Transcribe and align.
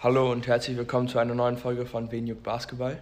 Hallo 0.00 0.30
und 0.30 0.46
herzlich 0.46 0.76
willkommen 0.76 1.08
zu 1.08 1.18
einer 1.18 1.34
neuen 1.34 1.56
Folge 1.56 1.84
von 1.84 2.12
Venjuk 2.12 2.44
Basketball. 2.44 3.00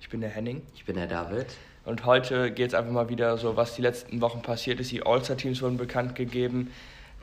Ich 0.00 0.08
bin 0.08 0.20
der 0.20 0.28
Henning. 0.28 0.60
Ich 0.74 0.84
bin 0.84 0.96
der 0.96 1.06
David. 1.06 1.46
Und 1.84 2.04
heute 2.04 2.50
geht 2.50 2.70
es 2.70 2.74
einfach 2.74 2.90
mal 2.90 3.08
wieder 3.08 3.38
so, 3.38 3.56
was 3.56 3.76
die 3.76 3.82
letzten 3.82 4.20
Wochen 4.20 4.42
passiert 4.42 4.80
ist. 4.80 4.90
Die 4.90 5.06
All-Star-Teams 5.06 5.62
wurden 5.62 5.76
bekannt 5.76 6.16
gegeben. 6.16 6.72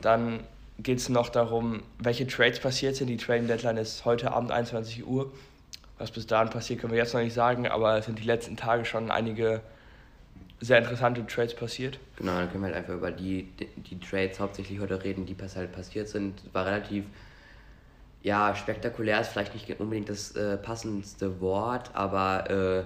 Dann 0.00 0.40
geht 0.78 1.00
es 1.00 1.10
noch 1.10 1.28
darum, 1.28 1.82
welche 1.98 2.26
Trades 2.26 2.60
passiert 2.60 2.96
sind. 2.96 3.08
Die 3.08 3.18
Trading 3.18 3.46
Deadline 3.46 3.76
ist 3.76 4.06
heute 4.06 4.32
Abend 4.32 4.50
21 4.50 5.06
Uhr. 5.06 5.30
Was 5.98 6.10
bis 6.10 6.26
dahin 6.26 6.48
passiert, 6.48 6.80
können 6.80 6.94
wir 6.94 6.98
jetzt 6.98 7.12
noch 7.12 7.20
nicht 7.20 7.34
sagen, 7.34 7.68
aber 7.68 7.98
es 7.98 8.06
sind 8.06 8.18
die 8.18 8.24
letzten 8.24 8.56
Tage 8.56 8.86
schon 8.86 9.10
einige 9.10 9.60
sehr 10.60 10.78
interessante 10.78 11.26
Trades 11.26 11.54
passiert. 11.54 11.98
Genau, 12.16 12.38
dann 12.38 12.50
können 12.50 12.62
wir 12.62 12.68
halt 12.68 12.76
einfach 12.76 12.94
über 12.94 13.10
die, 13.10 13.50
die 13.76 14.00
Trades 14.00 14.40
hauptsächlich 14.40 14.80
heute 14.80 15.04
reden, 15.04 15.26
die 15.26 15.36
halt 15.36 15.72
passiert 15.72 16.08
sind. 16.08 16.40
War 16.54 16.64
relativ 16.64 17.04
ja, 18.24 18.56
spektakulär 18.56 19.20
ist 19.22 19.28
vielleicht 19.30 19.54
nicht 19.54 19.80
unbedingt 19.80 20.08
das 20.10 20.32
äh, 20.36 20.58
passendste 20.58 21.40
Wort, 21.40 21.92
aber 21.94 22.50
äh, 22.50 22.84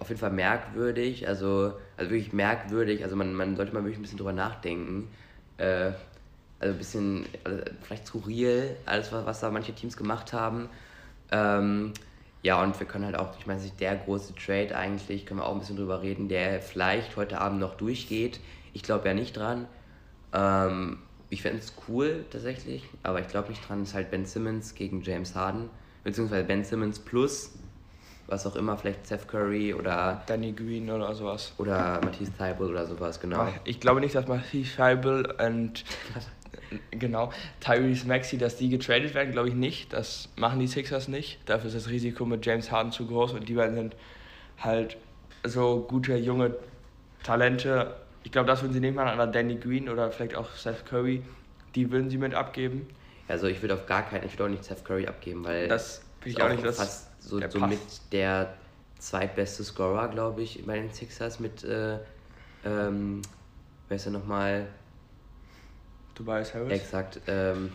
auf 0.00 0.08
jeden 0.08 0.20
Fall 0.20 0.30
merkwürdig, 0.32 1.28
also, 1.28 1.74
also 1.96 2.10
wirklich 2.10 2.32
merkwürdig, 2.32 3.04
also 3.04 3.16
man, 3.16 3.34
man 3.34 3.56
sollte 3.56 3.74
mal 3.74 3.80
wirklich 3.84 3.98
ein 3.98 4.02
bisschen 4.02 4.18
drüber 4.18 4.32
nachdenken. 4.32 5.10
Äh, 5.58 5.92
also 6.60 6.74
ein 6.74 6.78
bisschen, 6.78 7.26
also 7.44 7.62
vielleicht 7.82 8.06
skurril, 8.06 8.76
alles, 8.86 9.12
was, 9.12 9.26
was 9.26 9.40
da 9.40 9.50
manche 9.50 9.74
Teams 9.74 9.96
gemacht 9.96 10.32
haben. 10.32 10.70
Ähm, 11.30 11.92
ja, 12.42 12.62
und 12.62 12.78
wir 12.80 12.86
können 12.86 13.04
halt 13.06 13.16
auch, 13.18 13.38
ich 13.38 13.46
meine, 13.46 13.60
der 13.80 13.96
große 13.96 14.34
Trade 14.36 14.76
eigentlich, 14.76 15.26
können 15.26 15.40
wir 15.40 15.46
auch 15.46 15.54
ein 15.54 15.60
bisschen 15.60 15.76
drüber 15.76 16.02
reden, 16.02 16.28
der 16.28 16.62
vielleicht 16.62 17.16
heute 17.16 17.40
Abend 17.40 17.60
noch 17.60 17.76
durchgeht. 17.76 18.40
Ich 18.72 18.82
glaube 18.82 19.08
ja 19.08 19.14
nicht 19.14 19.36
dran. 19.36 19.68
Ähm, 20.32 21.05
ich 21.30 21.42
fände 21.42 21.58
es 21.58 21.74
cool 21.88 22.24
tatsächlich, 22.30 22.84
aber 23.02 23.20
ich 23.20 23.28
glaube 23.28 23.48
nicht 23.50 23.68
dran, 23.68 23.82
ist 23.82 23.94
halt 23.94 24.10
Ben 24.10 24.26
Simmons 24.26 24.74
gegen 24.74 25.02
James 25.02 25.34
Harden, 25.34 25.70
beziehungsweise 26.04 26.44
Ben 26.44 26.64
Simmons 26.64 26.98
plus 26.98 27.52
was 28.28 28.46
auch 28.46 28.56
immer, 28.56 28.76
vielleicht 28.76 29.06
Seth 29.06 29.28
Curry 29.28 29.72
oder 29.72 30.22
Danny 30.26 30.52
Green 30.52 30.90
oder 30.90 31.14
sowas. 31.14 31.52
Oder 31.58 32.00
Matisse 32.02 32.32
Thybulle 32.32 32.70
oder 32.70 32.86
sowas, 32.86 33.20
genau. 33.20 33.48
Ich 33.64 33.78
glaube 33.80 34.00
nicht, 34.00 34.14
dass 34.14 34.26
Matisse 34.26 34.76
Thybulle 34.76 35.36
und 35.46 35.84
genau, 36.90 37.32
Tyrese 37.60 38.06
Maxey, 38.06 38.38
dass 38.38 38.56
die 38.56 38.68
getradet 38.68 39.14
werden, 39.14 39.32
glaube 39.32 39.48
ich 39.48 39.54
nicht. 39.54 39.92
Das 39.92 40.28
machen 40.36 40.58
die 40.58 40.66
Sixers 40.66 41.08
nicht. 41.08 41.38
Dafür 41.46 41.68
ist 41.68 41.76
das 41.76 41.88
Risiko 41.88 42.24
mit 42.24 42.44
James 42.44 42.70
Harden 42.70 42.92
zu 42.92 43.06
groß 43.06 43.32
und 43.32 43.48
die 43.48 43.54
beiden 43.54 43.76
sind 43.76 43.96
halt 44.58 44.96
so 45.44 45.86
gute 45.88 46.16
junge 46.16 46.56
Talente, 47.22 47.94
ich 48.26 48.32
glaube, 48.32 48.48
das 48.48 48.60
würden 48.60 48.72
sie 48.72 48.90
machen, 48.90 49.08
aber 49.08 49.28
Danny 49.28 49.54
Green 49.54 49.88
oder 49.88 50.10
vielleicht 50.10 50.34
auch 50.34 50.50
Seth 50.50 50.84
Curry, 50.84 51.22
die 51.76 51.92
würden 51.92 52.10
sie 52.10 52.18
mit 52.18 52.34
abgeben. 52.34 52.88
Also 53.28 53.46
ich 53.46 53.62
würde 53.62 53.74
auf 53.74 53.86
gar 53.86 54.02
keinen, 54.02 54.26
ich 54.26 54.32
würde 54.32 54.46
auch 54.46 54.48
nicht 54.48 54.64
Seth 54.64 54.84
Curry 54.84 55.06
abgeben, 55.06 55.44
weil 55.44 55.68
das 55.68 56.02
finde 56.20 56.36
ich 56.36 56.42
auch 56.42 56.50
nicht 56.50 56.64
das 56.64 56.76
fast 56.76 57.22
so, 57.22 57.40
so 57.48 57.60
mit 57.60 57.78
der 58.10 58.52
zweitbeste 58.98 59.62
Scorer, 59.62 60.08
glaube 60.08 60.42
ich, 60.42 60.66
bei 60.66 60.76
den 60.76 60.90
Sixers 60.90 61.38
mit 61.38 61.62
äh, 61.62 61.98
ähm, 62.64 63.22
wer 63.86 63.96
ist 63.96 64.06
er 64.06 64.12
nochmal? 64.12 64.66
Tobias 66.16 66.52
Harris. 66.52 66.72
Exakt. 66.72 67.20
Ähm, 67.28 67.70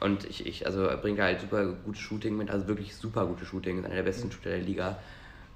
und 0.00 0.26
ich, 0.26 0.44
ich, 0.44 0.66
also 0.66 0.90
bringt 1.00 1.20
halt 1.20 1.40
super 1.40 1.64
gutes 1.86 2.02
Shooting 2.02 2.36
mit, 2.36 2.50
also 2.50 2.68
wirklich 2.68 2.94
super 2.94 3.24
gute 3.24 3.46
Shooting, 3.46 3.78
ist 3.78 3.86
einer 3.86 3.94
der 3.94 4.02
besten 4.02 4.26
mhm. 4.26 4.32
Shooter 4.32 4.50
der 4.50 4.58
Liga. 4.58 4.98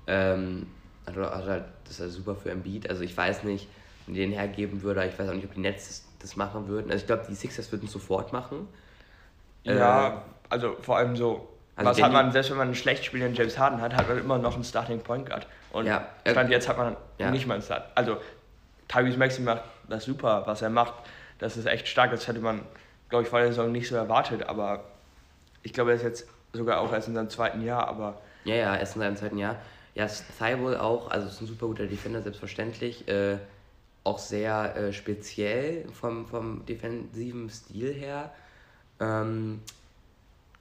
Ähm, 0.06 0.66
hat 1.04 1.14
halt, 1.14 1.64
das 1.84 2.00
ist 2.00 2.14
super 2.14 2.36
für 2.36 2.50
Embiid. 2.50 2.88
Also 2.88 3.02
ich 3.02 3.14
weiß 3.14 3.44
nicht, 3.44 3.68
den 4.06 4.32
hergeben 4.32 4.82
würde. 4.82 5.04
Ich 5.06 5.18
weiß 5.18 5.28
auch 5.28 5.34
nicht, 5.34 5.44
ob 5.44 5.54
die 5.54 5.60
Nets 5.60 6.04
das 6.20 6.36
machen 6.36 6.68
würden. 6.68 6.90
Also 6.90 7.02
ich 7.02 7.06
glaube, 7.06 7.24
die 7.28 7.34
Sixers 7.34 7.70
würden 7.72 7.86
es 7.86 7.92
sofort 7.92 8.32
machen. 8.32 8.68
Ja, 9.64 10.08
äh, 10.08 10.12
also 10.48 10.76
vor 10.80 10.96
allem 10.96 11.16
so. 11.16 11.48
Also 11.74 11.90
was 11.90 12.02
hat 12.02 12.12
man, 12.12 12.32
selbst 12.32 12.50
wenn 12.50 12.58
man 12.58 12.68
einen 12.68 12.74
schlecht 12.74 13.04
spielenden 13.04 13.34
James 13.34 13.58
Harden 13.58 13.80
hat, 13.80 13.96
hat 13.96 14.08
man 14.08 14.18
immer 14.18 14.38
noch 14.38 14.54
einen 14.54 14.64
Starting 14.64 15.00
Point 15.00 15.26
Guard. 15.26 15.46
Und 15.72 15.86
ja, 15.86 16.06
äh, 16.24 16.32
Stand 16.32 16.50
jetzt 16.50 16.68
hat 16.68 16.76
man 16.76 16.96
ja. 17.18 17.30
nicht 17.30 17.46
mal 17.46 17.54
einen 17.54 17.62
Start. 17.62 17.90
Also 17.94 18.18
Tyrese 18.88 19.18
Maxi 19.18 19.40
macht 19.40 19.62
das 19.88 20.04
super, 20.04 20.42
was 20.46 20.60
er 20.62 20.70
macht. 20.70 20.92
Das 21.38 21.56
ist 21.56 21.66
echt 21.66 21.88
stark. 21.88 22.10
Das 22.10 22.28
hätte 22.28 22.40
man, 22.40 22.60
glaube 23.08 23.24
ich, 23.24 23.30
vor 23.30 23.38
der 23.38 23.48
Saison 23.48 23.72
nicht 23.72 23.88
so 23.88 23.96
erwartet. 23.96 24.42
Aber 24.48 24.84
ich 25.62 25.72
glaube, 25.72 25.90
er 25.92 25.96
ist 25.96 26.02
jetzt 26.02 26.28
sogar 26.52 26.80
auch 26.80 26.92
erst 26.92 27.08
in 27.08 27.14
seinem 27.14 27.30
zweiten 27.30 27.62
Jahr. 27.62 27.88
Aber 27.88 28.20
ja, 28.44 28.54
ja, 28.54 28.76
erst 28.76 28.96
in 28.96 29.02
seinem 29.02 29.16
zweiten 29.16 29.38
Jahr. 29.38 29.56
Ja, 29.94 30.06
Thibault 30.06 30.78
auch, 30.78 31.10
also 31.10 31.26
ist 31.26 31.40
ein 31.40 31.46
super 31.46 31.66
guter 31.66 31.86
Defender, 31.86 32.22
selbstverständlich. 32.22 33.08
Äh, 33.08 33.38
auch 34.04 34.18
sehr 34.18 34.76
äh, 34.76 34.92
speziell 34.92 35.86
vom, 35.92 36.26
vom 36.26 36.64
defensiven 36.66 37.48
Stil 37.50 37.92
her. 37.92 38.32
Ähm, 39.00 39.60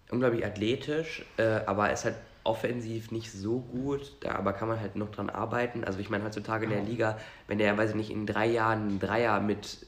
unglaublich 0.10 0.46
athletisch, 0.46 1.26
äh, 1.38 1.62
aber 1.66 1.92
ist 1.92 2.06
halt 2.06 2.16
offensiv 2.44 3.12
nicht 3.12 3.32
so 3.32 3.60
gut, 3.60 4.14
da 4.22 4.32
aber 4.34 4.54
kann 4.54 4.68
man 4.68 4.80
halt 4.80 4.96
noch 4.96 5.12
dran 5.12 5.30
arbeiten. 5.30 5.84
Also 5.84 6.00
ich 6.00 6.10
meine 6.10 6.24
heutzutage 6.24 6.66
in 6.66 6.72
der 6.72 6.82
Liga, 6.82 7.20
wenn 7.48 7.60
der, 7.60 7.78
weiß 7.78 7.92
ich 7.92 7.96
nicht, 7.96 8.10
in 8.10 8.26
drei 8.26 8.48
Jahren 8.48 8.90
einen 8.90 9.00
Dreier 9.00 9.40
mit 9.40 9.86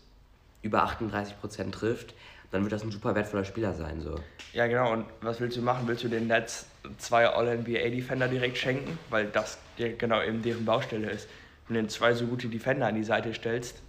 über 0.62 0.84
38 0.84 1.40
Prozent 1.40 1.74
trifft, 1.74 2.14
dann 2.52 2.62
wird 2.62 2.72
das 2.72 2.84
ein 2.84 2.92
super 2.92 3.16
wertvoller 3.16 3.46
Spieler 3.46 3.74
sein. 3.74 4.02
So. 4.02 4.16
Ja 4.54 4.68
genau, 4.68 4.94
und 4.94 5.06
was 5.22 5.42
willst 5.42 5.58
du 5.58 5.62
machen? 5.62 5.88
Willst 5.88 6.04
du 6.04 6.08
den 6.08 6.28
Nets 6.28 6.68
zwei 7.00 7.28
All-NBA-Defender 7.28 8.28
direkt 8.28 8.58
schenken? 8.58 9.00
Weil 9.10 9.26
das 9.26 9.58
genau 9.98 10.22
eben 10.22 10.44
deren 10.44 10.64
Baustelle 10.64 11.10
ist 11.10 11.28
und 11.74 11.84
den 11.84 11.90
zwei 11.90 12.14
so 12.14 12.28
gute 12.28 12.48
Defender 12.48 12.88
an 12.88 12.96
die 12.96 13.04
Seite 13.04 13.34
stellst, 13.34 13.82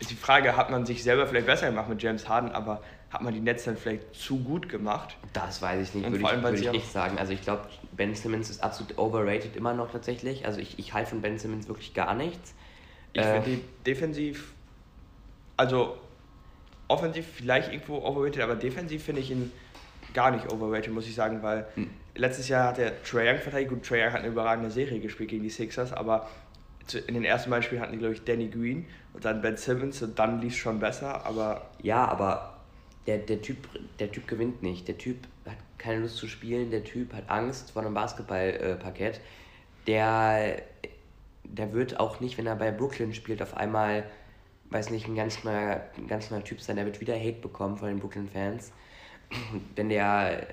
ist 0.00 0.10
die 0.10 0.16
Frage, 0.16 0.56
hat 0.56 0.70
man 0.70 0.86
sich 0.86 1.02
selber 1.02 1.26
vielleicht 1.26 1.46
besser 1.46 1.68
gemacht 1.68 1.88
mit 1.88 2.02
James 2.02 2.28
Harden, 2.28 2.52
aber 2.52 2.82
hat 3.10 3.22
man 3.22 3.32
die 3.32 3.40
Nets 3.40 3.64
dann 3.64 3.76
vielleicht 3.76 4.14
zu 4.14 4.38
gut 4.38 4.68
gemacht? 4.68 5.16
Das 5.32 5.62
weiß 5.62 5.88
ich 5.88 5.94
nicht, 5.94 6.10
würde 6.10 6.24
ich, 6.24 6.42
würd 6.42 6.60
ich 6.60 6.72
nicht 6.72 6.90
sagen. 6.90 7.18
Also 7.18 7.32
ich 7.32 7.42
glaube, 7.42 7.68
Ben 7.92 8.14
Simmons 8.14 8.50
ist 8.50 8.62
absolut 8.62 8.98
overrated 8.98 9.56
immer 9.56 9.72
noch 9.72 9.92
tatsächlich. 9.92 10.46
Also 10.46 10.60
ich, 10.60 10.78
ich 10.78 10.92
halte 10.94 11.10
von 11.10 11.22
Ben 11.22 11.38
Simmons 11.38 11.68
wirklich 11.68 11.94
gar 11.94 12.14
nichts. 12.14 12.54
Ich 13.12 13.22
äh, 13.22 13.40
finde 13.40 13.60
defensiv, 13.86 14.52
also 15.56 15.96
offensiv 16.88 17.26
vielleicht 17.34 17.72
irgendwo 17.72 17.98
overrated, 17.98 18.42
aber 18.42 18.56
defensiv 18.56 19.04
finde 19.04 19.20
ich 19.20 19.30
ihn 19.30 19.52
gar 20.12 20.30
nicht 20.30 20.52
overrated, 20.52 20.92
muss 20.92 21.06
ich 21.06 21.14
sagen, 21.14 21.42
weil 21.42 21.66
hm. 21.74 21.90
letztes 22.14 22.48
Jahr 22.48 22.68
hat 22.68 22.78
der 22.78 23.02
Trae 23.04 23.30
Young 23.30 23.38
verteidigt. 23.38 23.70
Gut, 23.70 23.86
Trae 23.86 24.04
Young 24.04 24.12
hat 24.12 24.20
eine 24.20 24.28
überragende 24.28 24.70
Serie 24.70 25.00
gespielt 25.00 25.30
gegen 25.30 25.42
die 25.42 25.50
Sixers, 25.50 25.92
aber 25.92 26.28
in 27.06 27.14
den 27.14 27.24
ersten 27.24 27.50
beiden 27.50 27.62
Spielen 27.62 27.80
hatten 27.80 27.92
die, 27.92 27.98
glaube 27.98 28.14
ich, 28.14 28.24
Danny 28.24 28.48
Green 28.48 28.86
und 29.12 29.24
dann 29.24 29.40
Ben 29.40 29.56
Simmons 29.56 30.02
und 30.02 30.18
dann 30.18 30.40
lief 30.40 30.52
es 30.52 30.58
schon 30.58 30.80
besser, 30.80 31.24
aber... 31.24 31.70
Ja, 31.82 32.06
aber 32.06 32.58
der, 33.06 33.18
der, 33.18 33.40
typ, 33.40 33.68
der 33.98 34.10
Typ 34.10 34.26
gewinnt 34.26 34.62
nicht. 34.62 34.88
Der 34.88 34.98
Typ 34.98 35.18
hat 35.46 35.56
keine 35.78 36.00
Lust 36.00 36.16
zu 36.16 36.26
spielen, 36.26 36.70
der 36.70 36.84
Typ 36.84 37.12
hat 37.12 37.28
Angst 37.28 37.70
vor 37.70 37.82
einem 37.82 37.94
Basketballparkett. 37.94 39.20
Der, 39.86 40.62
der 41.44 41.72
wird 41.72 42.00
auch 42.00 42.20
nicht, 42.20 42.38
wenn 42.38 42.46
er 42.46 42.56
bei 42.56 42.70
Brooklyn 42.70 43.14
spielt, 43.14 43.42
auf 43.42 43.56
einmal, 43.56 44.04
weiß 44.70 44.90
nicht, 44.90 45.06
ein 45.06 45.14
ganz 45.14 45.44
neuer, 45.44 45.82
ein 45.96 46.06
ganz 46.06 46.30
neuer 46.30 46.44
Typ 46.44 46.60
sein. 46.60 46.76
Der 46.76 46.86
wird 46.86 47.00
wieder 47.00 47.14
Hate 47.18 47.40
bekommen 47.40 47.76
von 47.76 47.88
den 47.88 47.98
Brooklyn-Fans 47.98 48.72
wenn 49.76 49.88
der 49.88 50.46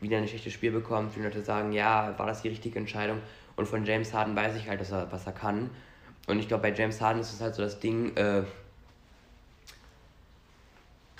wieder 0.00 0.18
ein 0.18 0.28
schlechtes 0.28 0.52
Spiel 0.52 0.70
bekommt, 0.70 1.12
viele 1.12 1.26
Leute 1.26 1.42
sagen, 1.42 1.72
ja, 1.72 2.14
war 2.18 2.26
das 2.26 2.42
die 2.42 2.48
richtige 2.48 2.78
Entscheidung? 2.78 3.18
Und 3.56 3.66
von 3.66 3.84
James 3.84 4.14
Harden 4.14 4.34
weiß 4.34 4.56
ich 4.56 4.68
halt, 4.68 4.80
dass 4.80 4.90
er, 4.90 5.10
was 5.12 5.26
er 5.26 5.32
kann. 5.32 5.70
Und 6.26 6.38
ich 6.38 6.48
glaube, 6.48 6.62
bei 6.62 6.72
James 6.72 7.00
Harden 7.00 7.20
ist 7.20 7.32
es 7.32 7.40
halt 7.40 7.54
so 7.54 7.62
das 7.62 7.80
Ding, 7.80 8.16
äh, 8.16 8.42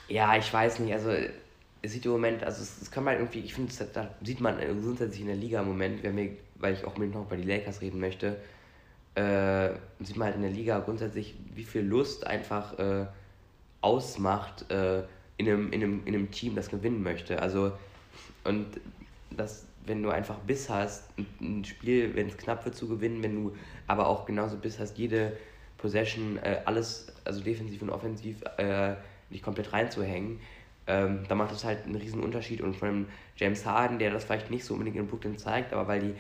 ja, 0.09 0.37
ich 0.37 0.53
weiß 0.53 0.81
nicht, 0.81 0.93
also 0.93 1.11
es 1.83 1.93
sieht 1.93 2.05
im 2.05 2.13
Moment, 2.13 2.43
also 2.43 2.63
es, 2.63 2.91
kann 2.91 3.05
man 3.05 3.15
irgendwie, 3.15 3.41
ich 3.41 3.55
finde, 3.55 3.73
da 3.93 4.11
sieht 4.23 4.41
man 4.41 4.59
grundsätzlich 4.59 5.21
in 5.21 5.29
der 5.29 5.37
Liga 5.37 5.61
im 5.61 5.69
Moment, 5.69 6.03
mir, 6.03 6.31
weil 6.57 6.75
ich 6.75 6.85
auch 6.85 6.97
mit 6.97 7.15
noch 7.15 7.27
über 7.27 7.37
die 7.37 7.45
Lakers 7.45 7.81
reden 7.81 8.01
möchte, 8.01 8.37
äh, 9.15 9.71
sieht 10.01 10.17
man 10.17 10.27
halt 10.27 10.37
in 10.37 10.43
der 10.43 10.51
Liga 10.51 10.79
grundsätzlich, 10.81 11.35
wie 11.55 11.65
viel 11.65 11.83
Lust 11.83 12.27
einfach 12.27 12.79
äh, 12.79 13.07
ausmacht, 13.81 14.71
äh, 14.71 15.03
in 15.37 15.49
einem, 15.49 15.73
in 15.73 15.83
einem, 15.83 16.03
in 16.05 16.15
einem 16.15 16.31
Team, 16.31 16.55
das 16.55 16.69
gewinnen 16.69 17.03
möchte. 17.03 17.41
Also, 17.41 17.73
und 18.45 18.67
das, 19.31 19.67
wenn 19.85 20.03
du 20.03 20.11
einfach 20.11 20.39
Biss 20.39 20.69
hast, 20.69 21.05
ein 21.41 21.65
Spiel, 21.65 22.15
wenn 22.15 22.29
es 22.29 22.37
knapp 22.37 22.65
wird, 22.65 22.75
zu 22.75 22.89
gewinnen, 22.89 23.23
wenn 23.23 23.35
du 23.35 23.57
aber 23.87 24.09
auch 24.09 24.27
genauso 24.27 24.57
Biss 24.57 24.79
hast, 24.79 24.99
jede 24.99 25.37
Possession, 25.79 26.39
äh, 26.39 26.61
alles, 26.65 27.13
also 27.25 27.41
defensiv 27.41 27.83
und 27.83 27.91
offensiv, 27.91 28.43
äh, 28.59 28.95
nicht 29.31 29.43
komplett 29.43 29.73
reinzuhängen, 29.73 30.41
ähm, 30.87 31.25
da 31.29 31.35
macht 31.35 31.53
das 31.53 31.65
halt 31.65 31.85
einen 31.85 31.95
riesen 31.95 32.23
Unterschied. 32.23 32.61
Und 32.61 32.77
von 32.77 32.89
einem 32.89 33.07
James 33.37 33.65
Harden, 33.65 33.99
der 33.99 34.11
das 34.11 34.25
vielleicht 34.25 34.51
nicht 34.51 34.65
so 34.65 34.75
unbedingt 34.75 34.97
in 34.97 35.07
Brooklyn 35.07 35.39
zeigt, 35.39 35.73
aber 35.73 35.89
weil 35.89 36.01
die 36.01 36.15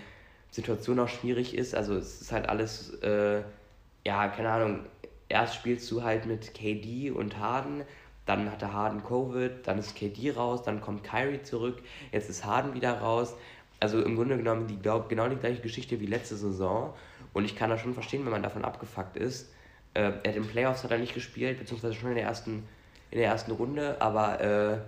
Situation 0.50 0.99
auch 0.99 1.08
schwierig 1.08 1.55
ist, 1.55 1.75
also 1.75 1.94
es 1.94 2.20
ist 2.20 2.32
halt 2.32 2.49
alles, 2.49 2.94
äh, 3.02 3.43
ja, 4.05 4.28
keine 4.28 4.50
Ahnung, 4.50 4.81
erst 5.28 5.55
spielst 5.56 5.90
du 5.90 6.02
halt 6.02 6.26
mit 6.26 6.55
KD 6.55 7.11
und 7.11 7.38
Harden, 7.38 7.82
dann 8.26 8.50
hatte 8.50 8.72
Harden 8.72 9.02
Covid, 9.02 9.67
dann 9.67 9.78
ist 9.78 9.96
KD 9.96 10.32
raus, 10.32 10.62
dann 10.62 10.81
kommt 10.81 11.05
Kyrie 11.05 11.43
zurück, 11.43 11.82
jetzt 12.12 12.31
ist 12.31 12.44
Harden 12.44 12.75
wieder 12.75 12.99
raus. 12.99 13.34
Also 13.81 14.02
im 14.02 14.14
Grunde 14.14 14.37
genommen 14.37 14.67
die, 14.67 14.76
glaub, 14.76 15.08
genau 15.08 15.28
die 15.28 15.37
gleiche 15.37 15.62
Geschichte 15.62 16.00
wie 16.00 16.06
letzte 16.06 16.37
Saison. 16.37 16.94
Und 17.32 17.44
ich 17.44 17.56
kann 17.56 17.70
das 17.70 17.81
schon 17.81 17.94
verstehen, 17.94 18.25
wenn 18.25 18.32
man 18.32 18.43
davon 18.43 18.64
abgefuckt 18.64 19.17
ist. 19.17 19.52
Äh, 19.94 20.12
er 20.22 20.31
hat 20.31 20.37
im 20.37 20.46
Playoffs 20.46 20.84
hat 20.84 20.90
er 20.90 20.99
nicht 20.99 21.14
gespielt, 21.14 21.58
beziehungsweise 21.58 21.94
schon 21.94 22.11
in 22.11 22.17
der 22.17 22.25
ersten, 22.25 22.69
in 23.11 23.19
der 23.19 23.28
ersten 23.28 23.52
Runde, 23.52 23.96
aber 24.00 24.40
äh, 24.40 24.78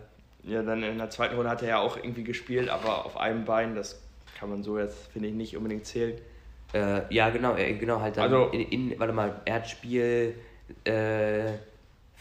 Ja, 0.45 0.63
dann 0.63 0.83
in 0.83 0.99
der 0.99 1.11
zweiten 1.11 1.35
Runde 1.37 1.51
hat 1.51 1.63
er 1.63 1.69
ja 1.69 1.79
auch 1.79 1.97
irgendwie 1.97 2.25
gespielt, 2.25 2.69
aber 2.69 3.07
auf 3.07 3.17
einem 3.17 3.45
Bein, 3.45 3.75
das 3.75 4.01
kann 4.39 4.51
man 4.51 4.63
so 4.63 4.79
jetzt, 4.79 5.07
finde 5.13 5.29
ich, 5.29 5.35
nicht 5.35 5.57
unbedingt 5.57 5.87
zählen. 5.87 6.19
Äh, 6.75 7.03
ja, 7.15 7.31
genau, 7.31 7.55
äh, 7.57 7.75
genau, 7.75 8.01
halt 8.01 8.17
dann 8.17 8.25
also, 8.25 8.51
in, 8.51 8.91
in, 8.91 8.99
warte 8.99 9.13
mal, 9.13 9.41
er 9.45 9.55
hat 9.55 9.69
Spiel 9.69 10.35
äh, 10.85 11.53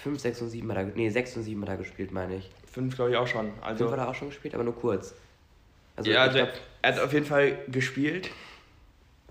5, 0.04 0.20
6 0.20 0.42
und 0.42 0.50
7 0.50 0.70
hat 0.72 0.78
er, 0.78 0.86
nee, 0.86 1.10
6 1.10 1.38
und 1.38 1.44
7 1.44 1.62
hat 1.62 1.70
er 1.70 1.78
gespielt, 1.78 2.12
meine 2.12 2.36
ich. 2.36 2.50
5 2.72 2.96
glaube 2.96 3.12
ich 3.12 3.18
auch 3.18 3.28
schon. 3.28 3.52
Also, 3.62 3.86
5 3.86 3.92
hat 3.92 4.00
er 4.00 4.10
auch 4.10 4.16
schon 4.16 4.30
gespielt, 4.30 4.54
aber 4.56 4.64
nur 4.64 4.76
kurz. 4.76 5.14
Also, 5.96 6.12
ja, 6.12 6.22
also 6.22 6.38
glaub, 6.38 6.50
er 6.82 6.94
hat 6.94 7.00
auf 7.00 7.14
jeden 7.14 7.26
Fall 7.26 7.60
gespielt 7.68 8.32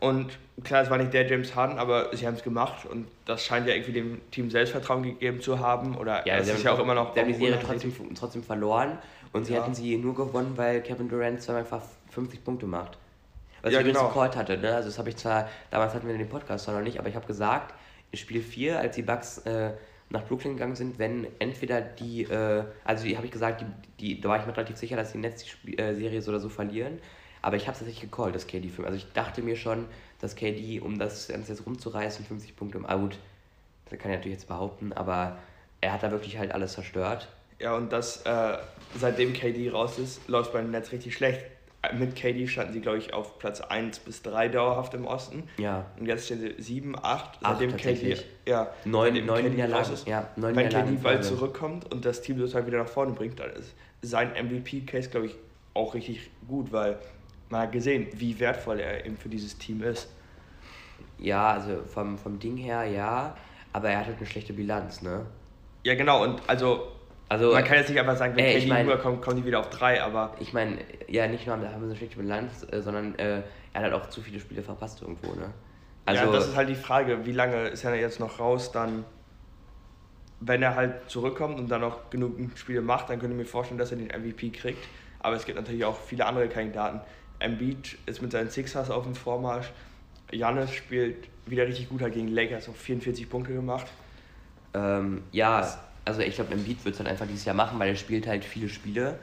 und 0.01 0.39
klar, 0.65 0.83
es 0.83 0.91
war 0.91 0.99
nicht 0.99 1.13
der 1.13 1.27
James 1.27 1.55
Harden, 1.55 1.79
aber 1.79 2.15
sie 2.17 2.27
haben 2.27 2.35
es 2.35 2.43
gemacht 2.43 2.87
und 2.87 3.07
das 3.27 3.45
scheint 3.45 3.67
ja 3.67 3.75
irgendwie 3.75 3.93
dem 3.93 4.31
Team 4.31 4.51
Selbstvertrauen 4.51 5.03
gegeben 5.03 5.41
zu 5.41 5.59
haben. 5.59 5.97
Oder 5.97 6.27
ja, 6.27 6.37
es 6.37 6.49
ist 6.49 6.65
ja 6.65 6.73
auch 6.73 6.79
immer 6.79 6.95
noch. 6.95 7.15
Sie 7.15 7.21
haben 7.21 7.29
die 7.29 7.35
Serie 7.35 7.59
trotzdem, 7.63 7.93
trotzdem 8.15 8.43
verloren 8.43 8.99
und 9.33 9.45
sie 9.45 9.53
ja. 9.53 9.63
hätten 9.63 9.75
sie 9.75 9.97
nur 9.99 10.15
gewonnen, 10.15 10.53
weil 10.57 10.83
Kevin 10.83 11.09
Durant 11.09 11.43
zweimal 11.43 11.63
einfach 11.63 11.83
50 12.11 12.43
Punkte 12.43 12.67
macht. 12.67 12.97
Was 13.63 13.75
ja, 13.75 13.81
ich 13.81 13.87
genau. 13.87 14.09
gecallt 14.09 14.37
hatte, 14.37 14.57
ne? 14.57 14.75
Also 14.75 14.89
das 14.89 14.99
habe 14.99 15.11
ich 15.11 15.17
zwar, 15.17 15.49
damals 15.71 15.93
hatten 15.93 16.09
wir 16.09 16.17
den 16.17 16.29
Podcast 16.31 16.67
noch 16.67 16.81
nicht, 16.81 16.99
aber 16.99 17.09
ich 17.09 17.15
habe 17.15 17.27
gesagt, 17.27 17.75
in 18.11 18.19
Spiel 18.19 18.41
4, 18.41 18.79
als 18.79 18.97
die 18.97 19.03
Bucks 19.03 19.39
äh, 19.39 19.73
nach 20.11 20.27
Brooklyn 20.27 20.55
gegangen 20.55 20.75
sind, 20.75 20.99
wenn 20.99 21.27
entweder 21.39 21.81
die, 21.81 22.25
äh, 22.25 22.65
also 22.85 23.09
habe 23.17 23.27
ich 23.27 23.33
gesagt, 23.33 23.63
die, 23.63 23.67
die, 24.01 24.21
da 24.21 24.29
war 24.29 24.41
ich 24.41 24.47
mir 24.47 24.57
relativ 24.57 24.77
sicher, 24.77 24.97
dass 24.97 25.13
die 25.13 25.19
Netz 25.19 25.45
die 25.63 25.79
äh, 25.79 25.95
Serie 25.95 26.21
so 26.21 26.31
oder 26.31 26.41
so 26.41 26.49
verlieren. 26.49 26.99
Aber 27.43 27.57
ich 27.57 27.63
habe 27.63 27.73
es 27.73 27.79
tatsächlich 27.79 28.11
gecallt, 28.11 28.35
das 28.35 28.47
KD-Film. 28.47 28.85
Also 28.85 28.97
ich 28.97 29.11
dachte 29.13 29.41
mir 29.41 29.57
schon, 29.57 29.87
dass 30.21 30.37
KD, 30.37 30.81
um 30.81 30.99
das 30.99 31.29
Ganze 31.29 31.53
jetzt 31.53 31.65
rumzureißen, 31.65 32.25
50 32.25 32.57
Punkte 32.57 32.79
im 32.79 32.87
Out, 32.87 33.19
das 33.89 33.99
kann 33.99 34.11
ich 34.11 34.19
natürlich 34.19 34.39
jetzt 34.39 34.49
behaupten, 34.49 34.93
aber 34.93 35.39
er 35.81 35.93
hat 35.93 36.03
da 36.03 36.11
wirklich 36.11 36.39
halt 36.39 36.53
alles 36.53 36.75
zerstört. 36.75 37.29
Ja, 37.59 37.77
und 37.77 37.93
das, 37.93 38.23
äh, 38.27 38.59
seitdem 38.97 39.33
KD 39.33 39.71
raus 39.71 39.99
ist, 39.99 40.29
läuft 40.29 40.53
bei 40.53 40.61
den 40.61 40.71
Netz 40.71 40.93
richtig 40.93 41.15
schlecht. 41.15 41.45
Mit 41.97 42.15
KD 42.15 42.47
standen 42.47 42.75
sie, 42.75 42.81
glaube 42.81 42.99
ich, 42.99 43.15
auf 43.15 43.39
Platz 43.39 43.63
1 43.63 44.01
bis 44.01 44.21
3 44.23 44.49
dauerhaft 44.49 44.93
im 44.93 45.07
Osten. 45.07 45.45
Ja. 45.57 45.87
Und 45.99 46.07
jetzt 46.07 46.27
stehen 46.27 46.41
sie 46.41 46.63
7, 46.63 46.95
8, 47.01 47.39
seitdem 47.41 47.77
KD, 47.77 48.19
ja, 48.47 48.71
9, 48.85 49.25
9 49.25 49.57
KD 49.57 49.73
raus 49.73 49.89
ist. 49.89 50.07
Ja, 50.07 50.29
9 50.37 50.55
Wenn 50.57 50.69
KD 50.69 51.03
bald 51.03 51.25
zurückkommt 51.25 51.91
und 51.91 52.05
das 52.05 52.21
Team 52.21 52.39
sozusagen 52.39 52.67
wieder 52.67 52.79
nach 52.79 52.89
vorne 52.89 53.13
bringt, 53.13 53.41
dann 53.41 53.51
ist 53.53 53.75
sein 54.03 54.33
MVP-Case, 54.33 55.09
glaube 55.09 55.27
ich, 55.27 55.37
auch 55.73 55.95
richtig 55.95 56.31
gut, 56.47 56.71
weil 56.71 56.99
man 57.49 57.63
hat 57.63 57.73
gesehen, 57.73 58.09
wie 58.13 58.39
wertvoll 58.39 58.81
er 58.81 59.07
eben 59.07 59.17
für 59.17 59.29
dieses 59.29 59.57
Team 59.57 59.83
ist. 59.83 60.09
Ja, 61.19 61.53
also 61.53 61.83
vom, 61.87 62.19
vom 62.19 62.39
Ding 62.39 62.57
her 62.57 62.85
ja, 62.85 63.37
aber 63.73 63.91
er 63.91 64.01
hat 64.01 64.07
halt 64.07 64.19
eine 64.19 64.27
schlechte 64.27 64.53
Bilanz, 64.53 65.03
ne? 65.03 65.27
Ja, 65.83 65.95
genau, 65.95 66.23
und 66.23 66.43
also, 66.47 66.89
also 67.31 67.53
man 67.53 67.65
kann 67.65 67.79
jetzt 67.79 67.89
nicht 67.89 67.99
einfach 67.99 68.17
sagen, 68.17 68.37
wenn 68.37 68.45
KD 68.45 68.67
mein, 68.67 68.87
rüberkommt, 68.87 69.23
kommen 69.23 69.37
die 69.37 69.47
wieder 69.47 69.61
auf 69.61 69.71
drei, 69.71 70.03
aber. 70.03 70.35
Ich 70.41 70.53
meine, 70.53 70.79
ja, 71.09 71.27
nicht 71.27 71.47
nur 71.47 71.57
haben 71.57 71.63
wir 71.63 71.71
eine 71.71 71.97
schlechte 71.97 72.17
Bilanz, 72.17 72.67
äh, 72.71 72.83
sondern 72.83 73.19
äh, 73.19 73.37
er 73.73 73.83
hat 73.83 73.83
halt 73.85 73.95
auch 73.95 74.11
zu 74.11 74.21
viele 74.21 74.41
Spiele 74.41 74.63
verpasst 74.63 75.01
irgendwo, 75.01 75.29
ne? 75.35 75.51
Also, 76.07 76.25
ja, 76.25 76.33
das 76.33 76.49
ist 76.49 76.57
halt 76.57 76.69
die 76.69 76.75
Frage, 76.75 77.25
wie 77.25 77.33
lange 77.33 77.69
ist 77.69 77.85
er 77.85 77.95
jetzt 77.95 78.19
noch 78.19 78.41
raus, 78.41 78.73
dann 78.73 79.05
wenn 80.41 80.63
er 80.63 80.75
halt 80.75 81.09
zurückkommt 81.09 81.59
und 81.59 81.69
dann 81.69 81.83
noch 81.83 82.09
genug 82.11 82.35
Spiele 82.57 82.81
macht, 82.81 83.11
dann 83.11 83.19
könnte 83.21 83.35
ich 83.35 83.43
mir 83.43 83.47
vorstellen, 83.47 83.79
dass 83.79 83.93
er 83.93 83.99
den 83.99 84.09
MVP 84.09 84.51
kriegt. 84.51 84.89
Aber 85.21 85.37
es 85.37 85.45
gibt 85.45 85.59
natürlich 85.59 85.85
auch 85.85 85.99
viele 85.99 86.25
andere 86.25 86.49
Kandidaten. 86.49 87.01
Embiid 87.39 87.99
ist 88.07 88.23
mit 88.23 88.33
seinen 88.33 88.49
Sixers 88.49 88.91
auf 88.91 89.05
dem 89.05 89.15
Vormarsch. 89.15 89.71
Janis 90.33 90.73
spielt 90.73 91.29
wieder 91.47 91.67
richtig 91.67 91.91
gut, 91.91 92.01
hat 92.01 92.13
gegen 92.13 92.29
Lakers 92.29 92.69
auch 92.69 92.75
44 92.75 93.29
Punkte 93.29 93.53
gemacht. 93.53 93.87
Ähm, 94.73 95.23
ja, 95.33 95.69
also 96.11 96.23
ich 96.23 96.35
glaube, 96.35 96.53
Embiid 96.53 96.85
wird 96.85 96.95
es 96.95 96.99
dann 96.99 97.07
einfach 97.07 97.27
dieses 97.27 97.45
Jahr 97.45 97.55
machen, 97.55 97.79
weil 97.79 97.89
er 97.89 97.97
spielt 97.97 98.27
halt 98.27 98.45
viele 98.45 98.69
Spiele. 98.69 99.19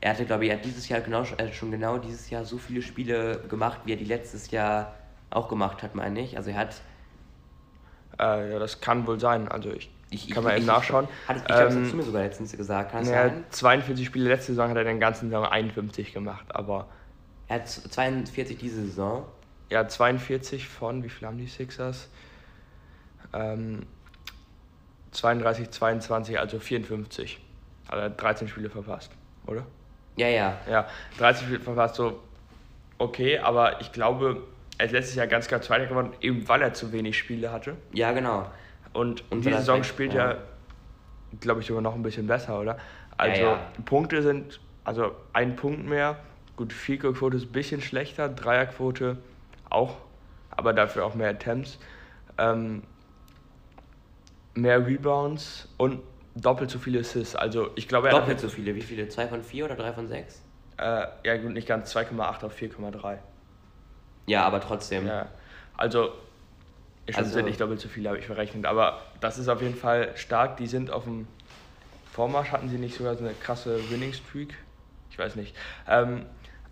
Er 0.00 0.10
hatte, 0.10 0.26
glaube 0.26 0.44
ich, 0.44 0.50
er 0.50 0.58
hat 0.58 0.64
dieses 0.64 0.88
Jahr 0.88 1.00
genau, 1.00 1.22
äh, 1.22 1.52
schon 1.52 1.70
genau 1.70 1.98
dieses 1.98 2.28
Jahr 2.28 2.44
so 2.44 2.58
viele 2.58 2.82
Spiele 2.82 3.40
gemacht, 3.48 3.80
wie 3.84 3.92
er 3.92 3.96
die 3.96 4.04
letztes 4.04 4.50
Jahr 4.50 4.94
auch 5.30 5.48
gemacht 5.48 5.82
hat, 5.82 5.94
meine 5.94 6.20
ich. 6.20 6.36
Also 6.36 6.50
er 6.50 6.58
hat. 6.58 6.80
Äh, 8.18 8.52
ja, 8.52 8.58
das 8.58 8.80
kann 8.80 9.06
wohl 9.06 9.18
sein. 9.18 9.48
Also 9.48 9.70
ich 9.70 9.90
ich, 10.10 10.30
kann 10.30 10.44
man 10.44 10.56
eben 10.56 10.66
nachschauen. 10.66 11.08
Hat, 11.26 11.36
ich 11.38 11.44
glaube, 11.44 11.74
das 11.74 11.90
du 11.90 11.96
mir 11.96 12.02
sogar 12.02 12.22
letztens 12.22 12.56
gesagt. 12.56 12.92
Kann 12.92 13.04
ja, 13.06 13.32
42 13.50 14.06
Spiele 14.06 14.28
letzte 14.28 14.52
Saison 14.52 14.70
hat 14.70 14.76
er 14.76 14.84
den 14.84 15.00
ganzen 15.00 15.30
Saison 15.30 15.46
51 15.46 16.12
gemacht, 16.12 16.46
aber 16.50 16.86
er 17.48 17.56
hat 17.56 17.68
42 17.68 18.56
diese 18.56 18.82
Saison. 18.82 19.26
Ja, 19.68 19.88
42 19.88 20.68
von, 20.68 21.02
wie 21.02 21.08
viel 21.08 21.26
haben 21.26 21.38
die 21.38 21.48
Sixers? 21.48 22.08
Ähm, 23.32 23.86
32, 25.16 25.70
22, 25.70 26.38
also 26.38 26.58
54. 26.58 27.40
Also 27.88 27.98
er 28.00 28.04
hat 28.06 28.20
13 28.20 28.48
Spiele 28.48 28.70
verpasst, 28.70 29.10
oder? 29.46 29.66
Ja, 30.16 30.28
ja. 30.28 30.58
Ja, 30.68 30.86
13 31.18 31.46
Spiele 31.46 31.60
verpasst, 31.60 31.96
so 31.96 32.20
okay, 32.98 33.38
aber 33.38 33.80
ich 33.80 33.92
glaube, 33.92 34.42
er 34.78 34.86
ist 34.86 34.92
letztes 34.92 35.14
Jahr 35.14 35.26
ganz 35.26 35.48
klar 35.48 35.62
Zweiter 35.62 35.86
geworden, 35.86 36.12
eben 36.20 36.48
weil 36.48 36.62
er 36.62 36.74
zu 36.74 36.92
wenig 36.92 37.18
Spiele 37.18 37.52
hatte. 37.52 37.76
Ja, 37.92 38.12
genau. 38.12 38.50
Und, 38.92 39.24
und 39.30 39.44
diese 39.44 39.58
Saison 39.58 39.84
spielt 39.84 40.14
ja, 40.14 40.32
ja 40.32 40.38
glaube 41.40 41.60
ich, 41.60 41.66
sogar 41.66 41.82
noch 41.82 41.94
ein 41.94 42.02
bisschen 42.02 42.26
besser, 42.26 42.60
oder? 42.60 42.78
Also 43.16 43.42
ja, 43.42 43.50
ja. 43.52 43.66
Punkte 43.84 44.22
sind, 44.22 44.60
also 44.84 45.12
ein 45.32 45.56
Punkt 45.56 45.86
mehr, 45.86 46.18
Gut, 46.56 46.72
Field-Quote 46.72 47.36
ist 47.36 47.44
ein 47.44 47.52
bisschen 47.52 47.82
schlechter, 47.82 48.30
Dreierquote 48.30 49.18
auch, 49.68 49.96
aber 50.50 50.72
dafür 50.72 51.04
auch 51.04 51.14
mehr 51.14 51.28
Attempts. 51.28 51.78
Ähm, 52.38 52.82
mehr 54.56 54.84
Rebounds 54.86 55.68
und 55.76 56.00
doppelt 56.34 56.70
so 56.70 56.78
viele 56.78 57.00
Assists. 57.00 57.36
Also 57.36 57.70
ich 57.76 57.88
glaube, 57.88 58.10
doppelt 58.10 58.40
so 58.40 58.48
viele. 58.48 58.74
Wie 58.74 58.82
viele? 58.82 59.08
Zwei 59.08 59.26
von 59.28 59.42
vier 59.42 59.64
oder 59.66 59.76
drei 59.76 59.92
von 59.92 60.08
sechs? 60.08 60.42
Äh, 60.78 61.06
ja 61.24 61.36
gut, 61.36 61.52
nicht 61.52 61.66
ganz 61.66 61.94
2,8 61.94 62.44
auf 62.44 62.56
4,3. 62.56 63.18
Ja, 64.26 64.44
aber 64.44 64.60
trotzdem. 64.60 65.06
Ja. 65.06 65.28
Also 65.76 66.12
schon 67.08 67.16
also, 67.16 67.32
sind 67.32 67.46
nicht 67.46 67.60
doppelt 67.60 67.80
so 67.80 67.88
viele, 67.88 68.08
habe 68.08 68.18
ich 68.18 68.26
verrechnet. 68.26 68.66
Aber 68.66 69.02
das 69.20 69.38
ist 69.38 69.48
auf 69.48 69.62
jeden 69.62 69.76
Fall 69.76 70.16
stark. 70.16 70.56
Die 70.56 70.66
sind 70.66 70.90
auf 70.90 71.04
dem 71.04 71.26
Vormarsch. 72.12 72.50
Hatten 72.50 72.68
sie 72.68 72.78
nicht 72.78 72.96
sogar 72.96 73.14
so 73.14 73.24
eine 73.24 73.34
krasse 73.34 73.90
Winning 73.90 74.12
Streak? 74.12 74.54
Ich 75.10 75.18
weiß 75.18 75.36
nicht. 75.36 75.56
Ähm, 75.88 76.26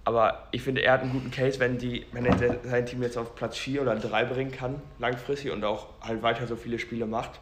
aber 0.04 0.48
ich 0.50 0.62
finde, 0.62 0.82
er 0.82 0.92
hat 0.92 1.00
einen 1.00 1.12
guten 1.12 1.30
Case, 1.30 1.58
wenn, 1.60 1.78
die, 1.78 2.04
wenn 2.12 2.26
er 2.26 2.58
sein 2.62 2.84
Team 2.84 3.02
jetzt 3.02 3.16
auf 3.16 3.34
Platz 3.34 3.56
4 3.56 3.80
oder 3.80 3.96
3 3.96 4.24
bringen 4.26 4.52
kann, 4.52 4.82
langfristig 4.98 5.50
und 5.50 5.64
auch 5.64 5.88
halt 6.02 6.22
weiter 6.22 6.46
so 6.46 6.56
viele 6.56 6.78
Spiele 6.78 7.06
macht. 7.06 7.40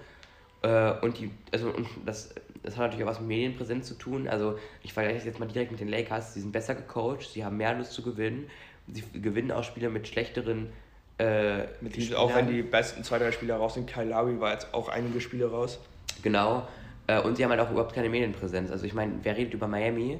Äh, 0.63 0.93
und 1.01 1.19
die, 1.19 1.31
also 1.53 1.69
und 1.69 1.89
das, 2.07 2.35
das 2.63 2.77
hat 2.77 2.87
natürlich 2.87 3.05
auch 3.05 3.11
was 3.11 3.21
mit 3.21 3.29
Medienpräsenz 3.29 3.89
zu 3.89 3.95
tun. 3.95 4.29
Also 4.29 4.59
ich 4.83 4.93
vergleiche 4.93 5.27
jetzt 5.27 5.41
mal 5.41 5.47
direkt 5.47 5.71
mit 5.71 5.81
den 5.81 5.89
Lakers, 5.89 6.35
die 6.35 6.41
sind 6.41 6.53
besser 6.53 6.75
gecoacht, 6.75 7.31
sie 7.33 7.45
haben 7.45 7.57
mehr 7.57 7.75
Lust 7.75 7.93
zu 7.93 8.03
gewinnen 8.03 8.49
sie 8.91 9.03
gewinnen 9.21 9.53
auch 9.53 9.65
Spiele 9.65 9.91
mit 9.91 10.09
schlechteren. 10.09 10.73
Äh, 11.19 11.67
mit 11.81 12.15
auch 12.17 12.35
wenn 12.35 12.49
die 12.49 12.63
besten 12.63 13.05
zwei, 13.05 13.19
drei 13.19 13.33
Spieler 13.33 13.57
raus 13.57 13.75
sind, 13.75 13.87
Kyle 13.87 14.09
Lowry 14.09 14.41
war 14.41 14.53
jetzt 14.53 14.73
auch 14.73 14.89
einige 14.89 15.21
Spiele 15.21 15.51
raus. 15.51 15.79
Genau. 16.23 16.67
Äh, 17.13 17.21
und 17.21 17.37
sie 17.37 17.45
haben 17.45 17.51
halt 17.51 17.61
auch 17.61 17.71
überhaupt 17.71 17.95
keine 17.95 18.09
Medienpräsenz. 18.09 18.71
Also 18.71 18.87
ich 18.87 18.95
meine, 18.95 19.13
wer 19.23 19.37
redet 19.37 19.55
über 19.55 19.69
Miami? 19.69 20.19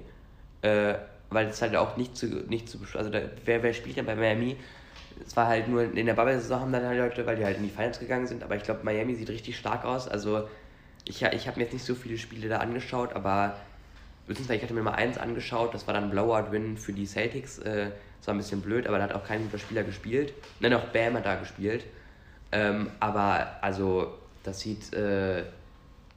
Äh, 0.63 0.95
weil 1.31 1.47
es 1.47 1.63
halt 1.63 1.75
auch 1.77 1.97
nicht 1.97 2.17
zu, 2.17 2.27
nicht 2.27 2.69
zu 2.69 2.79
also 2.95 3.11
da, 3.11 3.21
wer, 3.45 3.63
wer 3.63 3.73
spielt 3.73 3.97
denn 3.97 4.07
bei 4.07 4.15
Miami? 4.15 4.57
Es 5.25 5.37
war 5.37 5.47
halt 5.47 5.69
nur 5.69 5.83
in 5.83 6.07
der 6.07 6.15
Bubble-Saison 6.15 6.61
haben 6.61 6.73
dann 6.73 6.85
halt 6.85 6.99
Leute, 6.99 7.27
weil 7.27 7.37
die 7.37 7.45
halt 7.45 7.57
in 7.57 7.63
die 7.63 7.71
Finals 7.71 7.99
gegangen 7.99 8.27
sind, 8.27 8.43
aber 8.43 8.57
ich 8.57 8.63
glaube, 8.63 8.81
Miami 8.83 9.15
sieht 9.15 9.31
richtig 9.31 9.57
stark 9.57 9.85
aus. 9.85 10.09
Also 10.09 10.49
ich, 11.05 11.23
ich 11.23 11.47
habe 11.47 11.59
mir 11.59 11.65
jetzt 11.65 11.73
nicht 11.73 11.85
so 11.85 11.95
viele 11.95 12.19
Spiele 12.19 12.49
da 12.49 12.59
angeschaut, 12.59 13.15
aber 13.15 13.57
beziehungsweise 14.27 14.59
ich 14.59 14.63
hatte 14.63 14.75
mir 14.75 14.83
mal 14.83 14.95
eins 14.95 15.19
angeschaut, 15.19 15.75
das 15.75 15.87
war 15.87 15.95
dann 15.95 16.11
Blowout-Win 16.11 16.77
für 16.77 16.93
die 16.93 17.07
Celtics. 17.07 17.59
Äh, 17.59 17.91
das 18.19 18.27
war 18.29 18.35
ein 18.35 18.39
bisschen 18.39 18.61
blöd, 18.61 18.87
aber 18.87 18.99
da 18.99 19.05
hat 19.05 19.15
auch 19.15 19.25
kein 19.25 19.43
guter 19.43 19.59
Spieler 19.59 19.85
gespielt. 19.85 20.35
Nein, 20.61 20.75
auch 20.75 20.85
Bam 20.87 21.15
hat 21.15 21.27
da 21.27 21.37
gespielt. 21.37 21.85
Ähm, 22.53 22.91
aber 23.01 23.57
also, 23.63 24.19
das 24.43 24.61
sieht, 24.61 24.93
äh, 24.93 25.45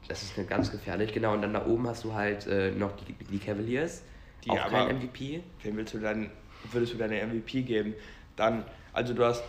das 0.08 0.24
ist 0.24 0.38
eine 0.38 0.48
ganz 0.48 0.72
gefährlich, 0.72 1.14
genau. 1.14 1.34
Und 1.34 1.42
dann 1.42 1.54
da 1.54 1.66
oben 1.66 1.88
hast 1.88 2.04
du 2.04 2.14
halt 2.14 2.48
äh, 2.48 2.72
noch 2.72 2.92
die, 2.96 3.14
die 3.14 3.40
Cavaliers, 3.40 4.04
die 4.44 4.52
auch 4.52 4.70
kein 4.70 4.98
MVP. 4.98 5.42
Wem 5.64 5.78
willst 5.78 5.94
du 5.94 6.00
dann, 6.00 6.30
würdest 6.72 6.94
du 6.94 6.98
deine 6.98 7.26
MVP 7.26 7.64
geben? 7.64 7.94
Dann, 8.36 8.64
also 8.94 9.14
du 9.14 9.26
hast 9.26 9.44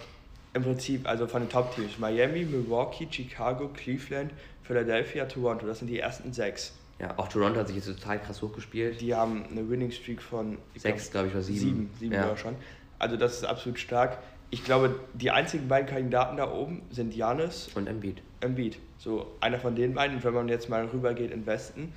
im 0.54 0.62
Prinzip, 0.62 1.06
also 1.06 1.26
von 1.26 1.42
den 1.42 1.50
Top-Teams, 1.50 1.98
Miami, 1.98 2.44
Milwaukee, 2.44 3.06
Chicago, 3.10 3.68
Cleveland, 3.68 4.32
Philadelphia, 4.62 5.26
Toronto, 5.26 5.66
das 5.66 5.80
sind 5.80 5.88
die 5.88 5.98
ersten 5.98 6.32
sechs. 6.32 6.72
Ja, 6.98 7.18
auch 7.18 7.28
Toronto 7.28 7.60
hat 7.60 7.66
sich 7.66 7.76
jetzt 7.76 7.86
total 7.86 8.18
krass 8.18 8.40
hochgespielt. 8.40 9.02
Die 9.02 9.14
haben 9.14 9.44
eine 9.50 9.68
Winning 9.68 9.90
Streak 9.90 10.22
von 10.22 10.56
sechs, 10.76 11.10
glaube 11.10 11.28
ich, 11.28 11.34
oder 11.34 11.42
sieben. 11.42 11.60
Sieben, 11.60 11.90
sieben 11.98 12.14
ja. 12.14 12.36
schon. 12.36 12.54
Also 12.98 13.18
das 13.18 13.36
ist 13.36 13.44
absolut 13.44 13.78
stark. 13.78 14.18
Ich 14.48 14.64
glaube, 14.64 14.98
die 15.12 15.30
einzigen 15.30 15.68
beiden 15.68 15.88
Kandidaten 15.88 16.38
da 16.38 16.50
oben 16.50 16.82
sind 16.90 17.14
Janis 17.14 17.68
und 17.74 17.86
Embiid. 17.86 18.22
Embiid. 18.40 18.78
So 18.98 19.36
einer 19.40 19.58
von 19.58 19.74
den 19.74 19.94
beiden. 19.94 20.16
Und 20.16 20.24
wenn 20.24 20.34
man 20.34 20.48
jetzt 20.48 20.68
mal 20.68 20.84
rübergeht 20.86 21.30
in 21.30 21.46
Westen, 21.46 21.92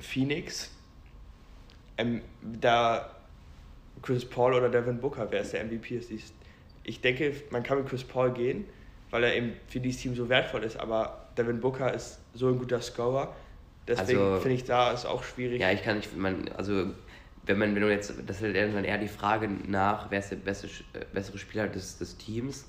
Phoenix, 0.00 0.70
ähm, 1.98 2.22
da 2.42 3.10
Chris 4.02 4.24
Paul 4.24 4.54
oder 4.54 4.68
Devin 4.68 5.00
Booker, 5.00 5.26
wer 5.30 5.40
ist 5.40 5.52
der 5.52 5.64
MVP 5.64 5.96
ist. 5.96 6.34
Ich 6.82 7.00
denke, 7.00 7.32
man 7.50 7.62
kann 7.62 7.78
mit 7.78 7.88
Chris 7.88 8.04
Paul 8.04 8.32
gehen, 8.32 8.64
weil 9.10 9.24
er 9.24 9.34
eben 9.34 9.52
für 9.68 9.80
dieses 9.80 10.02
Team 10.02 10.14
so 10.14 10.28
wertvoll 10.28 10.64
ist, 10.64 10.76
aber 10.76 11.28
Devin 11.38 11.60
Booker 11.60 11.92
ist 11.92 12.20
so 12.34 12.48
ein 12.48 12.58
guter 12.58 12.80
Scorer. 12.80 13.34
Deswegen 13.86 14.20
also, 14.20 14.40
finde 14.40 14.56
ich, 14.56 14.64
da 14.64 14.92
ist 14.92 15.06
auch 15.06 15.22
schwierig. 15.22 15.60
Ja, 15.60 15.70
ich 15.70 15.82
kann 15.82 15.98
nicht, 15.98 16.16
man, 16.16 16.48
also 16.56 16.86
wenn 17.46 17.58
man, 17.58 17.74
wenn 17.74 17.82
du 17.82 17.90
jetzt, 17.90 18.12
das 18.26 18.42
ist 18.42 18.54
dann 18.54 18.84
eher 18.84 18.98
die 18.98 19.08
Frage 19.08 19.48
nach, 19.66 20.10
wer 20.10 20.18
ist 20.18 20.30
der 20.30 20.36
beste, 20.36 20.66
äh, 20.66 21.04
bessere 21.12 21.38
Spieler 21.38 21.68
des, 21.68 21.98
des 21.98 22.16
Teams, 22.16 22.66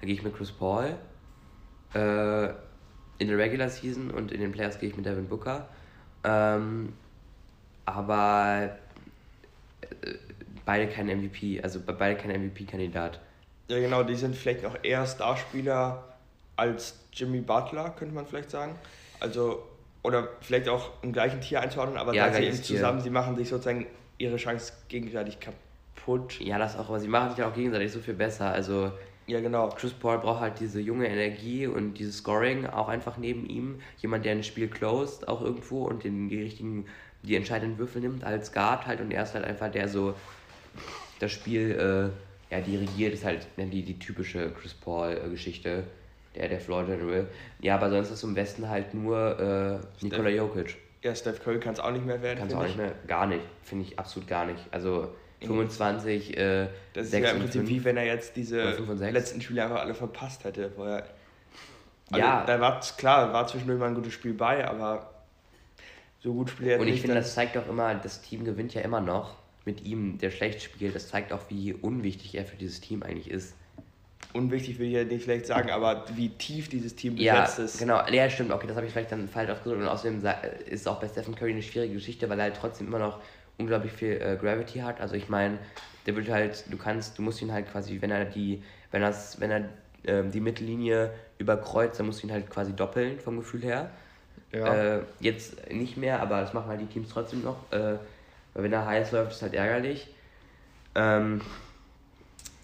da 0.00 0.06
gehe 0.06 0.14
ich 0.14 0.22
mit 0.22 0.36
Chris 0.36 0.52
Paul. 0.52 0.96
Äh, 1.94 2.48
in 3.18 3.28
der 3.28 3.38
Regular 3.38 3.68
Season 3.68 4.10
und 4.10 4.30
in 4.32 4.40
den 4.40 4.52
Playoffs 4.52 4.78
gehe 4.78 4.88
ich 4.88 4.96
mit 4.96 5.04
Devin 5.04 5.28
Booker. 5.28 5.68
Ähm, 6.24 6.92
aber 7.84 8.70
äh, 9.80 10.14
beide 10.64 10.86
kein 10.88 11.06
MVP, 11.06 11.60
also 11.62 11.80
beide 11.80 12.16
kein 12.16 12.30
MVP-Kandidat. 12.30 13.20
Ja, 13.68 13.78
genau, 13.80 14.02
die 14.02 14.14
sind 14.14 14.36
vielleicht 14.36 14.62
noch 14.62 14.76
eher 14.82 15.06
Starspieler 15.06 16.04
als 16.56 16.98
Jimmy 17.12 17.40
Butler, 17.40 17.90
könnte 17.90 18.14
man 18.14 18.26
vielleicht 18.26 18.50
sagen. 18.50 18.74
Also, 19.20 19.66
oder 20.02 20.28
vielleicht 20.40 20.68
auch 20.68 20.90
im 21.02 21.12
gleichen 21.12 21.40
Tier 21.40 21.60
einzuordnen, 21.60 21.98
aber 21.98 22.14
ja, 22.14 22.28
da 22.28 22.34
sie 22.34 22.44
eben 22.44 22.62
zusammen, 22.62 23.00
sie 23.00 23.10
machen 23.10 23.36
sich 23.36 23.48
sozusagen 23.48 23.86
ihre 24.18 24.36
Chance 24.36 24.72
gegenseitig 24.88 25.38
kaputt. 25.40 26.40
Ja, 26.40 26.58
das 26.58 26.76
auch, 26.76 26.88
aber 26.88 27.00
sie 27.00 27.08
machen 27.08 27.34
sich 27.34 27.44
auch 27.44 27.54
gegenseitig 27.54 27.92
so 27.92 28.00
viel 28.00 28.14
besser. 28.14 28.50
Also, 28.50 28.92
ja, 29.28 29.40
genau. 29.40 29.68
Chris 29.68 29.92
Paul 29.92 30.18
braucht 30.18 30.40
halt 30.40 30.58
diese 30.58 30.80
junge 30.80 31.06
Energie 31.06 31.66
und 31.66 31.94
dieses 31.94 32.18
Scoring 32.18 32.66
auch 32.66 32.88
einfach 32.88 33.18
neben 33.18 33.46
ihm. 33.46 33.80
Jemand, 33.98 34.24
der 34.24 34.32
ein 34.32 34.42
Spiel 34.42 34.68
closed, 34.68 35.28
auch 35.28 35.42
irgendwo 35.42 35.84
und 35.84 36.02
den, 36.02 36.30
die 36.30 36.40
richtigen, 36.40 36.86
die 37.22 37.36
entscheidenden 37.36 37.78
Würfel 37.78 38.00
nimmt 38.00 38.24
als 38.24 38.52
Guard 38.52 38.86
halt 38.86 39.00
und 39.00 39.10
er 39.10 39.24
ist 39.24 39.34
halt 39.34 39.44
einfach 39.44 39.70
der 39.70 39.86
so 39.86 40.14
das 41.20 41.30
Spiel 41.30 41.72
äh, 42.50 42.54
ja, 42.54 42.60
dirigiert, 42.62 43.12
ist 43.12 43.24
halt 43.24 43.46
die, 43.58 43.82
die 43.82 43.98
typische 43.98 44.50
Chris 44.52 44.72
Paul-Geschichte, 44.72 45.84
der, 46.34 46.48
der 46.48 46.60
Floor 46.60 46.86
General. 46.86 47.26
Ja, 47.60 47.74
aber 47.74 47.90
sonst 47.90 48.10
ist 48.10 48.22
im 48.22 48.34
Westen 48.34 48.68
halt 48.68 48.94
nur 48.94 49.82
äh, 50.00 50.04
Nikola 50.04 50.30
Jokic. 50.30 50.76
Ja, 51.02 51.14
Steph 51.14 51.44
Curry 51.44 51.60
kann 51.60 51.74
es 51.74 51.80
auch 51.80 51.92
nicht 51.92 52.06
mehr 52.06 52.22
werden. 52.22 52.38
Kann 52.38 52.48
es 52.48 52.54
auch 52.54 52.64
nicht 52.64 52.78
mehr, 52.78 52.94
gar 53.06 53.26
nicht, 53.26 53.42
finde 53.62 53.84
ich 53.84 53.98
absolut 53.98 54.26
gar 54.26 54.46
nicht. 54.46 54.64
Also 54.70 55.08
25, 55.40 56.36
äh, 56.36 56.68
Das 56.92 57.06
ist 57.06 57.10
6 57.12 57.26
ja 57.26 57.32
im 57.32 57.40
Prinzip 57.40 57.68
wie 57.68 57.84
wenn 57.84 57.96
er 57.96 58.06
jetzt 58.06 58.36
diese 58.36 58.76
letzten 59.10 59.40
Spiele 59.40 59.64
einfach 59.64 59.80
alle 59.80 59.94
verpasst 59.94 60.44
hätte. 60.44 60.70
Vorher. 60.70 61.04
Also, 62.10 62.24
ja. 62.24 62.44
Da 62.44 62.60
war 62.60 62.78
es 62.80 62.96
klar, 62.96 63.32
war 63.32 63.46
zwischendurch 63.46 63.78
mal 63.78 63.88
ein 63.88 63.94
gutes 63.94 64.12
Spiel 64.12 64.34
bei, 64.34 64.66
aber 64.66 65.10
so 66.20 66.32
gut 66.32 66.50
spielt 66.50 66.70
er 66.70 66.80
Und 66.80 66.88
ich 66.88 67.00
finde, 67.00 67.16
das 67.16 67.34
zeigt 67.34 67.56
auch 67.56 67.68
immer, 67.68 67.94
das 67.94 68.22
Team 68.22 68.44
gewinnt 68.44 68.74
ja 68.74 68.80
immer 68.80 69.00
noch 69.00 69.36
mit 69.64 69.84
ihm, 69.84 70.18
der 70.18 70.30
schlecht 70.30 70.62
spielt. 70.62 70.94
Das 70.94 71.08
zeigt 71.08 71.32
auch, 71.32 71.42
wie 71.48 71.74
unwichtig 71.74 72.34
er 72.34 72.44
für 72.44 72.56
dieses 72.56 72.80
Team 72.80 73.02
eigentlich 73.02 73.30
ist. 73.30 73.54
Unwichtig 74.32 74.78
will 74.78 74.88
ich 74.88 74.94
ja 74.94 75.04
nicht 75.04 75.24
vielleicht 75.24 75.46
sagen, 75.46 75.70
aber 75.70 76.04
wie 76.14 76.28
tief 76.30 76.68
dieses 76.68 76.94
Team 76.94 77.16
besetzt 77.16 77.58
ja, 77.58 77.64
ist. 77.64 77.78
Genau, 77.78 78.06
ja, 78.08 78.28
stimmt, 78.28 78.50
okay, 78.50 78.66
das 78.66 78.76
habe 78.76 78.86
ich 78.86 78.92
vielleicht 78.92 79.12
dann 79.12 79.28
falsch 79.28 79.50
ausgedrückt. 79.50 79.80
Und 79.82 79.88
außerdem 79.88 80.22
ist 80.66 80.80
es 80.80 80.86
auch 80.86 81.00
bei 81.00 81.08
Stephen 81.08 81.34
Curry 81.34 81.52
eine 81.52 81.62
schwierige 81.62 81.94
Geschichte, 81.94 82.28
weil 82.28 82.38
er 82.38 82.44
halt 82.44 82.56
trotzdem 82.56 82.88
immer 82.88 82.98
noch 82.98 83.20
unglaublich 83.58 83.92
viel 83.92 84.12
äh, 84.12 84.36
Gravity 84.40 84.78
hat. 84.80 85.00
Also 85.00 85.14
ich 85.14 85.28
meine, 85.28 85.58
der 86.06 86.16
wird 86.16 86.28
halt, 86.30 86.64
du 86.70 86.78
kannst, 86.78 87.18
du 87.18 87.22
musst 87.22 87.42
ihn 87.42 87.52
halt 87.52 87.70
quasi, 87.70 88.00
wenn 88.00 88.10
er 88.10 88.24
die, 88.24 88.62
wenn 88.90 89.02
das, 89.02 89.40
wenn 89.40 89.50
er 89.50 89.68
ähm, 90.04 90.30
die 90.30 90.40
Mittellinie 90.40 91.10
überkreuzt, 91.38 91.98
dann 91.98 92.06
musst 92.06 92.22
du 92.22 92.26
ihn 92.26 92.32
halt 92.32 92.48
quasi 92.48 92.74
doppeln 92.74 93.20
vom 93.20 93.36
Gefühl 93.38 93.62
her. 93.62 93.90
Ja. 94.52 94.96
Äh, 94.96 95.02
jetzt 95.20 95.70
nicht 95.70 95.96
mehr, 95.96 96.22
aber 96.22 96.40
das 96.40 96.54
machen 96.54 96.68
halt 96.68 96.80
die 96.80 96.86
Teams 96.86 97.10
trotzdem 97.10 97.42
noch. 97.42 97.70
Äh, 97.70 97.96
weil 98.54 98.64
wenn 98.64 98.72
er 98.72 98.86
heiß 98.86 99.12
läuft, 99.12 99.32
ist 99.32 99.42
halt 99.42 99.54
ärgerlich. 99.54 100.08
Ähm, 100.94 101.42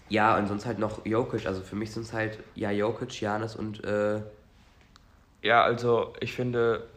ja, 0.09 0.37
und 0.37 0.47
sonst 0.47 0.65
halt 0.65 0.79
noch 0.79 1.05
Jokic. 1.05 1.45
Also 1.45 1.61
für 1.61 1.75
mich 1.75 1.91
sind 1.91 2.03
es 2.03 2.13
halt 2.13 2.39
ja 2.55 2.71
Jokic, 2.71 3.21
Janis 3.21 3.55
und 3.55 3.83
äh, 3.83 4.21
ja, 5.41 5.63
also 5.63 6.13
ich 6.19 6.33
finde 6.33 6.87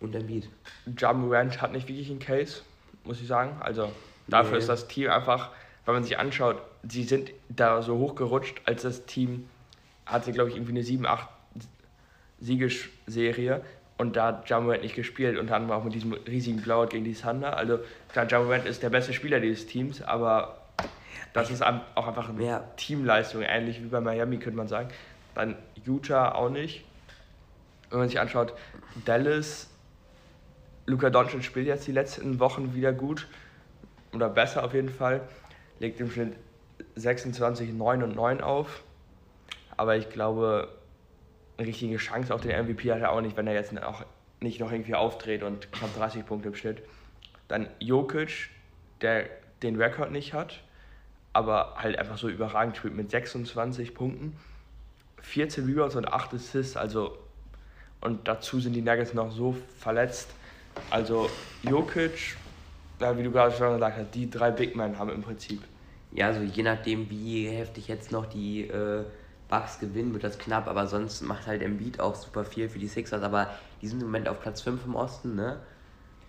und 0.00 0.14
Embiid. 0.14 0.48
Jam 0.98 1.30
Ranch 1.30 1.60
hat 1.62 1.72
nicht 1.72 1.88
wirklich 1.88 2.10
einen 2.10 2.18
Case 2.18 2.62
muss 3.06 3.20
ich 3.20 3.26
sagen. 3.26 3.56
Also 3.60 3.92
dafür 4.26 4.52
nee. 4.52 4.58
ist 4.58 4.68
das 4.68 4.88
Team 4.88 5.10
einfach, 5.10 5.50
wenn 5.84 5.94
man 5.94 6.04
sich 6.04 6.18
anschaut, 6.18 6.60
sie 6.88 7.04
sind 7.04 7.30
da 7.48 7.82
so 7.82 7.98
hochgerutscht, 7.98 8.60
als 8.64 8.82
das 8.82 9.06
Team 9.06 9.48
hatte, 10.04 10.32
glaube 10.32 10.50
ich, 10.50 10.56
irgendwie 10.56 10.72
eine 10.72 10.82
7-8 10.82 11.18
Siegesserie 12.40 13.62
und 13.98 14.16
da 14.16 14.26
hat 14.26 14.48
Jamorant 14.48 14.82
nicht 14.82 14.94
gespielt 14.94 15.38
und 15.38 15.48
dann 15.48 15.70
auch 15.70 15.84
mit 15.84 15.94
diesem 15.94 16.12
riesigen 16.12 16.60
Blowout 16.60 16.88
gegen 16.88 17.04
die 17.04 17.14
Thunder. 17.14 17.56
Also 17.56 17.78
klar, 18.12 18.26
Jamorant 18.28 18.66
ist 18.66 18.82
der 18.82 18.90
beste 18.90 19.12
Spieler 19.12 19.40
dieses 19.40 19.66
Teams, 19.66 20.02
aber 20.02 20.60
das 21.32 21.50
ist 21.50 21.62
auch 21.62 22.06
einfach 22.06 22.28
eine 22.28 22.44
ja. 22.44 22.58
Teamleistung, 22.76 23.42
ähnlich 23.42 23.82
wie 23.82 23.86
bei 23.86 24.00
Miami, 24.00 24.38
könnte 24.38 24.56
man 24.56 24.68
sagen. 24.68 24.88
Dann 25.34 25.56
Utah 25.84 26.32
auch 26.32 26.50
nicht. 26.50 26.84
Wenn 27.90 28.00
man 28.00 28.08
sich 28.08 28.18
anschaut, 28.18 28.52
Dallas 29.04 29.70
Luka 30.86 31.10
Doncic 31.10 31.42
spielt 31.42 31.66
jetzt 31.66 31.86
die 31.86 31.92
letzten 31.92 32.38
Wochen 32.38 32.74
wieder 32.74 32.92
gut 32.92 33.26
oder 34.12 34.28
besser 34.28 34.64
auf 34.64 34.72
jeden 34.72 34.88
Fall. 34.88 35.20
Legt 35.80 36.00
im 36.00 36.10
Schnitt 36.10 36.34
26, 36.94 37.72
9 37.72 38.02
und 38.04 38.14
9 38.14 38.40
auf. 38.40 38.82
Aber 39.76 39.96
ich 39.96 40.08
glaube, 40.10 40.68
eine 41.58 41.66
richtige 41.66 41.96
Chance 41.96 42.32
auf 42.32 42.40
den 42.40 42.52
MVP 42.52 42.92
hat 42.92 43.00
er 43.00 43.10
auch 43.10 43.20
nicht, 43.20 43.36
wenn 43.36 43.46
er 43.46 43.54
jetzt 43.54 43.76
auch 43.82 44.04
nicht 44.40 44.60
noch 44.60 44.70
irgendwie 44.70 44.94
aufdreht 44.94 45.42
und 45.42 45.72
knapp 45.72 45.94
30 45.96 46.24
Punkte 46.24 46.48
im 46.48 46.54
Schnitt. 46.54 46.82
Dann 47.48 47.68
Jokic, 47.80 48.50
der 49.00 49.28
den 49.62 49.80
Rekord 49.80 50.12
nicht 50.12 50.34
hat, 50.34 50.62
aber 51.32 51.74
halt 51.76 51.98
einfach 51.98 52.18
so 52.18 52.28
überragend 52.28 52.76
spielt 52.76 52.94
mit 52.94 53.10
26 53.10 53.94
Punkten, 53.94 54.36
14 55.20 55.66
Rebounds 55.66 55.96
und 55.96 56.06
8 56.08 56.34
Assists, 56.34 56.76
also 56.76 57.18
und 58.00 58.28
dazu 58.28 58.60
sind 58.60 58.74
die 58.74 58.82
Nuggets 58.82 59.14
noch 59.14 59.30
so 59.32 59.56
verletzt, 59.78 60.28
also 60.90 61.28
Jokic, 61.62 62.36
ja, 63.00 63.16
wie 63.16 63.22
du 63.22 63.30
gerade 63.30 63.54
schon 63.54 63.74
gesagt 63.74 63.96
hast, 63.98 64.14
die 64.14 64.30
drei 64.30 64.50
Big 64.50 64.76
Men 64.76 64.98
haben 64.98 65.10
im 65.10 65.22
Prinzip. 65.22 65.62
Ja, 66.12 66.28
also 66.28 66.40
je 66.40 66.62
nachdem, 66.62 67.10
wie 67.10 67.48
heftig 67.48 67.88
jetzt 67.88 68.12
noch 68.12 68.26
die 68.26 68.62
äh, 68.68 69.04
Bucks 69.48 69.78
gewinnen, 69.78 70.12
wird 70.12 70.24
das 70.24 70.38
knapp, 70.38 70.66
aber 70.66 70.86
sonst 70.86 71.22
macht 71.22 71.46
halt 71.46 71.62
Embiid 71.62 72.00
auch 72.00 72.14
super 72.14 72.44
viel 72.44 72.68
für 72.68 72.78
die 72.78 72.88
Sixers, 72.88 73.22
aber 73.22 73.50
die 73.82 73.88
sind 73.88 74.00
im 74.00 74.06
Moment 74.06 74.28
auf 74.28 74.40
Platz 74.40 74.62
5 74.62 74.84
im 74.86 74.94
Osten, 74.94 75.34
ne? 75.34 75.60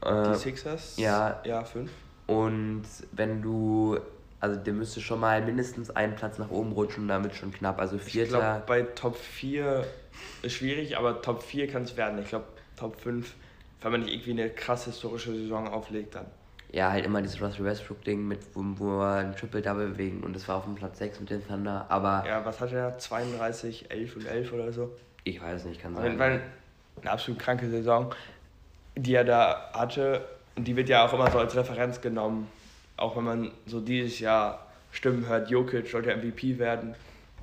Äh, 0.01 0.31
die 0.31 0.35
Sixers? 0.35 0.97
Ja. 0.97 1.41
Ja, 1.45 1.63
5. 1.63 1.89
Und 2.27 2.83
wenn 3.13 3.41
du, 3.41 3.97
also 4.39 4.59
der 4.59 4.73
müsste 4.73 5.01
schon 5.01 5.19
mal 5.19 5.41
mindestens 5.41 5.89
einen 5.89 6.15
Platz 6.15 6.37
nach 6.37 6.51
oben 6.51 6.73
rutschen, 6.73 7.07
damit 7.07 7.35
schon 7.35 7.51
knapp, 7.53 7.79
also 7.79 7.97
Vierter. 7.97 8.23
Ich 8.23 8.39
glaube, 8.39 8.63
bei 8.67 8.81
Top 8.81 9.15
4 9.15 9.85
ist 10.41 10.53
schwierig, 10.53 10.97
aber 10.97 11.21
Top 11.21 11.41
4 11.41 11.67
kann 11.67 11.83
es 11.83 11.95
werden. 11.95 12.19
Ich 12.19 12.27
glaube, 12.29 12.45
Top 12.75 12.99
5 12.99 13.33
wenn 13.87 14.01
man 14.01 14.01
nicht 14.01 14.13
irgendwie 14.13 14.41
eine 14.41 14.49
krass 14.49 14.85
historische 14.85 15.33
Saison 15.33 15.67
auflegt, 15.67 16.15
dann. 16.15 16.25
Ja, 16.71 16.91
halt 16.91 17.05
immer 17.05 17.21
dieses 17.21 17.41
Russell 17.41 17.63
Westbrook-Ding, 17.63 18.27
mit 18.27 18.39
wo, 18.53 18.61
wo 18.75 18.99
wir 18.99 19.15
ein 19.19 19.35
Triple-Double 19.35 19.87
bewegen 19.89 20.21
und 20.23 20.35
das 20.35 20.47
war 20.49 20.57
auf 20.57 20.65
dem 20.65 20.75
Platz 20.75 20.99
6 20.99 21.21
mit 21.21 21.29
den 21.29 21.47
Thunder, 21.47 21.85
aber. 21.87 22.25
Ja, 22.27 22.43
was 22.43 22.59
hat 22.59 22.73
er? 22.73 22.97
32, 22.97 23.89
11 23.89 24.15
und 24.17 24.25
11 24.25 24.53
oder 24.53 24.73
so? 24.73 24.91
Ich 25.23 25.41
weiß 25.41 25.63
nicht, 25.65 25.81
kann 25.81 25.95
sein. 25.95 26.19
Weil 26.19 26.41
eine 27.01 27.11
absolut 27.11 27.39
kranke 27.39 27.69
Saison, 27.69 28.13
die 28.97 29.13
er 29.13 29.23
da 29.23 29.71
hatte, 29.73 30.27
und 30.57 30.67
die 30.67 30.75
wird 30.75 30.89
ja 30.89 31.05
auch 31.05 31.13
immer 31.13 31.31
so 31.31 31.39
als 31.39 31.55
Referenz 31.55 32.01
genommen. 32.01 32.49
Auch 32.97 33.15
wenn 33.15 33.23
man 33.23 33.51
so 33.65 33.79
dieses 33.79 34.19
Jahr 34.19 34.67
Stimmen 34.91 35.27
hört, 35.27 35.49
Jokic 35.49 35.87
sollte 35.87 36.13
MVP 36.15 36.59
werden, 36.59 36.95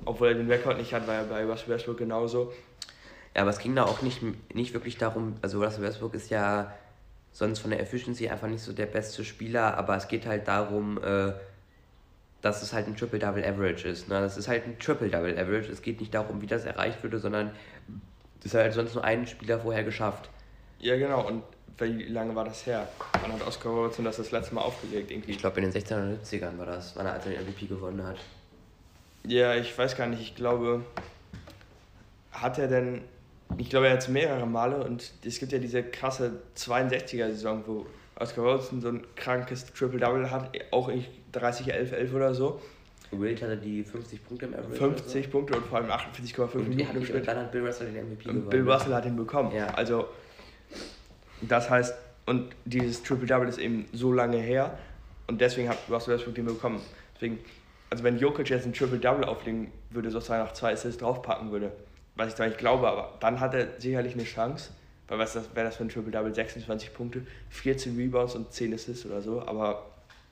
obwohl 0.03 0.27
er 0.27 0.33
den 0.35 0.51
Rekord 0.51 0.77
nicht 0.77 0.93
hat, 0.93 1.07
war 1.07 1.15
er 1.15 1.23
bei 1.23 1.45
Russell 1.45 1.69
Westbrook 1.69 1.97
genauso. 1.97 2.53
Ja, 3.35 3.41
aber 3.41 3.49
es 3.49 3.59
ging 3.59 3.75
da 3.75 3.83
auch 3.83 4.01
nicht, 4.01 4.21
nicht 4.53 4.73
wirklich 4.73 4.97
darum, 4.97 5.35
also 5.41 5.61
Russell 5.63 5.83
Westbrook 5.83 6.13
ist 6.13 6.29
ja 6.29 6.73
sonst 7.31 7.59
von 7.59 7.69
der 7.69 7.81
Efficiency 7.81 8.29
einfach 8.29 8.47
nicht 8.47 8.63
so 8.63 8.71
der 8.71 8.85
beste 8.85 9.25
Spieler, 9.25 9.77
aber 9.77 9.97
es 9.97 10.07
geht 10.07 10.25
halt 10.25 10.47
darum, 10.47 10.97
äh, 11.03 11.33
dass 12.41 12.61
es 12.61 12.71
halt 12.71 12.87
ein 12.87 12.95
Triple-Double-Average 12.95 13.87
ist. 13.89 14.07
Ne? 14.07 14.21
Das 14.21 14.37
ist 14.37 14.47
halt 14.47 14.65
ein 14.65 14.79
Triple-Double-Average. 14.79 15.69
Es 15.69 15.81
geht 15.81 15.99
nicht 15.99 16.13
darum, 16.13 16.41
wie 16.41 16.47
das 16.47 16.63
erreicht 16.63 17.03
würde, 17.03 17.19
sondern 17.19 17.51
das 18.41 18.53
hat 18.53 18.61
halt 18.61 18.73
sonst 18.73 18.93
nur 18.93 19.03
einen 19.03 19.27
Spieler 19.27 19.59
vorher 19.59 19.83
geschafft. 19.83 20.29
Ja, 20.79 20.95
genau. 20.95 21.27
Und 21.27 21.43
wie 21.79 22.03
lange 22.03 22.35
war 22.35 22.45
das 22.45 22.65
her? 22.65 22.87
Wann 23.19 23.33
hat 23.33 23.45
Oscar 23.45 23.71
Robertson 23.71 24.05
das 24.05 24.17
das 24.17 24.31
letzte 24.31 24.55
Mal 24.55 24.61
aufgelegt? 24.61 25.11
Irgendwie? 25.11 25.31
Ich 25.31 25.39
glaube, 25.39 25.59
in 25.59 25.69
den 25.69 25.81
16er 25.81 26.03
und 26.03 26.23
70ern 26.23 26.57
war 26.57 26.67
das, 26.67 26.95
wann 26.95 27.05
er 27.05 27.13
als 27.13 27.25
er 27.25 27.33
den 27.33 27.47
MVP 27.47 27.65
gewonnen 27.65 28.05
hat. 28.05 28.17
Ja, 29.25 29.55
ich 29.55 29.77
weiß 29.77 29.97
gar 29.97 30.07
nicht. 30.07 30.21
Ich 30.21 30.35
glaube, 30.35 30.85
hat 32.31 32.59
er 32.59 32.67
denn. 32.67 33.01
Ich 33.57 33.69
glaube, 33.69 33.87
er 33.87 33.93
hat 33.93 33.99
es 33.99 34.07
mehrere 34.07 34.45
Male 34.45 34.83
und 34.83 35.13
es 35.23 35.39
gibt 35.39 35.51
ja 35.51 35.59
diese 35.59 35.83
krasse 35.83 36.41
62er-Saison, 36.57 37.63
wo 37.65 37.85
Oscar 38.19 38.43
Robertson 38.43 38.81
so 38.81 38.89
ein 38.89 39.03
krankes 39.15 39.65
Triple-Double 39.73 40.29
hat, 40.31 40.51
auch 40.71 40.89
ich 40.89 41.09
30, 41.33 41.73
11, 41.73 41.91
11 41.91 42.13
oder 42.13 42.33
so. 42.33 42.61
Wild 43.11 43.41
hatte 43.41 43.57
die 43.57 43.83
50 43.83 44.25
Punkte 44.25 44.45
im 44.47 44.53
Average. 44.53 44.75
50 44.75 45.25
so. 45.25 45.31
Punkte 45.31 45.57
und 45.57 45.65
vor 45.65 45.77
allem 45.77 45.89
48,5 45.89 46.57
Minuten 46.59 46.97
im 46.97 47.05
Schnitt. 47.05 47.27
dann 47.27 47.37
hat 47.37 47.51
Bill 47.51 47.65
Russell 47.65 47.91
den 47.91 48.09
MVP 48.09 48.23
gewonnen. 48.23 48.49
Bill 48.49 48.69
Russell 48.69 48.93
hat 48.93 49.05
ihn 49.05 49.15
bekommen. 49.15 49.53
Ja. 49.53 49.67
Also, 49.67 50.07
das 51.41 51.69
heißt, 51.69 51.93
und 52.25 52.55
dieses 52.65 53.03
Triple-Double 53.03 53.47
ist 53.47 53.59
eben 53.59 53.85
so 53.93 54.11
lange 54.11 54.37
her 54.37 54.77
und 55.27 55.39
deswegen 55.41 55.69
hat 55.69 55.77
Russell 55.89 56.15
Westbrook 56.15 56.35
den 56.35 56.45
bekommen. 56.45 56.81
Deswegen, 57.15 57.39
also 57.89 58.03
wenn 58.03 58.17
Jokic 58.17 58.49
jetzt 58.49 58.65
ein 58.65 58.73
Triple-Double 58.73 59.25
auflegen 59.25 59.71
würde, 59.91 60.09
sozusagen 60.09 60.43
nach 60.43 60.53
zwei 60.53 60.73
Assists 60.73 60.99
draufpacken 60.99 61.51
würde, 61.51 61.71
was 62.15 62.29
ich 62.29 62.35
zwar 62.35 62.47
nicht 62.47 62.57
glaube, 62.57 62.87
aber 62.87 63.13
dann 63.19 63.39
hat 63.39 63.53
er 63.53 63.79
sicherlich 63.79 64.13
eine 64.13 64.23
Chance. 64.23 64.71
Weil 65.07 65.19
was 65.19 65.35
wäre 65.35 65.67
das 65.67 65.75
für 65.75 65.83
ein 65.83 65.89
Triple-Double? 65.89 66.33
26 66.33 66.93
Punkte, 66.93 67.21
14 67.49 67.95
Rebounds 67.95 68.35
und 68.35 68.51
10 68.51 68.73
Assists 68.73 69.05
oder 69.05 69.21
so, 69.21 69.41
aber. 69.41 69.85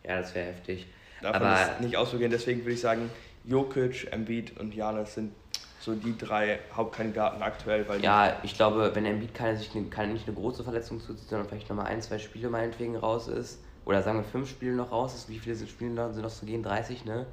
Ja, 0.03 0.17
das 0.19 0.33
wäre 0.33 0.47
heftig. 0.47 0.87
Davon 1.21 1.43
aber 1.43 1.61
ist 1.61 1.81
nicht 1.81 1.95
auszugehen, 1.95 2.31
deswegen 2.31 2.61
würde 2.61 2.73
ich 2.73 2.81
sagen, 2.81 3.09
Jokic, 3.45 4.11
Embiid 4.11 4.59
und 4.59 4.73
Janis 4.73 5.13
sind 5.13 5.33
so 5.79 5.93
die 5.93 6.17
drei 6.17 6.59
Hauptkandidaten 6.75 7.41
aktuell. 7.41 7.87
Weil 7.87 8.01
ja, 8.01 8.37
ich 8.43 8.55
glaube, 8.55 8.91
wenn 8.93 9.05
Embiid 9.05 9.33
keine, 9.33 9.57
sich 9.57 9.75
eine, 9.75 9.85
keine, 9.85 10.13
nicht 10.13 10.27
eine 10.27 10.35
große 10.35 10.63
Verletzung 10.63 10.99
zuzieht, 10.99 11.29
sondern 11.29 11.47
vielleicht 11.47 11.69
nochmal 11.69 11.87
ein, 11.87 12.01
zwei 12.01 12.17
Spiele 12.19 12.49
meinetwegen 12.49 12.95
raus 12.95 13.27
ist, 13.27 13.59
oder 13.85 14.01
sagen 14.01 14.19
wir 14.19 14.23
fünf 14.23 14.49
Spiele 14.49 14.73
noch 14.73 14.91
raus 14.91 15.13
ist, 15.13 15.29
wie 15.29 15.39
viele 15.39 15.55
sind 15.55 15.69
Spiele 15.69 16.13
sind 16.13 16.23
noch 16.23 16.31
zu 16.31 16.45
gehen? 16.45 16.63
30, 16.63 17.05
ne? 17.05 17.25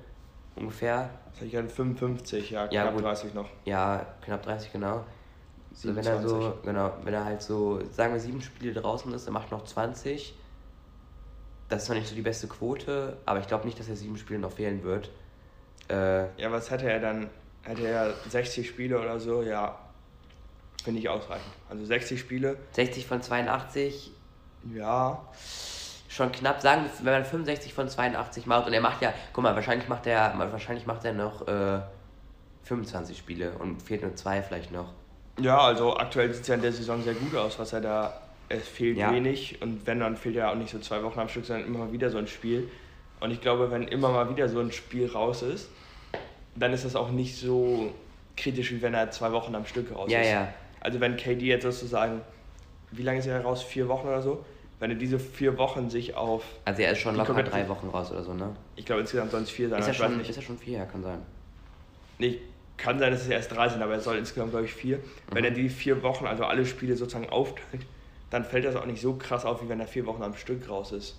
Ungefähr. 0.60 1.10
Das 1.32 1.42
ich 1.42 1.56
an 1.56 1.68
55, 1.68 2.50
ja, 2.50 2.64
ja 2.70 2.82
knapp 2.82 2.94
gut. 2.94 3.04
30 3.04 3.34
noch. 3.34 3.48
Ja, 3.64 4.06
knapp 4.22 4.42
30, 4.42 4.72
genau. 4.72 5.04
So, 5.72 5.94
wenn 5.94 6.04
er 6.04 6.20
so, 6.20 6.58
genau, 6.64 6.92
wenn 7.04 7.14
er 7.14 7.24
halt 7.24 7.42
so, 7.42 7.80
sagen 7.92 8.12
wir 8.12 8.20
sieben 8.20 8.42
Spiele 8.42 8.74
draußen 8.74 9.12
ist, 9.14 9.26
er 9.26 9.32
macht 9.32 9.50
noch 9.50 9.64
20. 9.64 10.34
Das 11.68 11.84
ist 11.84 11.88
noch 11.88 11.96
nicht 11.96 12.08
so 12.08 12.14
die 12.14 12.22
beste 12.22 12.48
Quote, 12.48 13.16
aber 13.24 13.38
ich 13.38 13.46
glaube 13.46 13.64
nicht, 13.64 13.78
dass 13.78 13.88
er 13.88 13.96
sieben 13.96 14.18
Spiele 14.18 14.40
noch 14.40 14.52
fehlen 14.52 14.82
wird. 14.82 15.10
Äh, 15.88 16.24
ja, 16.40 16.50
was 16.50 16.70
hätte 16.70 16.90
er 16.90 17.00
dann? 17.00 17.30
Hätte 17.62 17.86
er 17.86 18.14
60 18.28 18.68
Spiele 18.68 18.98
oder 18.98 19.20
so? 19.20 19.42
Ja, 19.42 19.78
finde 20.82 21.00
ich 21.00 21.08
ausreichend. 21.08 21.52
Also 21.68 21.84
60 21.84 22.18
Spiele. 22.18 22.56
60 22.72 23.06
von 23.06 23.22
82? 23.22 24.12
Ja. 24.74 25.28
Schon 26.10 26.32
knapp. 26.32 26.60
Sagen 26.60 26.82
wir, 26.82 27.06
wenn 27.06 27.12
man 27.12 27.24
65 27.24 27.72
von 27.72 27.88
82 27.88 28.44
macht 28.46 28.66
und 28.66 28.72
er 28.72 28.80
macht 28.80 29.00
ja, 29.00 29.14
guck 29.32 29.44
mal, 29.44 29.54
wahrscheinlich 29.54 29.88
macht 29.88 30.08
er, 30.08 30.34
wahrscheinlich 30.36 30.84
macht 30.84 31.04
er 31.04 31.12
noch 31.12 31.46
äh, 31.46 31.78
25 32.64 33.16
Spiele 33.16 33.52
und 33.52 33.80
fehlt 33.80 34.02
nur 34.02 34.16
zwei 34.16 34.42
vielleicht 34.42 34.72
noch. 34.72 34.92
Ja, 35.40 35.60
also 35.60 35.96
aktuell 35.96 36.32
sieht 36.32 36.42
es 36.42 36.48
ja 36.48 36.56
in 36.56 36.62
der 36.62 36.72
Saison 36.72 37.00
sehr 37.00 37.14
gut 37.14 37.36
aus, 37.36 37.60
was 37.60 37.72
er 37.72 37.80
da. 37.80 38.20
Es 38.48 38.66
fehlt 38.66 38.98
ja. 38.98 39.12
wenig 39.12 39.62
und 39.62 39.86
wenn, 39.86 40.00
dann 40.00 40.16
fehlt 40.16 40.34
ja 40.34 40.50
auch 40.50 40.56
nicht 40.56 40.72
so 40.72 40.80
zwei 40.80 41.00
Wochen 41.04 41.20
am 41.20 41.28
Stück, 41.28 41.44
sondern 41.44 41.68
immer 41.68 41.78
mal 41.78 41.92
wieder 41.92 42.10
so 42.10 42.18
ein 42.18 42.26
Spiel. 42.26 42.68
Und 43.20 43.30
ich 43.30 43.40
glaube, 43.40 43.70
wenn 43.70 43.86
immer 43.86 44.08
mal 44.08 44.28
wieder 44.28 44.48
so 44.48 44.58
ein 44.58 44.72
Spiel 44.72 45.06
raus 45.06 45.42
ist, 45.42 45.68
dann 46.56 46.72
ist 46.72 46.84
das 46.84 46.96
auch 46.96 47.10
nicht 47.12 47.36
so 47.36 47.94
kritisch, 48.36 48.72
wie 48.72 48.82
wenn 48.82 48.94
er 48.94 49.12
zwei 49.12 49.30
Wochen 49.30 49.54
am 49.54 49.64
Stück 49.64 49.94
raus 49.94 50.10
ja, 50.10 50.20
ist. 50.20 50.30
Ja. 50.32 50.48
Also 50.80 50.98
wenn 50.98 51.16
KD 51.16 51.46
jetzt 51.46 51.62
sozusagen, 51.62 52.22
wie 52.90 53.02
lange 53.02 53.20
ist 53.20 53.26
er 53.26 53.40
raus? 53.42 53.62
Vier 53.62 53.86
Wochen 53.86 54.08
oder 54.08 54.22
so? 54.22 54.44
Wenn 54.80 54.90
er 54.90 54.96
diese 54.96 55.18
vier 55.18 55.58
Wochen 55.58 55.90
sich 55.90 56.14
auf. 56.14 56.42
Also 56.64 56.82
er 56.82 56.92
ist 56.92 56.98
schon 56.98 57.14
locker 57.14 57.42
drei 57.42 57.68
Wochen 57.68 57.88
raus 57.88 58.10
oder 58.10 58.22
so, 58.22 58.32
ne? 58.32 58.56
Ich 58.76 58.86
glaube 58.86 59.02
insgesamt 59.02 59.30
sollen 59.30 59.44
es 59.44 59.50
vier 59.50 59.68
sein. 59.68 59.78
Ist 59.78 59.88
er, 59.88 59.94
schon, 59.94 60.20
ist 60.20 60.36
er 60.36 60.42
schon 60.42 60.58
vier? 60.58 60.78
Ja, 60.78 60.84
kann 60.86 61.02
sein. 61.02 61.18
Nee, 62.18 62.40
kann 62.78 62.98
sein, 62.98 63.12
dass 63.12 63.20
es 63.20 63.28
erst 63.28 63.52
drei 63.52 63.68
sind, 63.68 63.82
aber 63.82 63.92
er 63.92 64.00
soll 64.00 64.16
insgesamt, 64.16 64.52
glaube 64.52 64.64
ich, 64.64 64.72
vier. 64.72 64.96
Mhm. 64.96 65.02
Wenn 65.32 65.44
er 65.44 65.50
die 65.50 65.68
vier 65.68 66.02
Wochen, 66.02 66.26
also 66.26 66.44
alle 66.44 66.64
Spiele 66.64 66.96
sozusagen 66.96 67.28
aufteilt, 67.28 67.86
dann 68.30 68.44
fällt 68.44 68.64
das 68.64 68.74
auch 68.74 68.86
nicht 68.86 69.02
so 69.02 69.14
krass 69.14 69.44
auf, 69.44 69.62
wie 69.62 69.68
wenn 69.68 69.80
er 69.80 69.86
vier 69.86 70.06
Wochen 70.06 70.22
am 70.22 70.34
Stück 70.34 70.68
raus 70.68 70.92
ist. 70.92 71.16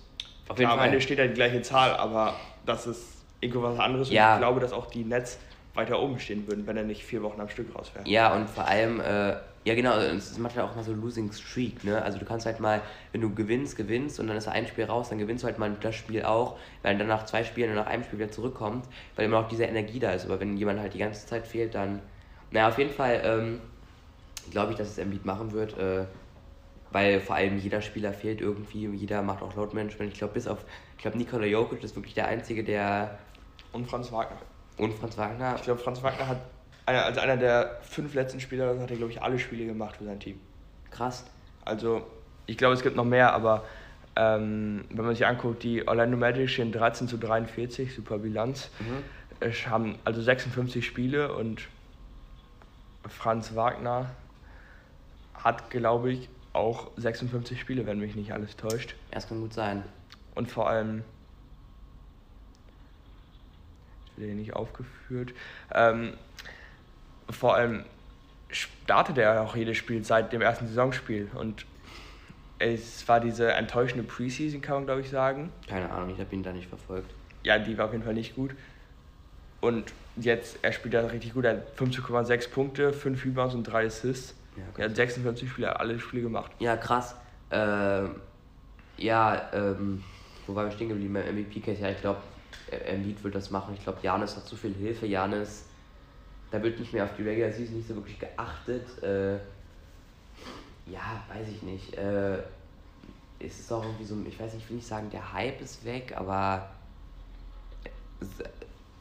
Auf 0.48 0.58
jeden 0.58 0.68
Klar, 0.68 0.70
Fall. 0.70 0.88
am 0.88 0.92
Ende 0.92 1.00
steht 1.00 1.20
da 1.20 1.26
die 1.26 1.34
gleiche 1.34 1.62
Zahl, 1.62 1.94
aber 1.94 2.34
das 2.66 2.88
ist 2.88 3.24
irgendwas 3.40 3.78
anderes. 3.78 4.10
Ja. 4.10 4.30
Und 4.30 4.34
ich 4.34 4.40
glaube, 4.40 4.60
dass 4.60 4.72
auch 4.72 4.86
die 4.86 5.04
Nets 5.04 5.38
weiter 5.74 6.00
oben 6.00 6.18
stehen 6.18 6.46
würden, 6.48 6.66
wenn 6.66 6.76
er 6.76 6.82
nicht 6.82 7.04
vier 7.04 7.22
Wochen 7.22 7.40
am 7.40 7.48
Stück 7.48 7.74
raus 7.76 7.92
wäre. 7.94 8.08
Ja, 8.08 8.34
und 8.34 8.50
vor 8.50 8.66
allem, 8.66 9.00
äh, 9.00 9.36
ja 9.64 9.74
genau, 9.74 9.96
es 9.96 10.38
macht 10.38 10.56
ja 10.56 10.64
auch 10.64 10.74
mal 10.74 10.82
so 10.82 10.92
Losing 10.92 11.30
Streak, 11.32 11.84
ne? 11.84 12.02
Also 12.02 12.18
du 12.18 12.24
kannst 12.24 12.46
halt 12.46 12.58
mal, 12.58 12.82
wenn 13.12 13.20
du 13.20 13.32
gewinnst, 13.32 13.76
gewinnst 13.76 14.18
und 14.18 14.26
dann 14.26 14.36
ist 14.36 14.48
ein 14.48 14.66
Spiel 14.66 14.84
raus, 14.84 15.10
dann 15.10 15.18
gewinnst 15.18 15.44
du 15.44 15.46
halt 15.46 15.58
mal 15.58 15.76
das 15.80 15.94
Spiel 15.94 16.24
auch, 16.24 16.58
weil 16.82 16.98
dann 16.98 17.06
nach 17.06 17.24
zwei 17.26 17.44
Spielen 17.44 17.70
und 17.70 17.76
nach 17.76 17.86
einem 17.86 18.02
Spiel 18.02 18.18
wieder 18.18 18.30
zurückkommt, 18.30 18.86
weil 19.14 19.26
immer 19.26 19.40
noch 19.40 19.48
diese 19.48 19.64
Energie 19.64 20.00
da 20.00 20.12
ist. 20.12 20.24
Aber 20.24 20.40
wenn 20.40 20.56
jemand 20.56 20.80
halt 20.80 20.94
die 20.94 20.98
ganze 20.98 21.26
Zeit 21.26 21.46
fehlt, 21.46 21.74
dann. 21.74 22.00
Naja, 22.50 22.68
auf 22.68 22.78
jeden 22.78 22.90
Fall 22.90 23.22
ähm, 23.24 23.60
glaube 24.50 24.72
ich, 24.72 24.78
dass 24.78 24.88
es 24.88 24.98
Embiid 24.98 25.24
machen 25.24 25.52
wird, 25.52 25.78
äh, 25.78 26.04
weil 26.90 27.20
vor 27.20 27.36
allem 27.36 27.58
jeder 27.58 27.80
Spieler 27.80 28.12
fehlt 28.12 28.40
irgendwie, 28.40 28.86
jeder 28.88 29.22
macht 29.22 29.42
auch 29.42 29.54
Load 29.54 29.74
Management. 29.74 30.12
Ich 30.12 30.18
glaube, 30.18 30.34
bis 30.34 30.46
auf, 30.48 30.64
ich 30.96 31.02
glaube, 31.02 31.18
Nikola 31.18 31.46
Jokic 31.46 31.82
ist 31.84 31.96
wirklich 31.96 32.14
der 32.14 32.26
Einzige, 32.26 32.64
der. 32.64 33.18
Und 33.72 33.88
Franz 33.88 34.10
Wagner. 34.12 34.38
Und 34.76 34.92
Franz 34.94 35.16
Wagner. 35.16 35.54
Ich 35.56 35.62
glaube, 35.62 35.80
Franz 35.80 36.02
Wagner 36.02 36.26
hat 36.26 36.40
einer, 36.86 37.04
als 37.04 37.18
einer 37.18 37.36
der 37.36 37.78
fünf 37.82 38.14
letzten 38.14 38.40
Spieler 38.40 38.78
hat 38.78 38.90
er, 38.90 38.96
glaube 38.96 39.12
ich, 39.12 39.22
alle 39.22 39.38
Spiele 39.38 39.66
gemacht 39.66 39.96
für 39.96 40.04
sein 40.04 40.20
Team. 40.20 40.40
Krass. 40.90 41.24
Also, 41.64 42.06
ich 42.46 42.56
glaube, 42.56 42.74
es 42.74 42.82
gibt 42.82 42.96
noch 42.96 43.04
mehr, 43.04 43.32
aber 43.32 43.64
ähm, 44.16 44.84
wenn 44.90 45.04
man 45.04 45.14
sich 45.14 45.26
anguckt, 45.26 45.62
die 45.62 45.86
Orlando 45.86 46.16
Magic 46.16 46.50
stehen 46.50 46.72
13 46.72 47.08
zu 47.08 47.16
43, 47.16 47.94
super 47.94 48.18
Bilanz. 48.18 48.70
Mhm. 48.80 49.70
haben 49.70 49.98
also 50.04 50.20
56 50.20 50.84
Spiele 50.84 51.34
und 51.34 51.68
Franz 53.08 53.54
Wagner 53.54 54.10
hat, 55.34 55.70
glaube 55.70 56.12
ich, 56.12 56.28
auch 56.52 56.90
56 56.96 57.58
Spiele, 57.58 57.86
wenn 57.86 57.98
mich 57.98 58.14
nicht 58.14 58.32
alles 58.32 58.56
täuscht. 58.56 58.90
Ja, 59.10 59.14
das 59.14 59.28
kann 59.28 59.40
gut 59.40 59.54
sein. 59.54 59.82
Und 60.34 60.50
vor 60.50 60.68
allem 60.68 61.02
wird 64.16 64.28
hier 64.28 64.34
nicht 64.34 64.54
aufgeführt. 64.54 65.32
Ähm, 65.72 66.14
vor 67.30 67.54
allem 67.54 67.84
startet 68.50 69.18
er 69.18 69.42
auch 69.42 69.56
jedes 69.56 69.76
Spiel 69.76 70.04
seit 70.04 70.32
dem 70.32 70.42
ersten 70.42 70.66
Saisonspiel 70.66 71.30
und 71.34 71.64
es 72.58 73.06
war 73.08 73.18
diese 73.18 73.52
enttäuschende 73.52 74.04
Preseason, 74.04 74.60
kann 74.60 74.76
man 74.76 74.84
glaube 74.86 75.00
ich 75.00 75.10
sagen. 75.10 75.50
Keine 75.66 75.90
Ahnung, 75.90 76.10
ich 76.10 76.20
habe 76.20 76.34
ihn 76.34 76.42
da 76.42 76.52
nicht 76.52 76.68
verfolgt. 76.68 77.10
Ja, 77.42 77.58
die 77.58 77.76
war 77.76 77.86
auf 77.86 77.92
jeden 77.92 78.04
Fall 78.04 78.14
nicht 78.14 78.36
gut. 78.36 78.54
Und 79.60 79.92
jetzt, 80.16 80.58
er 80.62 80.72
spielt 80.72 80.94
da 80.94 81.00
richtig 81.06 81.34
gut. 81.34 81.44
Er 81.44 81.52
hat 81.52 81.78
15,6 81.78 82.50
Punkte, 82.50 82.92
5 82.92 83.24
Rebounds 83.24 83.54
und 83.54 83.64
3 83.64 83.86
Assists. 83.86 84.34
Ja, 84.56 84.62
er 84.76 84.90
hat 84.90 84.96
56 84.96 85.48
Spiele, 85.48 85.78
alle 85.78 85.98
Spiele 85.98 86.22
gemacht. 86.22 86.52
Ja, 86.58 86.76
krass. 86.76 87.14
Ähm, 87.50 88.16
ja, 88.96 89.50
ähm, 89.52 90.02
wo 90.46 90.54
waren 90.54 90.66
wir 90.66 90.72
stehen 90.72 90.88
geblieben 90.88 91.14
beim 91.14 91.36
MVP-Case? 91.36 91.80
Ja, 91.80 91.90
ich 91.90 92.00
glaube, 92.00 92.20
Embiid 92.70 93.22
wird 93.24 93.34
das 93.34 93.50
machen. 93.50 93.74
Ich 93.74 93.82
glaube, 93.82 93.98
Janis 94.02 94.36
hat 94.36 94.46
zu 94.46 94.56
viel 94.56 94.74
Hilfe. 94.74 95.06
Janis, 95.06 95.64
da 96.52 96.62
wird 96.62 96.78
nicht 96.78 96.92
mehr 96.92 97.04
auf 97.04 97.16
die 97.16 97.22
Regular 97.22 97.50
Season 97.50 97.76
nicht 97.76 97.88
so 97.88 97.96
wirklich 97.96 98.18
geachtet. 98.18 99.02
Äh, 99.02 99.34
ja, 100.86 101.24
weiß 101.32 101.48
ich 101.48 101.62
nicht. 101.62 101.94
Äh, 101.96 102.38
es 103.40 103.58
ist 103.58 103.72
auch 103.72 103.82
irgendwie 103.82 104.04
so, 104.04 104.16
ich 104.28 104.38
weiß 104.38 104.52
nicht, 104.52 104.64
ich 104.64 104.70
will 104.70 104.76
nicht 104.76 104.86
sagen, 104.86 105.10
der 105.10 105.32
Hype 105.32 105.60
ist 105.60 105.84
weg, 105.84 106.12
aber 106.14 106.68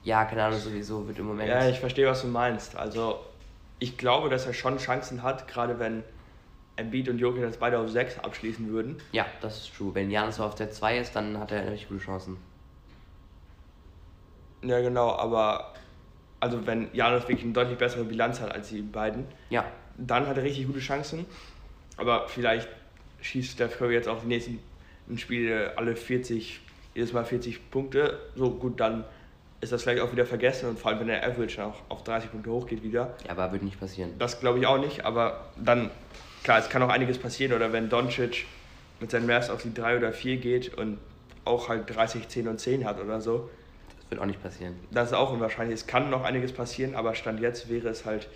ja, 0.03 0.25
keine 0.25 0.45
Ahnung, 0.45 0.59
sowieso 0.59 1.07
wird 1.07 1.19
im 1.19 1.27
Moment. 1.27 1.49
Ja, 1.49 1.67
ich 1.69 1.79
verstehe, 1.79 2.07
was 2.07 2.21
du 2.21 2.27
meinst. 2.27 2.75
Also, 2.75 3.19
ich 3.79 3.97
glaube, 3.97 4.29
dass 4.29 4.47
er 4.47 4.53
schon 4.53 4.77
Chancen 4.77 5.21
hat, 5.21 5.47
gerade 5.47 5.77
wenn 5.77 6.03
Embiid 6.75 7.09
und 7.09 7.19
Jokic 7.19 7.43
das 7.43 7.57
beide 7.57 7.77
auf 7.79 7.89
6 7.89 8.19
abschließen 8.19 8.69
würden. 8.69 8.99
Ja, 9.11 9.25
das 9.41 9.57
ist 9.57 9.75
true. 9.75 9.93
Wenn 9.93 10.09
Janis 10.09 10.39
auf 10.39 10.55
der 10.55 10.71
2 10.71 10.99
ist, 10.99 11.15
dann 11.15 11.37
hat 11.37 11.51
er 11.51 11.69
richtig 11.69 11.89
gute 11.89 12.01
Chancen. 12.01 12.37
Ja, 14.63 14.79
genau, 14.79 15.11
aber 15.11 15.73
also 16.41 16.65
wenn 16.67 16.89
Janus 16.91 17.23
wirklich 17.23 17.43
eine 17.43 17.53
deutlich 17.53 17.77
bessere 17.77 18.03
Bilanz 18.03 18.41
hat 18.41 18.53
als 18.53 18.69
die 18.69 18.81
beiden, 18.81 19.25
ja. 19.49 19.63
dann 19.97 20.27
hat 20.27 20.35
er 20.37 20.43
richtig 20.43 20.67
gute 20.67 20.79
Chancen. 20.79 21.25
Aber 21.97 22.27
vielleicht 22.27 22.67
schießt 23.21 23.53
Steph 23.53 23.77
Curry 23.77 23.93
jetzt 23.93 24.09
auch 24.09 24.21
die 24.21 24.27
nächsten 24.27 24.59
Spiele 25.17 25.77
alle 25.77 25.95
40, 25.95 26.59
jedes 26.95 27.13
Mal 27.13 27.23
40 27.23 27.69
Punkte. 27.69 28.19
So 28.35 28.49
gut, 28.49 28.79
dann 28.79 29.05
ist 29.61 29.71
das 29.71 29.83
vielleicht 29.83 30.01
auch 30.01 30.11
wieder 30.11 30.25
vergessen 30.25 30.67
und 30.67 30.79
vor 30.79 30.89
allem 30.89 31.01
wenn 31.01 31.07
der 31.07 31.23
Average 31.23 31.63
auch 31.63 31.75
auf 31.89 32.03
30 32.03 32.31
Punkte 32.31 32.49
hochgeht 32.49 32.81
wieder. 32.81 33.15
Ja, 33.25 33.31
aber 33.31 33.51
wird 33.51 33.61
nicht 33.61 33.79
passieren. 33.79 34.11
Das 34.17 34.39
glaube 34.39 34.57
ich 34.57 34.65
auch 34.65 34.79
nicht, 34.79 35.05
aber 35.05 35.51
dann, 35.55 35.91
klar, 36.43 36.57
es 36.57 36.69
kann 36.69 36.81
auch 36.81 36.89
einiges 36.89 37.19
passieren 37.19 37.53
oder 37.53 37.71
wenn 37.71 37.87
Doncic 37.87 38.45
mit 38.99 39.11
seinen 39.11 39.27
Mavs 39.27 39.51
auf 39.51 39.61
die 39.61 39.73
3 39.73 39.97
oder 39.97 40.11
4 40.11 40.37
geht 40.37 40.73
und 40.73 40.97
auch 41.45 41.69
halt 41.69 41.95
30, 41.95 42.27
10 42.27 42.47
und 42.47 42.59
10 42.59 42.85
hat 42.85 42.99
oder 42.99 43.21
so, 43.21 43.49
wird 44.11 44.21
auch 44.21 44.25
nicht 44.25 44.43
passieren. 44.43 44.75
Das 44.91 45.09
ist 45.09 45.13
auch 45.13 45.31
unwahrscheinlich. 45.31 45.75
Es 45.75 45.87
kann 45.87 46.09
noch 46.09 46.23
einiges 46.23 46.51
passieren, 46.51 46.93
aber 46.95 47.15
Stand 47.15 47.39
jetzt 47.39 47.69
wäre 47.69 47.87
es 47.89 48.05
halt 48.05 48.27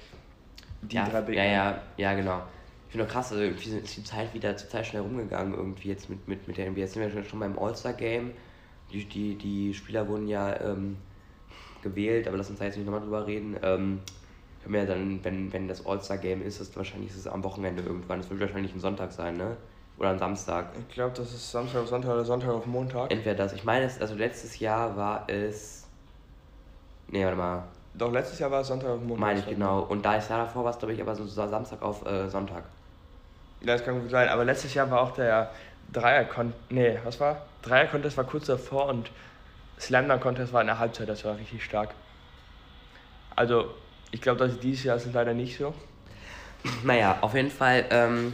die 0.82 0.96
ja, 0.96 1.08
drei 1.08 1.22
Big 1.22 1.36
Ja, 1.36 1.44
ja, 1.44 1.82
ja, 1.98 2.14
genau. 2.14 2.42
Ich 2.88 2.92
finde 2.94 3.06
auch 3.06 3.12
krass, 3.12 3.32
also 3.32 3.44
irgendwie 3.44 3.70
ist 3.70 3.98
die 3.98 4.04
Zeit 4.04 4.34
wieder 4.34 4.56
total 4.56 4.86
schnell 4.86 5.02
rumgegangen, 5.02 5.54
irgendwie 5.54 5.90
jetzt 5.90 6.10
mit, 6.10 6.28
mit, 6.28 6.48
mit 6.48 6.58
der 6.58 6.72
NBA. 6.72 6.80
Jetzt 6.80 6.94
sind 6.94 7.14
wir 7.14 7.24
schon 7.24 7.40
beim 7.40 7.60
All-Star-Game. 7.60 8.32
Die, 8.92 9.04
die, 9.06 9.36
die 9.36 9.74
Spieler 9.74 10.08
wurden 10.08 10.28
ja 10.28 10.60
ähm, 10.62 10.98
gewählt, 11.82 12.28
aber 12.28 12.38
lass 12.38 12.50
uns 12.50 12.60
da 12.60 12.66
jetzt 12.66 12.78
nicht 12.78 12.86
nochmal 12.86 13.02
drüber 13.02 13.28
reden. 13.28 13.58
Ähm, 13.62 14.00
können 14.64 14.74
wir 14.74 14.86
dann, 14.86 15.24
wenn, 15.24 15.52
wenn 15.52 15.68
das 15.68 15.86
All-Star-Game 15.86 16.42
ist, 16.42 16.62
ist 16.62 16.78
wahrscheinlich 16.78 17.12
ist 17.12 17.18
es 17.18 17.28
am 17.28 17.44
Wochenende 17.44 17.84
irgendwann. 17.84 18.22
Es 18.22 18.30
wird 18.30 18.40
wahrscheinlich 18.40 18.74
ein 18.74 18.80
Sonntag 18.80 19.12
sein, 19.12 19.36
ne? 19.36 19.58
Oder 19.97 20.10
ein 20.10 20.19
Samstag. 20.19 20.67
Ich 20.77 20.93
glaube, 20.93 21.13
das 21.15 21.34
ist 21.34 21.51
Samstag 21.51 21.81
auf 21.81 21.88
Sonntag 21.88 22.12
oder 22.12 22.25
Sonntag 22.25 22.49
auf 22.49 22.65
Montag. 22.65 23.12
Entweder 23.12 23.36
das. 23.36 23.53
Ich 23.53 23.63
meine, 23.63 23.89
also 23.99 24.15
letztes 24.15 24.60
Jahr 24.60 24.95
war 24.97 25.23
es. 25.29 25.88
Nee, 27.08 27.23
warte 27.23 27.38
mal. 27.38 27.63
Doch, 27.93 28.12
letztes 28.12 28.39
Jahr 28.39 28.51
war 28.51 28.62
es 28.62 28.67
Sonntag 28.67 28.89
auf 28.89 28.99
Montag. 28.99 29.19
Meine 29.19 29.39
ich, 29.39 29.45
genau. 29.47 29.79
Und 29.81 30.05
da 30.05 30.15
ist 30.15 30.29
Jahr 30.29 30.45
davor 30.45 30.65
war 30.65 30.71
es, 30.71 30.79
glaube 30.79 30.93
ich, 30.93 31.01
aber 31.01 31.15
so 31.15 31.25
Samstag 31.25 31.81
auf 31.81 32.05
äh, 32.05 32.27
Sonntag. 32.29 32.65
Ja, 33.62 33.73
das 33.73 33.86
kann 33.86 34.01
gut 34.01 34.10
sein. 34.10 34.27
Aber 34.27 34.43
letztes 34.43 34.73
Jahr 34.73 34.91
war 34.91 34.99
auch 34.99 35.12
der 35.12 35.51
Dreier-Contest. 35.93 36.60
Nee, 36.69 36.99
was 37.05 37.19
war? 37.21 37.45
Dreier-Contest 37.62 38.17
war 38.17 38.25
kurz 38.25 38.47
davor 38.47 38.88
und 38.88 39.12
Slam 39.79 40.08
Contest 40.19 40.51
war 40.51 40.60
in 40.60 40.67
der 40.67 40.79
Halbzeit. 40.79 41.08
Das 41.08 41.23
war 41.23 41.38
richtig 41.38 41.63
stark. 41.63 41.95
Also, 43.34 43.73
ich 44.12 44.21
glaube, 44.21 44.45
dass 44.45 44.60
dieses 44.60 44.84
Jahr 44.84 44.99
sind 44.99 45.13
leider 45.13 45.34
nicht 45.34 45.58
so. 45.58 45.73
Naja, 46.84 47.17
auf 47.21 47.34
jeden 47.34 47.51
Fall 47.51 47.86
ähm, 47.91 48.34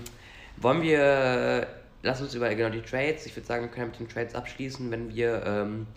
wollen 0.61 0.81
wir, 0.81 1.67
lass 2.03 2.21
uns 2.21 2.35
über 2.35 2.53
genau 2.53 2.69
die 2.69 2.81
Trades, 2.81 3.25
ich 3.25 3.35
würde 3.35 3.47
sagen, 3.47 3.63
wir 3.63 3.71
können 3.71 3.87
mit 3.87 3.99
den 3.99 4.09
Trades 4.09 4.35
abschließen, 4.35 4.91
wenn 4.91 5.13
wir 5.13 5.43
ähm, 5.45 5.87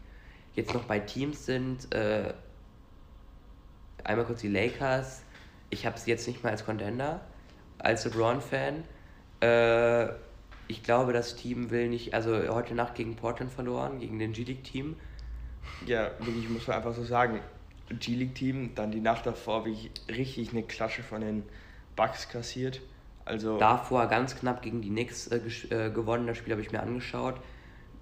jetzt 0.55 0.72
noch 0.74 0.85
bei 0.85 0.98
Teams 1.00 1.46
sind. 1.46 1.92
Äh, 1.94 2.33
einmal 4.03 4.24
kurz 4.27 4.40
die 4.40 4.48
Lakers. 4.48 5.22
Ich 5.70 5.87
habe 5.87 5.98
sie 5.98 6.11
jetzt 6.11 6.27
nicht 6.29 6.42
mal 6.42 6.50
als 6.50 6.64
Contender, 6.64 7.20
als 7.79 8.05
LeBron-Fan. 8.05 8.85
Äh, 9.40 10.09
ich 10.68 10.83
glaube, 10.83 11.12
das 11.12 11.37
Team 11.37 11.70
will 11.70 11.88
nicht, 11.88 12.14
also 12.14 12.33
heute 12.55 12.74
Nacht 12.74 12.94
gegen 12.94 13.16
Portland 13.16 13.53
verloren, 13.53 13.98
gegen 14.00 14.18
den 14.18 14.33
G-League-Team. 14.33 14.96
Ja, 15.87 16.11
wirklich, 16.20 16.48
muss 16.48 16.68
einfach 16.68 16.94
so 16.94 17.05
sagen. 17.05 17.40
G-League-Team, 17.90 18.74
dann 18.74 18.90
die 18.90 19.00
Nacht 19.00 19.27
davor 19.27 19.66
wie 19.66 19.90
richtig 20.09 20.53
eine 20.53 20.62
Klatsche 20.62 21.03
von 21.03 21.20
den 21.20 21.42
Bucks 21.96 22.29
kassiert. 22.29 22.81
Also 23.25 23.59
Davor 23.59 24.07
ganz 24.07 24.37
knapp 24.37 24.63
gegen 24.63 24.83
die 24.83 24.91
Knicks 24.91 25.29
äh, 25.29 25.41
äh, 25.71 25.91
gewonnen, 25.91 26.27
das 26.27 26.39
Spiel 26.39 26.53
habe 26.53 26.63
ich 26.63 26.73
mir 26.73 26.81
angeschaut. 26.81 27.37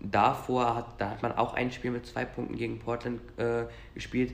Davor 0.01 0.75
hat, 0.75 0.87
da 0.99 1.11
hat 1.11 1.23
man 1.23 1.33
auch 1.33 1.55
ein 1.55 1.71
Spiel 1.71 1.93
mit 1.93 2.07
zwei 2.07 2.25
Punkten 2.25 2.57
gegen 2.57 2.81
Portland 2.81 3.21
äh, 3.39 3.67
gespielt. 3.95 4.33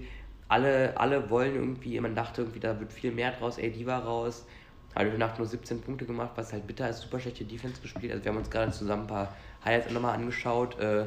Alle, 0.49 0.99
alle 0.99 1.29
wollen 1.29 1.55
irgendwie, 1.55 2.01
man 2.01 2.15
dachte 2.15 2.43
irgendwie, 2.43 2.61
da 2.61 2.81
wird 2.81 2.91
viel 2.91 3.13
mehr 3.13 3.33
draus, 3.33 3.59
AD 3.59 3.85
war 3.85 4.03
raus. 4.03 4.47
Hat 4.95 5.07
heute 5.07 5.19
Nacht 5.19 5.37
nur 5.39 5.47
17 5.47 5.83
Punkte 5.83 6.07
gemacht, 6.07 6.31
was 6.37 6.55
halt 6.55 6.67
bitter 6.67 6.89
ist, 6.89 7.01
super 7.03 7.21
schlechte 7.21 7.45
Defense 7.45 7.83
gespielt. 7.83 8.13
Also 8.13 8.25
wir 8.25 8.33
haben 8.33 8.39
uns 8.39 8.51
gerade 8.51 8.73
zusammen 8.73 9.03
ein 9.03 9.09
paar 9.09 9.37
Highlights 9.63 9.93
nochmal 9.93 10.15
angeschaut. 10.15 10.79
Äh, 10.81 11.05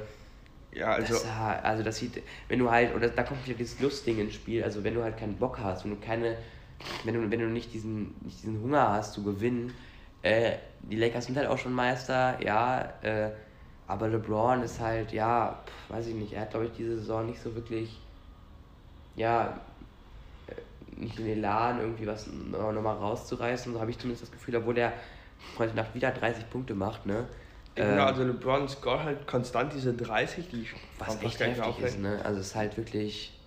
ja, 0.74 0.94
also. 0.94 1.14
Das, 1.14 1.26
also 1.64 1.84
das 1.84 1.98
sieht, 1.98 2.22
wenn 2.48 2.60
du 2.60 2.70
halt, 2.70 2.96
oder 2.96 3.10
da 3.10 3.24
kommt 3.24 3.46
wieder 3.46 3.58
dieses 3.58 3.80
Lustding 3.80 4.20
ins 4.20 4.36
Spiel, 4.36 4.64
also 4.64 4.84
wenn 4.84 4.94
du 4.94 5.04
halt 5.04 5.18
keinen 5.18 5.38
Bock 5.38 5.60
hast, 5.60 5.84
wenn 5.84 5.92
du 5.92 5.98
keine, 5.98 6.38
wenn 7.04 7.14
du, 7.14 7.32
wenn 7.32 7.40
du 7.40 7.48
nicht 7.48 7.74
diesen, 7.74 8.16
nicht 8.22 8.42
diesen 8.42 8.62
Hunger 8.62 8.90
hast 8.90 9.14
zu 9.14 9.24
gewinnen, 9.24 9.74
äh, 10.22 10.54
die 10.82 10.98
Lakers 10.98 11.26
sind 11.26 11.38
halt 11.38 11.48
auch 11.48 11.58
schon 11.58 11.74
Meister, 11.74 12.38
ja, 12.44 12.94
äh, 13.02 13.32
aber 13.88 14.08
LeBron 14.08 14.62
ist 14.64 14.80
halt, 14.80 15.12
ja, 15.12 15.60
pf, 15.66 15.96
weiß 15.96 16.08
ich 16.08 16.16
nicht, 16.16 16.34
er 16.34 16.42
hat 16.42 16.52
glaube 16.52 16.68
ich 16.68 16.72
diese 16.72 16.98
Saison 16.98 17.26
nicht 17.26 17.42
so 17.42 17.54
wirklich, 17.56 18.00
ja, 19.16 19.60
äh, 20.48 21.00
nicht 21.00 21.18
den 21.18 21.28
Elan, 21.28 21.80
irgendwie 21.80 22.08
was 22.08 22.28
nochmal 22.28 22.98
rauszureißen, 22.98 23.74
so 23.74 23.80
habe 23.80 23.92
ich 23.92 23.98
zumindest 23.98 24.24
das 24.24 24.32
Gefühl, 24.32 24.56
obwohl 24.56 24.78
er 24.78 24.94
heute 25.58 25.76
Nacht 25.76 25.94
wieder 25.96 26.12
30 26.12 26.50
Punkte 26.50 26.76
macht, 26.76 27.06
ne? 27.06 27.28
Genau, 27.76 27.94
ähm, 27.94 28.00
also 28.00 28.24
LeBron 28.24 28.68
scoret 28.68 29.04
halt 29.04 29.28
konstant 29.28 29.74
diese 29.74 29.94
30, 29.94 30.50
die 30.50 30.68
was 31.00 31.22
echt 31.22 31.40
heftig 31.40 31.80
ist, 31.80 32.00
ne? 32.00 32.20
Also 32.24 32.40
es 32.40 32.48
ist 32.48 32.56
halt 32.56 32.78
wirklich... 32.78 33.40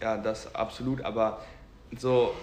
Ja, 0.00 0.16
das 0.18 0.54
absolut, 0.54 1.02
aber 1.02 1.40
so, 1.96 2.34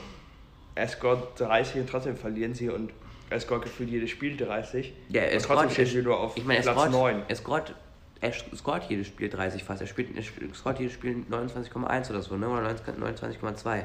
er 0.80 0.88
scoret 0.88 1.20
30 1.38 1.82
und 1.82 1.90
trotzdem 1.90 2.18
verlieren 2.18 2.54
sie 2.54 2.70
und 2.70 2.92
er 3.30 3.40
scoret 3.40 3.64
gefühlt 3.64 3.90
jedes 3.90 4.10
Spiel 4.10 4.38
30. 4.38 4.94
Ja, 5.10 5.22
er 5.22 5.40
scoret, 5.40 5.72
steht 5.72 5.94
wieder 5.94 6.18
auf 6.18 6.36
ich 6.36 6.46
meine, 6.46 6.62
Platz 6.62 6.76
scoret, 6.76 6.92
9. 6.92 7.22
Er 7.28 7.36
scoret, 7.36 7.76
er 8.22 8.34
scoret 8.34 8.84
jedes 8.90 9.08
Spiel 9.08 9.30
30 9.30 9.64
fast. 9.64 9.82
Er, 9.82 9.88
spielt, 9.88 10.16
er 10.18 10.24
scoret 10.54 10.80
jedes 10.80 10.94
Spiel 10.94 11.26
29,1 11.30 12.10
oder 12.10 12.22
so, 12.22 12.38
ne? 12.38 12.50
Oder 12.50 12.70
29,2. 12.70 13.84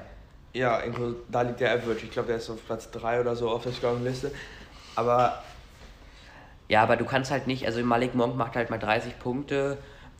Ja, 0.54 0.82
da 1.30 1.42
liegt 1.42 1.60
der 1.60 1.72
Average. 1.72 2.04
Ich 2.04 2.10
glaube, 2.12 2.28
der 2.28 2.36
ist 2.36 2.48
auf 2.48 2.64
Platz 2.64 2.90
3 2.92 3.20
oder 3.20 3.34
so 3.34 3.50
auf 3.50 3.64
der 3.64 3.72
Scoring-Liste. 3.72 4.30
Aber 4.94 5.42
ja, 6.68 6.82
aber 6.82 6.96
du 6.96 7.04
kannst 7.04 7.30
halt 7.30 7.46
nicht, 7.46 7.66
also 7.66 7.82
Malik 7.84 8.14
Monk 8.14 8.36
macht 8.36 8.56
halt 8.56 8.70
mal 8.70 8.78
30 8.78 9.18
Punkte, 9.18 9.78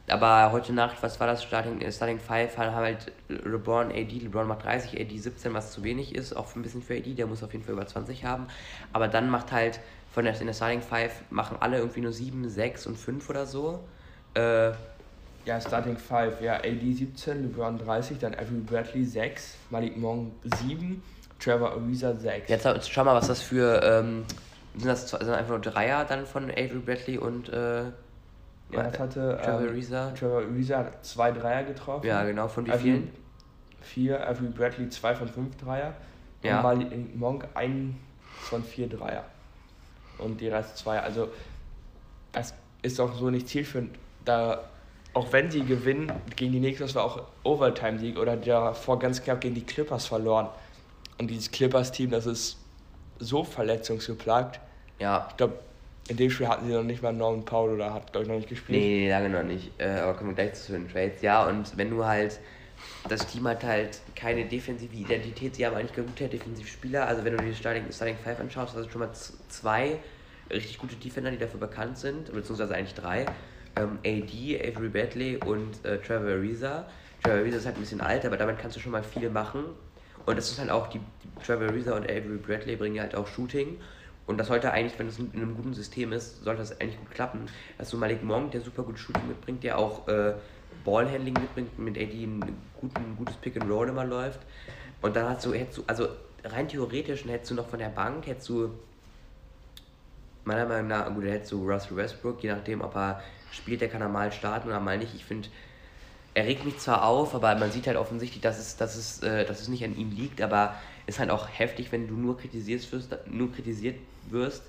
aber 0.09 0.53
heute 0.53 0.73
Nacht, 0.73 1.03
was 1.03 1.19
war 1.21 1.27
das, 1.27 1.43
Starting, 1.43 1.81
äh, 1.81 1.90
Starting 1.90 2.19
5, 2.19 2.59
haben 2.59 2.75
halt 2.75 3.12
LeBron, 3.29 3.90
AD, 3.90 4.19
LeBron 4.19 4.47
macht 4.47 4.64
30, 4.64 5.01
AD 5.01 5.19
17, 5.19 5.55
was 5.55 5.73
zu 5.73 5.83
wenig 5.83 6.14
ist, 6.14 6.37
auch 6.37 6.55
ein 6.55 6.62
bisschen 6.62 6.83
für 6.83 6.95
AD, 6.95 7.14
der 7.14 7.27
muss 7.27 7.43
auf 7.43 7.53
jeden 7.53 7.64
Fall 7.64 7.75
über 7.75 7.87
20 7.87 8.25
haben, 8.25 8.47
aber 8.93 9.09
dann 9.09 9.31
macht 9.31 9.53
halt, 9.53 9.81
von 10.12 10.25
der, 10.25 10.38
in 10.40 10.47
der 10.47 10.55
Starting 10.55 10.81
5 10.81 11.11
machen 11.31 11.57
alle 11.59 11.79
irgendwie 11.79 12.01
nur 12.01 12.12
7, 12.12 12.49
6 12.49 12.87
und 12.87 12.97
5 12.97 13.31
oder 13.31 13.47
so. 13.47 13.81
Äh, 14.35 14.71
ja, 15.45 15.61
Starting 15.61 15.97
5, 15.97 16.40
ja, 16.40 16.55
AD 16.59 16.93
17, 16.93 17.43
LeBron 17.43 17.79
30, 17.79 18.19
dann 18.19 18.35
Avery 18.35 18.61
Bradley 18.64 19.05
6, 19.05 19.57
Malik 19.71 19.97
Monk 19.97 20.33
7, 20.61 21.03
Trevor 21.40 21.73
Ariza 21.73 22.14
6. 22.14 22.49
Jetzt 22.49 22.90
schau 22.90 23.05
mal, 23.05 23.14
was 23.14 23.27
das 23.27 23.43
für 23.43 23.83
ähm, 23.83 24.25
sind 24.77 24.88
das 24.88 25.11
sind 25.11 25.31
einfach 25.31 25.51
nur 25.51 25.61
Dreier 25.61 26.05
dann 26.05 26.27
von 26.27 26.45
Avery 26.51 26.79
Bradley 26.79 27.19
und 27.19 27.49
äh, 27.49 27.85
ja, 28.70 28.83
das 28.83 28.98
hatte 28.98 29.38
Trevor 29.42 29.61
ähm, 29.61 29.68
Ariza. 29.68 30.11
Trevor 30.12 30.42
Ariza 30.42 30.79
hat 30.79 31.05
zwei 31.05 31.33
Dreier 31.33 31.64
getroffen. 31.64 32.07
Ja, 32.07 32.24
genau, 32.24 32.48
von 32.48 32.66
wie 32.66 32.72
vielen? 32.72 33.11
Vier, 33.81 34.27
Avery 34.27 34.48
Bradley 34.48 34.88
zwei 34.88 35.14
von 35.14 35.29
fünf 35.29 35.57
Dreier. 35.57 35.94
Ja. 36.42 36.57
Und 36.57 36.62
Malik 36.62 37.16
Monk 37.16 37.46
ein 37.55 37.98
von 38.40 38.64
vier 38.64 38.88
Dreier. 38.88 39.24
Und 40.18 40.40
die 40.40 40.48
Rest 40.48 40.79
zwei. 40.79 41.00
Also, 41.00 41.29
das 42.33 42.55
ist 42.83 43.00
auch 43.00 43.14
so 43.14 43.31
nicht 43.31 43.48
zielführend. 43.48 43.96
Da, 44.24 44.64
auch 45.12 45.33
wenn 45.33 45.50
sie 45.50 45.64
gewinnen, 45.64 46.12
gegen 46.37 46.53
die 46.53 46.59
Knicks, 46.59 46.79
das 46.79 46.94
war 46.94 47.05
auch 47.05 47.22
Overtime-Sieg 47.42 48.18
oder 48.18 48.37
davor 48.37 48.98
ganz 48.98 49.22
knapp 49.22 49.40
gegen 49.40 49.55
die 49.55 49.64
Clippers 49.64 50.07
verloren. 50.07 50.48
Und 51.18 51.29
dieses 51.29 51.50
Clippers-Team, 51.50 52.11
das 52.11 52.27
ist 52.27 52.59
so 53.18 53.44
verletzungsgeplagt. 53.44 54.61
Ja. 54.98 55.27
Ich 55.31 55.37
glaube, 55.37 55.59
in 56.09 56.17
dem 56.17 56.31
Spiel 56.31 56.49
hatten 56.49 56.67
sie 56.67 56.73
noch 56.73 56.83
nicht 56.83 57.03
mal 57.03 57.12
Norman 57.12 57.45
Paul 57.45 57.71
oder 57.71 57.95
hat, 57.95 58.12
glaube 58.12 58.25
ich, 58.25 58.29
noch 58.29 58.37
nicht 58.37 58.49
gespielt. 58.49 58.79
Nee, 58.79 59.05
nee, 59.05 59.11
lange 59.11 59.31
noch 59.31 59.43
nicht. 59.43 59.71
Äh, 59.79 59.88
aber 59.88 60.14
kommen 60.14 60.31
wir 60.31 60.35
gleich 60.35 60.55
zu 60.55 60.73
den 60.73 60.88
Trades. 60.90 61.23
Ja, 61.23 61.47
und 61.47 61.77
wenn 61.79 61.90
du 61.90 62.05
halt, 62.05 62.40
das 63.09 63.27
Team 63.27 63.49
hat 63.49 63.64
halt 63.64 64.01
keine 64.14 64.45
defensive 64.45 64.95
Identität, 64.95 65.55
sie 65.55 65.64
haben 65.64 65.77
eigentlich 65.77 65.95
gute 65.95 66.29
Defensivspieler. 66.29 67.07
Also 67.07 67.25
wenn 67.25 67.37
du 67.37 67.43
die 67.43 67.55
Starting, 67.55 67.85
Starting 67.90 68.17
Five 68.23 68.38
anschaust, 68.38 68.77
hast 68.77 68.87
du 68.87 68.90
schon 68.90 69.01
mal 69.01 69.12
zwei 69.49 69.99
richtig 70.51 70.79
gute 70.79 70.97
Defender, 70.97 71.31
die 71.31 71.38
dafür 71.38 71.61
bekannt 71.61 71.99
sind, 71.99 72.33
beziehungsweise 72.33 72.75
eigentlich 72.75 72.95
drei. 72.95 73.27
Ähm, 73.77 73.99
AD, 74.05 74.61
Avery 74.61 74.88
Badley 74.88 75.37
und 75.38 75.85
äh, 75.85 75.99
Trevor 75.99 76.31
Ariza. 76.31 76.87
Trevor 77.23 77.38
Ariza 77.38 77.57
ist 77.57 77.67
halt 77.67 77.77
ein 77.77 77.81
bisschen 77.81 78.01
alt, 78.01 78.25
aber 78.25 78.37
damit 78.37 78.59
kannst 78.59 78.77
du 78.77 78.81
schon 78.81 78.93
mal 78.93 79.03
viel 79.03 79.31
machen. 79.31 79.64
Und 80.27 80.37
das 80.37 80.51
ist 80.51 80.59
halt 80.59 80.71
auch, 80.71 80.88
die, 80.88 80.99
die 80.99 81.45
Trevor 81.45 81.69
Ariza 81.69 81.97
und 81.97 82.05
Avery 82.05 82.37
Bradley 82.37 82.77
bringen 82.77 83.01
halt 83.01 83.14
auch 83.14 83.27
Shooting. 83.27 83.79
Und 84.26 84.38
das 84.38 84.46
sollte 84.46 84.72
eigentlich, 84.72 84.98
wenn 84.98 85.08
es 85.08 85.18
in 85.18 85.30
einem 85.34 85.54
guten 85.54 85.74
System 85.74 86.12
ist, 86.12 86.44
sollte 86.44 86.60
das 86.60 86.80
eigentlich 86.80 86.98
gut 86.98 87.10
klappen. 87.10 87.46
Dass 87.76 87.90
so 87.90 87.96
Malik 87.98 88.22
Monk, 88.22 88.52
der 88.52 88.62
super 88.62 88.82
gut 88.82 88.98
Shooting 88.98 89.28
mitbringt, 89.28 89.62
der 89.62 89.78
auch 89.78 90.08
äh, 90.08 90.34
Ballhandling 90.84 91.34
mitbringt, 91.34 91.78
mit 91.78 91.96
AD 91.96 92.24
ein, 92.24 92.56
guten, 92.80 93.16
gutes 93.16 93.37
Pick 93.37 93.60
and 93.60 93.70
Roll 93.70 93.88
immer 93.88 94.04
läuft. 94.04 94.40
Und 95.02 95.14
dann 95.14 95.28
hast 95.28 95.44
du, 95.44 95.52
hättest 95.52 95.78
du, 95.78 95.84
also 95.87 96.08
rein 96.42 96.68
theoretisch 96.68 97.24
hättest 97.26 97.50
du 97.50 97.54
noch 97.54 97.68
von 97.68 97.78
der 97.78 97.88
Bank, 97.88 98.26
hättest 98.26 98.48
du 98.48 98.70
meiner 100.44 100.66
Meinung 100.66 100.88
nach, 100.88 101.12
gut, 101.14 101.24
hättest 101.24 101.52
du 101.52 101.70
Russell 101.70 101.96
Westbrook, 101.96 102.42
je 102.42 102.50
nachdem, 102.52 102.80
ob 102.80 102.94
er 102.96 103.22
spielt, 103.50 103.80
der 103.80 103.88
kann 103.88 104.02
er 104.02 104.08
mal 104.08 104.32
starten 104.32 104.68
oder 104.68 104.80
mal 104.80 104.98
nicht. 104.98 105.14
Ich 105.14 105.24
finde, 105.24 105.48
er 106.34 106.44
regt 106.44 106.64
mich 106.64 106.78
zwar 106.78 107.04
auf, 107.04 107.34
aber 107.34 107.54
man 107.54 107.70
sieht 107.70 107.87
halt 107.87 107.96
offensichtlich, 107.96 108.42
dass 108.42 108.58
es, 108.58 108.76
dass 108.76 108.96
es, 108.96 109.22
äh, 109.22 109.44
dass 109.44 109.60
es 109.60 109.68
nicht 109.68 109.84
an 109.84 109.96
ihm 109.96 110.10
liegt, 110.10 110.42
aber 110.42 110.74
ist 111.06 111.18
halt 111.18 111.30
auch 111.30 111.48
heftig, 111.48 111.92
wenn 111.92 112.08
du 112.08 112.14
nur 112.14 112.37
kritisiert 112.38 112.90
wirst, 112.92 113.14
nur 113.26 113.52
kritisiert 113.52 113.96
wirst 114.30 114.62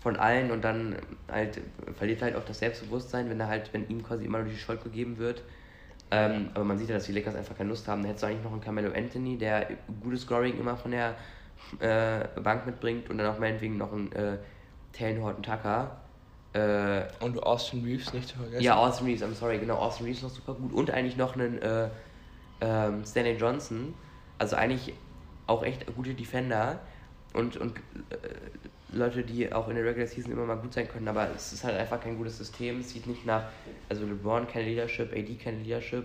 von 0.00 0.16
allen 0.16 0.50
und 0.50 0.62
dann 0.62 0.96
halt 1.30 1.60
verliert 1.96 2.22
halt 2.22 2.36
auch 2.36 2.44
das 2.44 2.58
Selbstbewusstsein, 2.58 3.28
wenn 3.28 3.40
er 3.40 3.48
halt, 3.48 3.72
wenn 3.72 3.88
ihm 3.88 4.02
quasi 4.02 4.24
immer 4.24 4.38
nur 4.38 4.48
die 4.48 4.56
Schuld 4.56 4.82
gegeben 4.84 5.18
wird. 5.18 5.42
Ähm, 6.10 6.50
aber 6.54 6.64
man 6.64 6.78
sieht 6.78 6.88
ja, 6.88 6.94
dass 6.94 7.06
die 7.06 7.12
Lakers 7.12 7.34
einfach 7.34 7.56
keine 7.56 7.70
Lust 7.70 7.88
haben. 7.88 8.02
Da 8.02 8.08
hättest 8.08 8.22
du 8.22 8.28
eigentlich 8.28 8.44
noch 8.44 8.52
einen 8.52 8.60
Carmelo 8.60 8.92
Anthony, 8.94 9.36
der 9.36 9.68
gutes 10.00 10.22
Scoring 10.22 10.58
immer 10.58 10.76
von 10.76 10.92
der 10.92 11.16
äh, 11.80 12.40
Bank 12.40 12.66
mitbringt 12.66 13.10
und 13.10 13.18
dann 13.18 13.26
auch 13.26 13.38
meinetwegen 13.40 13.76
noch 13.76 13.92
einen 13.92 14.12
äh, 14.12 14.38
Taylor 14.92 15.24
Horton 15.24 15.42
Tucker, 15.42 15.96
äh, 16.56 17.04
und 17.20 17.42
Austin 17.42 17.84
Reeves 17.84 18.12
nicht 18.14 18.28
zu 18.28 18.36
vergessen. 18.36 18.64
Ja, 18.64 18.76
Austin 18.76 19.06
Reeves, 19.06 19.22
I'm 19.22 19.34
sorry, 19.34 19.58
genau, 19.58 19.76
Austin 19.76 20.06
Reeves 20.06 20.22
noch 20.22 20.30
super 20.30 20.54
gut. 20.54 20.72
Und 20.72 20.90
eigentlich 20.90 21.16
noch 21.16 21.34
einen 21.34 21.60
äh, 21.60 21.90
ähm, 22.60 23.04
Stanley 23.04 23.36
Johnson. 23.36 23.94
Also 24.38 24.56
eigentlich 24.56 24.94
auch 25.46 25.62
echt 25.62 25.84
gute 25.94 26.14
Defender 26.14 26.80
und, 27.34 27.56
und 27.56 27.76
äh, 27.76 28.16
Leute, 28.92 29.22
die 29.22 29.52
auch 29.52 29.68
in 29.68 29.74
der 29.74 29.84
Regular 29.84 30.06
Season 30.06 30.32
immer 30.32 30.44
mal 30.44 30.56
gut 30.56 30.72
sein 30.72 30.88
können, 30.88 31.08
aber 31.08 31.28
es 31.34 31.52
ist 31.52 31.64
halt 31.64 31.76
einfach 31.76 32.00
kein 32.00 32.16
gutes 32.16 32.38
System. 32.38 32.80
Es 32.80 32.90
sieht 32.90 33.06
nicht 33.06 33.26
nach, 33.26 33.44
also 33.88 34.06
LeBron 34.06 34.46
keine 34.46 34.66
Leadership, 34.66 35.12
AD 35.12 35.34
keine 35.42 35.58
Leadership. 35.58 36.04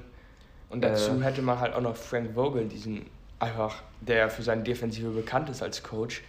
Und 0.69 0.83
dazu 0.83 1.19
äh, 1.19 1.23
hätte 1.23 1.41
man 1.41 1.59
halt 1.59 1.73
auch 1.73 1.81
noch 1.81 1.95
Frank 1.95 2.33
Vogel, 2.33 2.67
diesen 2.67 3.05
einfach, 3.39 3.83
der 3.99 4.29
für 4.29 4.43
seine 4.43 4.63
Defensive 4.63 5.09
bekannt 5.09 5.49
ist 5.49 5.61
als 5.61 5.83
Coach. 5.83 6.23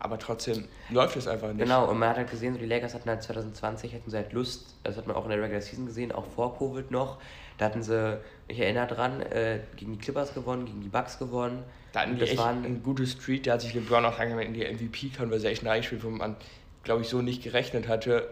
Aber 0.00 0.18
trotzdem 0.18 0.64
läuft 0.90 1.16
es 1.16 1.26
einfach 1.26 1.48
nicht. 1.48 1.58
Genau, 1.58 1.88
und 1.90 1.98
man 1.98 2.10
hat 2.10 2.18
halt 2.18 2.30
gesehen, 2.30 2.54
so 2.54 2.60
die 2.60 2.66
Lakers 2.66 2.94
hatten 2.94 3.08
halt 3.08 3.22
2020, 3.22 3.92
hätten 3.92 4.10
sie 4.10 4.16
halt 4.16 4.32
Lust, 4.32 4.76
das 4.84 4.96
hat 4.96 5.08
man 5.08 5.16
auch 5.16 5.24
in 5.24 5.30
der 5.30 5.42
Regular 5.42 5.60
Season 5.60 5.86
gesehen, 5.86 6.12
auch 6.12 6.24
vor 6.24 6.56
Covid 6.56 6.90
noch. 6.90 7.18
Da 7.58 7.64
hatten 7.64 7.82
sie, 7.82 8.18
ich 8.46 8.60
erinnere 8.60 8.86
dran, 8.86 9.20
äh, 9.20 9.58
gegen 9.76 9.92
die 9.92 9.98
Clippers 9.98 10.32
gewonnen, 10.32 10.66
gegen 10.66 10.80
die 10.80 10.88
Bucks 10.88 11.18
gewonnen. 11.18 11.64
Da 11.92 12.02
hatten 12.02 12.14
die 12.14 12.20
das 12.20 12.30
echt 12.30 12.38
waren, 12.38 12.64
ein 12.64 12.82
gutes 12.84 13.12
Street, 13.12 13.46
da 13.46 13.54
hat 13.54 13.60
sich 13.60 13.74
LeBron 13.74 14.04
auch 14.04 14.16
langsam 14.18 14.38
in 14.38 14.54
die 14.54 14.64
MVP-Conversation 14.64 15.68
reingespielt, 15.68 16.04
wo 16.04 16.10
man, 16.10 16.36
glaube 16.84 17.02
ich, 17.02 17.08
so 17.08 17.20
nicht 17.20 17.42
gerechnet 17.42 17.88
hatte, 17.88 18.28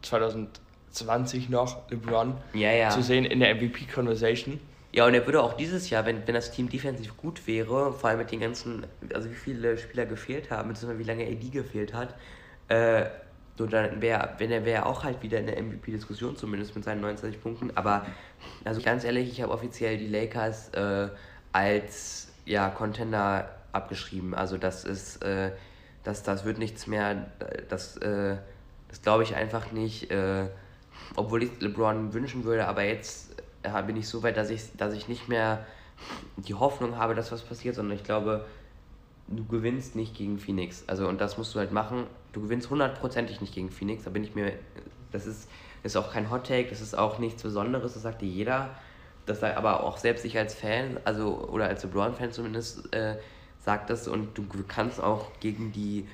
2020 0.00 1.50
noch 1.50 1.90
LeBron 1.90 2.34
ja, 2.54 2.72
ja. 2.72 2.88
zu 2.88 3.02
sehen 3.02 3.26
in 3.26 3.40
der 3.40 3.54
MVP-Conversation. 3.54 4.58
Ja, 4.96 5.04
und 5.04 5.12
er 5.12 5.26
würde 5.26 5.42
auch 5.42 5.52
dieses 5.52 5.90
Jahr, 5.90 6.06
wenn, 6.06 6.26
wenn 6.26 6.34
das 6.34 6.50
Team 6.52 6.70
defensiv 6.70 7.18
gut 7.18 7.46
wäre, 7.46 7.92
vor 7.92 8.08
allem 8.08 8.18
mit 8.20 8.30
den 8.30 8.40
ganzen, 8.40 8.86
also 9.12 9.30
wie 9.30 9.34
viele 9.34 9.76
Spieler 9.76 10.06
gefehlt 10.06 10.50
haben, 10.50 10.70
beziehungsweise 10.70 10.98
wie 10.98 11.04
lange 11.04 11.26
AD 11.26 11.50
gefehlt 11.50 11.92
hat, 11.92 12.14
äh, 12.68 13.04
so 13.58 13.66
dann 13.66 14.00
wäre, 14.00 14.30
wenn 14.38 14.50
er 14.50 14.64
wäre 14.64 14.86
auch 14.86 15.04
halt 15.04 15.22
wieder 15.22 15.38
in 15.38 15.48
der 15.48 15.62
MVP-Diskussion, 15.62 16.34
zumindest 16.38 16.74
mit 16.74 16.84
seinen 16.84 17.02
29 17.02 17.42
Punkten. 17.42 17.76
Aber 17.76 18.06
also 18.64 18.80
ganz 18.80 19.04
ehrlich, 19.04 19.30
ich 19.30 19.42
habe 19.42 19.52
offiziell 19.52 19.98
die 19.98 20.06
Lakers 20.06 20.70
äh, 20.70 21.08
als 21.52 22.32
ja, 22.46 22.70
Contender 22.70 23.50
abgeschrieben. 23.72 24.34
Also 24.34 24.56
das 24.56 24.84
ist, 24.86 25.22
äh, 25.22 25.52
das, 26.04 26.22
das 26.22 26.46
wird 26.46 26.56
nichts 26.56 26.86
mehr, 26.86 27.26
das, 27.68 27.98
äh, 27.98 28.36
das 28.88 29.02
glaube 29.02 29.24
ich 29.24 29.34
einfach 29.36 29.72
nicht, 29.72 30.10
äh, 30.10 30.48
obwohl 31.16 31.42
ich 31.42 31.60
LeBron 31.60 32.14
wünschen 32.14 32.44
würde, 32.44 32.66
aber 32.66 32.84
jetzt 32.84 33.35
bin 33.82 33.96
ich 33.96 34.08
so 34.08 34.22
weit, 34.22 34.36
dass 34.36 34.50
ich, 34.50 34.76
dass 34.76 34.94
ich 34.94 35.08
nicht 35.08 35.28
mehr 35.28 35.66
die 36.36 36.54
Hoffnung 36.54 36.96
habe, 36.96 37.14
dass 37.14 37.32
was 37.32 37.42
passiert, 37.42 37.74
sondern 37.74 37.96
ich 37.96 38.04
glaube, 38.04 38.44
du 39.28 39.44
gewinnst 39.46 39.96
nicht 39.96 40.14
gegen 40.14 40.38
Phoenix. 40.38 40.84
Also, 40.86 41.08
und 41.08 41.20
das 41.20 41.38
musst 41.38 41.54
du 41.54 41.58
halt 41.58 41.72
machen. 41.72 42.04
Du 42.32 42.42
gewinnst 42.42 42.70
hundertprozentig 42.70 43.40
nicht 43.40 43.54
gegen 43.54 43.70
Phoenix. 43.70 44.04
Da 44.04 44.10
bin 44.10 44.24
ich 44.24 44.34
mir. 44.34 44.52
Das 45.12 45.26
ist, 45.26 45.48
ist 45.82 45.96
auch 45.96 46.12
kein 46.12 46.30
Hot 46.30 46.46
Take, 46.46 46.68
das 46.68 46.80
ist 46.80 46.96
auch 46.96 47.18
nichts 47.18 47.42
Besonderes, 47.42 47.94
das 47.94 48.02
sagt 48.02 48.20
dir 48.20 48.28
jeder. 48.28 48.70
Das 49.24 49.40
sagt 49.40 49.56
aber 49.56 49.82
auch 49.82 49.96
selbst 49.96 50.24
ich 50.24 50.36
als 50.36 50.54
Fan, 50.54 51.00
also 51.04 51.48
oder 51.48 51.66
als 51.66 51.82
LeBron-Fan 51.82 52.32
zumindest, 52.32 52.92
äh, 52.94 53.16
sagt 53.60 53.90
das 53.90 54.06
und 54.06 54.36
du 54.38 54.44
kannst 54.68 55.00
auch 55.00 55.30
gegen 55.40 55.72
die 55.72 56.06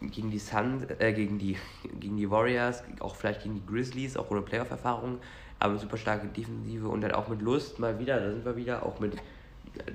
gegen 0.00 0.30
die 0.30 0.38
Suns, 0.38 0.84
äh, 0.98 1.12
gegen 1.12 1.38
die 1.38 1.56
gegen 1.98 2.16
die 2.16 2.30
Warriors, 2.30 2.84
auch 3.00 3.16
vielleicht 3.16 3.42
gegen 3.42 3.54
die 3.54 3.66
Grizzlies, 3.66 4.16
auch 4.16 4.30
ohne 4.30 4.42
Playoff-Erfahrung, 4.42 5.18
aber 5.58 5.78
super 5.78 5.96
starke 5.96 6.26
Defensive 6.28 6.88
und 6.88 7.00
dann 7.00 7.12
auch 7.12 7.28
mit 7.28 7.40
Lust 7.42 7.78
mal 7.78 7.98
wieder, 7.98 8.20
da 8.20 8.30
sind 8.30 8.44
wir 8.44 8.56
wieder, 8.56 8.84
auch 8.84 9.00
mit 9.00 9.16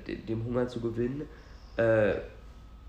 dem 0.06 0.44
Hunger 0.44 0.68
zu 0.68 0.80
gewinnen. 0.80 1.28
Äh, 1.76 2.14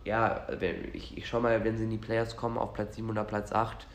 ja, 0.06 0.48
ich, 0.94 1.18
ich 1.18 1.28
schau 1.28 1.40
mal, 1.40 1.64
wenn 1.64 1.78
sie 1.78 1.86
in 1.86 1.92
die 1.92 1.98
Players 1.98 2.36
kommen, 2.36 2.58
auf 2.58 2.74
Platz 2.74 2.96
7 2.96 3.10
oder 3.10 3.24
Platz 3.24 3.52
8, 3.52 3.88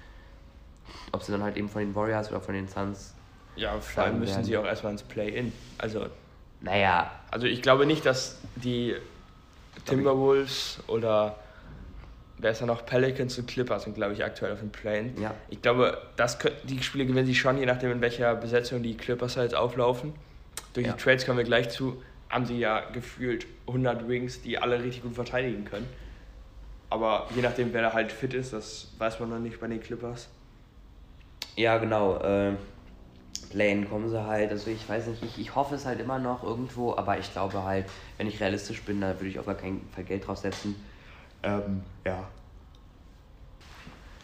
ob 1.13 1.23
sie 1.23 1.33
dann 1.33 1.43
halt 1.43 1.57
eben 1.57 1.69
von 1.69 1.83
den 1.83 1.95
Warriors 1.95 2.31
oder 2.31 2.41
von 2.41 2.55
den 2.55 2.69
Suns. 2.69 3.15
Ja, 3.57 3.79
vor 3.81 4.05
allem 4.05 4.21
müssen 4.21 4.37
werden. 4.37 4.45
sie 4.45 4.57
auch 4.57 4.65
erstmal 4.65 4.93
ins 4.93 5.03
Play-In. 5.03 5.53
Also. 5.79 6.07
Naja. 6.61 7.11
Also 7.31 7.47
ich 7.47 7.61
glaube 7.61 7.87
nicht, 7.87 8.07
dass 8.07 8.39
die 8.57 8.97
Timberwolves 9.85 10.81
oder 10.87 11.37
wer 12.39 12.51
ist 12.53 12.61
da 12.61 12.67
noch? 12.67 12.87
Pelicans 12.87 13.39
und 13.39 13.47
Clippers 13.47 13.85
sind, 13.85 13.95
glaube 13.95 14.15
ich, 14.15 14.25
aktuell 14.25 14.53
auf 14.53 14.61
dem 14.61 14.71
Plane. 14.71 15.13
Ja. 15.21 15.35
Ich 15.51 15.61
glaube, 15.63 15.99
das 16.17 16.39
können, 16.39 16.57
die 16.65 16.83
Spiele 16.83 17.07
gewinnen 17.07 17.27
sie 17.27 17.35
schon, 17.35 17.59
je 17.59 17.67
nachdem, 17.67 17.91
in 17.93 18.01
welcher 18.01 18.35
Besetzung 18.37 18.83
die 18.83 18.97
Clippers 18.97 19.37
halt 19.37 19.55
auflaufen. 19.55 20.13
Durch 20.75 20.87
ja. 20.87 20.93
die 20.93 21.03
Trades 21.03 21.27
kommen 21.27 21.39
wir 21.39 21.45
gleich 21.45 21.69
zu, 21.69 22.03
haben 22.31 22.47
sie 22.47 22.59
ja 22.59 22.81
gefühlt 22.93 23.47
100 23.67 24.09
Wings, 24.09 24.43
die 24.43 24.59
alle 24.59 24.83
richtig 24.83 25.03
gut 25.03 25.15
verteidigen 25.15 25.65
können. 25.65 25.89
Aber 26.91 27.29
je 27.35 27.43
nachdem, 27.43 27.73
wer 27.73 27.83
da 27.83 27.93
halt 27.93 28.13
fit 28.13 28.35
ist, 28.35 28.53
das 28.53 28.93
weiß 28.99 29.21
man 29.21 29.31
noch 29.31 29.39
nicht 29.39 29.61
bei 29.61 29.67
den 29.67 29.81
Clippers. 29.81 30.29
Ja, 31.57 31.79
genau. 31.79 32.17
Äh, 32.19 32.53
Plane 33.51 33.85
kommen 33.87 34.09
sie 34.09 34.25
halt. 34.25 34.51
Also 34.51 34.71
ich 34.71 34.89
weiß 34.89 35.07
nicht, 35.09 35.23
ich, 35.23 35.39
ich 35.39 35.55
hoffe 35.55 35.75
es 35.75 35.87
halt 35.87 36.01
immer 36.01 36.19
noch 36.19 36.43
irgendwo, 36.43 36.95
aber 36.95 37.19
ich 37.19 37.33
glaube 37.33 37.63
halt, 37.65 37.87
wenn 38.17 38.27
ich 38.27 38.41
realistisch 38.41 38.83
bin, 38.83 39.01
da 39.01 39.09
würde 39.15 39.27
ich 39.27 39.39
auch 39.39 39.47
gar 39.47 39.55
kein 39.55 39.81
Geld 40.07 40.27
draufsetzen. 40.27 40.77
Ähm, 41.43 41.83
ja. 42.05 42.29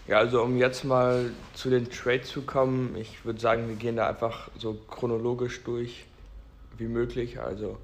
Ja, 0.07 0.19
also 0.19 0.43
um 0.43 0.59
jetzt 0.59 0.85
mal 0.85 1.31
zu 1.55 1.71
den 1.71 1.91
Trades 1.91 2.29
zu 2.29 2.43
kommen, 2.43 2.95
ich 2.97 3.25
würde 3.25 3.41
sagen, 3.41 3.69
wir 3.69 3.77
gehen 3.77 3.97
da 3.97 4.09
einfach 4.09 4.51
so 4.59 4.75
chronologisch 4.75 5.65
durch 5.65 6.05
wie 6.77 6.89
möglich. 6.89 7.41
Also 7.41 7.79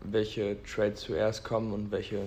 welche 0.00 0.62
Trades 0.62 1.00
zuerst 1.00 1.44
kommen 1.44 1.72
und 1.72 1.90
welche. 1.90 2.26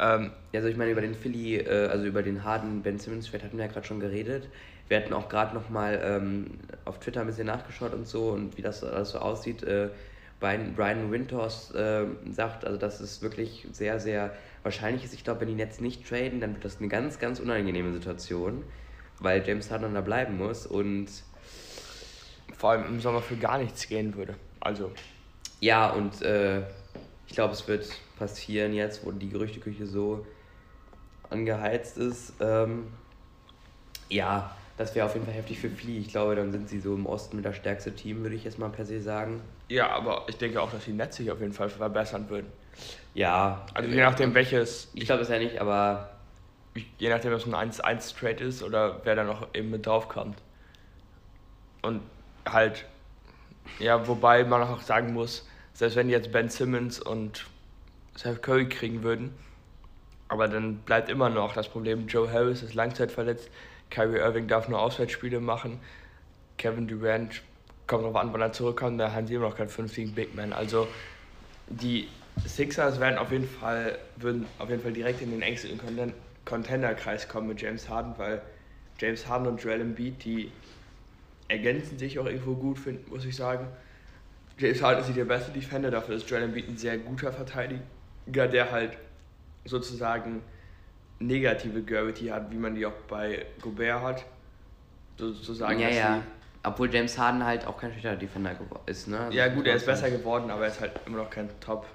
Ähm, 0.00 0.32
also 0.52 0.66
ich 0.66 0.76
meine, 0.76 0.90
über 0.90 1.02
den 1.02 1.14
Philly, 1.14 1.58
äh, 1.58 1.86
also 1.86 2.04
über 2.04 2.22
den 2.22 2.42
harten 2.42 2.82
Ben 2.82 2.98
Simmons 2.98 3.30
Trade 3.30 3.44
hatten 3.44 3.58
wir 3.58 3.66
ja 3.66 3.70
gerade 3.70 3.86
schon 3.86 4.00
geredet. 4.00 4.48
Wir 4.88 4.96
hatten 4.96 5.12
auch 5.12 5.28
gerade 5.28 5.54
nochmal 5.54 6.00
ähm, 6.02 6.58
auf 6.84 6.98
Twitter 6.98 7.20
ein 7.20 7.28
bisschen 7.28 7.46
nachgeschaut 7.46 7.94
und 7.94 8.08
so 8.08 8.30
und 8.30 8.58
wie 8.58 8.62
das 8.62 8.82
alles 8.82 9.10
so 9.10 9.18
aussieht. 9.18 9.62
Äh, 9.62 9.90
Brian, 10.40 10.74
Brian 10.74 11.12
Winters 11.12 11.72
äh, 11.74 12.04
sagt, 12.32 12.64
also 12.64 12.76
das 12.76 13.00
ist 13.00 13.22
wirklich 13.22 13.68
sehr, 13.70 14.00
sehr 14.00 14.34
wahrscheinlich 14.62 15.04
ist. 15.04 15.14
Ich 15.14 15.24
glaube, 15.24 15.40
wenn 15.40 15.48
die 15.48 15.54
Nets 15.54 15.80
nicht 15.80 16.08
traden, 16.08 16.40
dann 16.40 16.54
wird 16.54 16.64
das 16.64 16.78
eine 16.78 16.88
ganz, 16.88 17.18
ganz 17.18 17.40
unangenehme 17.40 17.92
Situation, 17.92 18.64
weil 19.18 19.46
James 19.46 19.70
Harden 19.70 19.94
da 19.94 20.00
bleiben 20.00 20.36
muss 20.36 20.66
und 20.66 21.08
vor 22.56 22.70
allem 22.70 22.86
im 22.86 23.00
Sommer 23.00 23.22
für 23.22 23.36
gar 23.36 23.58
nichts 23.58 23.88
gehen 23.88 24.14
würde. 24.14 24.36
Also. 24.60 24.92
Ja, 25.60 25.90
und 25.90 26.22
äh, 26.22 26.60
ich 27.26 27.34
glaube, 27.34 27.54
es 27.54 27.66
wird 27.66 27.88
passieren 28.18 28.72
jetzt, 28.72 29.04
wo 29.04 29.10
die 29.10 29.28
Gerüchteküche 29.28 29.86
so 29.86 30.26
angeheizt 31.30 31.98
ist. 31.98 32.34
Ähm, 32.40 32.88
ja, 34.08 34.54
das 34.76 34.94
wäre 34.94 35.06
auf 35.06 35.14
jeden 35.14 35.24
Fall 35.24 35.34
heftig 35.34 35.58
für 35.58 35.70
Flea. 35.70 35.98
Ich 35.98 36.08
glaube, 36.08 36.36
dann 36.36 36.52
sind 36.52 36.68
sie 36.68 36.80
so 36.80 36.94
im 36.94 37.06
Osten 37.06 37.36
mit 37.36 37.44
das 37.44 37.56
stärkste 37.56 37.94
Team, 37.94 38.22
würde 38.22 38.36
ich 38.36 38.44
jetzt 38.44 38.58
mal 38.58 38.68
per 38.68 38.84
se 38.84 39.00
sagen. 39.00 39.40
Ja, 39.68 39.90
aber 39.90 40.26
ich 40.28 40.36
denke 40.36 40.60
auch, 40.60 40.70
dass 40.70 40.84
die 40.84 40.92
Netz 40.92 41.16
sich 41.16 41.30
auf 41.30 41.40
jeden 41.40 41.52
Fall 41.52 41.68
verbessern 41.68 42.28
würden. 42.28 42.52
Ja. 43.14 43.66
Also 43.74 43.88
je 43.90 44.00
nachdem 44.00 44.34
welches. 44.34 44.90
Ich 44.94 45.06
glaube 45.06 45.22
es 45.22 45.28
ja 45.28 45.38
nicht, 45.38 45.60
aber. 45.60 46.10
Je 46.98 47.10
nachdem, 47.10 47.34
ob 47.34 47.38
es 47.38 47.46
ein 47.46 47.70
1-1-Trade 47.70 48.44
ist 48.44 48.62
oder 48.62 49.02
wer 49.04 49.14
da 49.14 49.24
noch 49.24 49.48
eben 49.52 49.70
mit 49.70 49.84
drauf 49.84 50.08
kommt. 50.08 50.38
Und 51.82 52.00
halt, 52.48 52.86
ja, 53.78 54.08
wobei 54.08 54.44
man 54.44 54.62
auch 54.62 54.80
sagen 54.80 55.12
muss, 55.12 55.46
selbst 55.74 55.96
wenn 55.96 56.08
jetzt 56.08 56.32
Ben 56.32 56.48
Simmons 56.48 56.98
und 56.98 57.44
Seth 58.14 58.42
Curry 58.42 58.68
kriegen 58.68 59.02
würden, 59.02 59.34
aber 60.28 60.48
dann 60.48 60.78
bleibt 60.78 61.10
immer 61.10 61.28
noch 61.28 61.52
das 61.52 61.68
Problem, 61.68 62.06
Joe 62.06 62.30
Harris 62.32 62.62
ist 62.62 62.74
langzeitverletzt, 62.74 63.50
Kyrie 63.90 64.18
Irving 64.18 64.48
darf 64.48 64.68
nur 64.68 64.80
Auswärtsspiele 64.80 65.40
machen, 65.40 65.78
Kevin 66.56 66.88
Durant 66.88 67.42
kommt 67.86 68.04
darauf 68.04 68.16
an, 68.16 68.32
wann 68.32 68.40
er 68.40 68.52
zurückkommt, 68.52 68.98
da 68.98 69.12
haben 69.12 69.26
sie 69.26 69.34
immer 69.34 69.48
noch 69.48 69.56
keinen 69.56 69.68
fünftigen 69.68 70.14
Big 70.14 70.34
Man. 70.34 70.52
Also 70.52 70.88
die 71.68 72.08
Sixers 72.46 73.00
werden 73.00 73.18
auf 73.18 73.30
jeden 73.30 73.48
Fall, 73.48 73.98
würden 74.16 74.46
auf 74.58 74.68
jeden 74.68 74.82
Fall 74.82 74.92
direkt 74.92 75.22
in 75.22 75.30
den 75.30 75.42
engsten 75.42 75.78
Contender-Kreis 76.44 77.28
kommen 77.28 77.48
mit 77.48 77.60
James 77.60 77.88
Harden, 77.88 78.14
weil 78.16 78.42
James 78.98 79.26
Harden 79.26 79.46
und 79.46 79.62
Joel 79.62 79.80
Embiid, 79.80 80.24
die 80.24 80.50
ergänzen 81.48 81.98
sich 81.98 82.18
auch 82.18 82.26
irgendwo 82.26 82.54
gut, 82.54 82.78
find, 82.78 83.08
muss 83.10 83.24
ich 83.24 83.36
sagen. 83.36 83.68
James 84.58 84.82
Harden 84.82 85.00
ist 85.00 85.06
nicht 85.08 85.18
der 85.18 85.24
beste 85.24 85.50
Defender, 85.52 85.90
dafür 85.90 86.16
ist 86.16 86.28
Joel 86.28 86.44
Embiid 86.44 86.68
ein 86.68 86.76
sehr 86.76 86.98
guter 86.98 87.32
Verteidiger, 87.32 87.82
der 88.26 88.70
halt 88.70 88.98
sozusagen 89.64 90.42
negative 91.18 91.82
Gravity 91.82 92.26
hat, 92.26 92.50
wie 92.50 92.56
man 92.56 92.74
die 92.74 92.84
auch 92.84 92.92
bei 93.08 93.46
Gobert 93.60 94.02
hat. 94.02 94.24
Sozusagen, 95.16 95.78
ja, 95.78 95.88
ja. 95.88 96.22
Obwohl 96.64 96.92
James 96.92 97.18
Harden 97.18 97.44
halt 97.44 97.66
auch 97.66 97.78
kein 97.78 97.90
schlechter 97.92 98.16
Defender 98.16 98.56
ist, 98.86 99.08
ne? 99.08 99.28
Ja, 99.30 99.48
gut, 99.48 99.66
er 99.66 99.76
ist 99.76 99.86
besser 99.86 100.10
geworden, 100.10 100.50
aber 100.50 100.62
er 100.62 100.68
ist 100.68 100.80
halt 100.80 100.92
immer 101.06 101.18
noch 101.18 101.30
kein 101.30 101.48
Top 101.60 101.86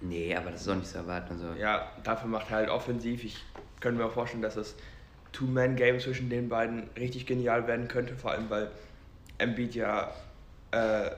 Nee, 0.00 0.34
aber 0.34 0.50
das 0.50 0.62
ist 0.62 0.68
auch 0.68 0.76
nicht 0.76 0.88
zu 0.88 0.98
erwarten. 0.98 1.34
Also. 1.34 1.60
Ja, 1.60 1.90
dafür 2.02 2.28
macht 2.28 2.50
er 2.50 2.56
halt 2.56 2.68
offensiv. 2.70 3.24
Ich 3.24 3.44
könnte 3.80 4.00
mir 4.00 4.06
auch 4.06 4.12
vorstellen, 4.12 4.42
dass 4.42 4.54
das 4.54 4.74
Two-Man-Game 5.32 6.00
zwischen 6.00 6.30
den 6.30 6.48
beiden 6.48 6.88
richtig 6.96 7.26
genial 7.26 7.66
werden 7.66 7.88
könnte, 7.88 8.16
vor 8.16 8.32
allem 8.32 8.48
weil 8.50 8.70
Embiid 9.38 9.74
ja 9.74 10.12
äh, 10.70 11.10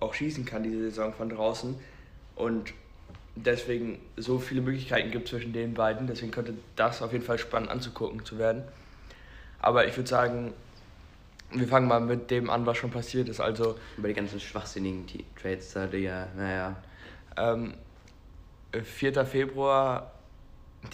auch 0.00 0.14
schießen 0.14 0.44
kann 0.44 0.62
diese 0.62 0.90
Saison 0.90 1.12
von 1.12 1.28
draußen 1.28 1.74
und 2.36 2.72
deswegen 3.34 3.98
so 4.16 4.38
viele 4.38 4.60
Möglichkeiten 4.60 5.10
gibt 5.10 5.28
zwischen 5.28 5.52
den 5.52 5.74
beiden. 5.74 6.06
Deswegen 6.06 6.30
könnte 6.30 6.54
das 6.76 7.02
auf 7.02 7.12
jeden 7.12 7.24
Fall 7.24 7.38
spannend 7.38 7.70
anzugucken 7.70 8.24
zu 8.24 8.38
werden. 8.38 8.62
Aber 9.60 9.86
ich 9.86 9.96
würde 9.96 10.08
sagen, 10.08 10.52
wir 11.50 11.66
fangen 11.66 11.88
mal 11.88 12.00
mit 12.00 12.30
dem 12.30 12.50
an, 12.50 12.66
was 12.66 12.76
schon 12.76 12.90
passiert 12.90 13.28
ist. 13.28 13.40
Also 13.40 13.76
über 13.96 14.08
die 14.08 14.14
ganzen 14.14 14.40
schwachsinnigen 14.40 15.06
Trades 15.40 15.72
da, 15.72 15.86
die 15.86 15.98
ja, 15.98 16.28
naja. 16.36 16.76
Ähm, 17.36 17.74
4. 18.72 19.24
Februar 19.24 20.12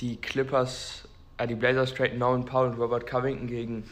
die 0.01 0.17
Clippers, 0.17 1.09
äh, 1.39 1.47
die 1.47 1.55
Blazers 1.55 1.95
traden 1.95 2.19
Norman 2.19 2.45
Powell 2.45 2.71
und 2.71 2.79
Robert 2.79 3.07
Covington 3.07 3.47
gegen 3.47 3.85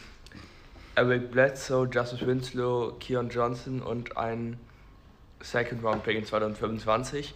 Eric 0.95 1.31
Bledsoe, 1.31 1.89
Justice 1.91 2.27
Winslow, 2.27 2.97
Keon 3.01 3.29
Johnson 3.29 3.81
und 3.81 4.17
einen 4.17 4.59
Second 5.41 5.83
Round 5.83 6.05
Pick 6.05 6.17
in 6.17 6.25
2025. 6.25 7.35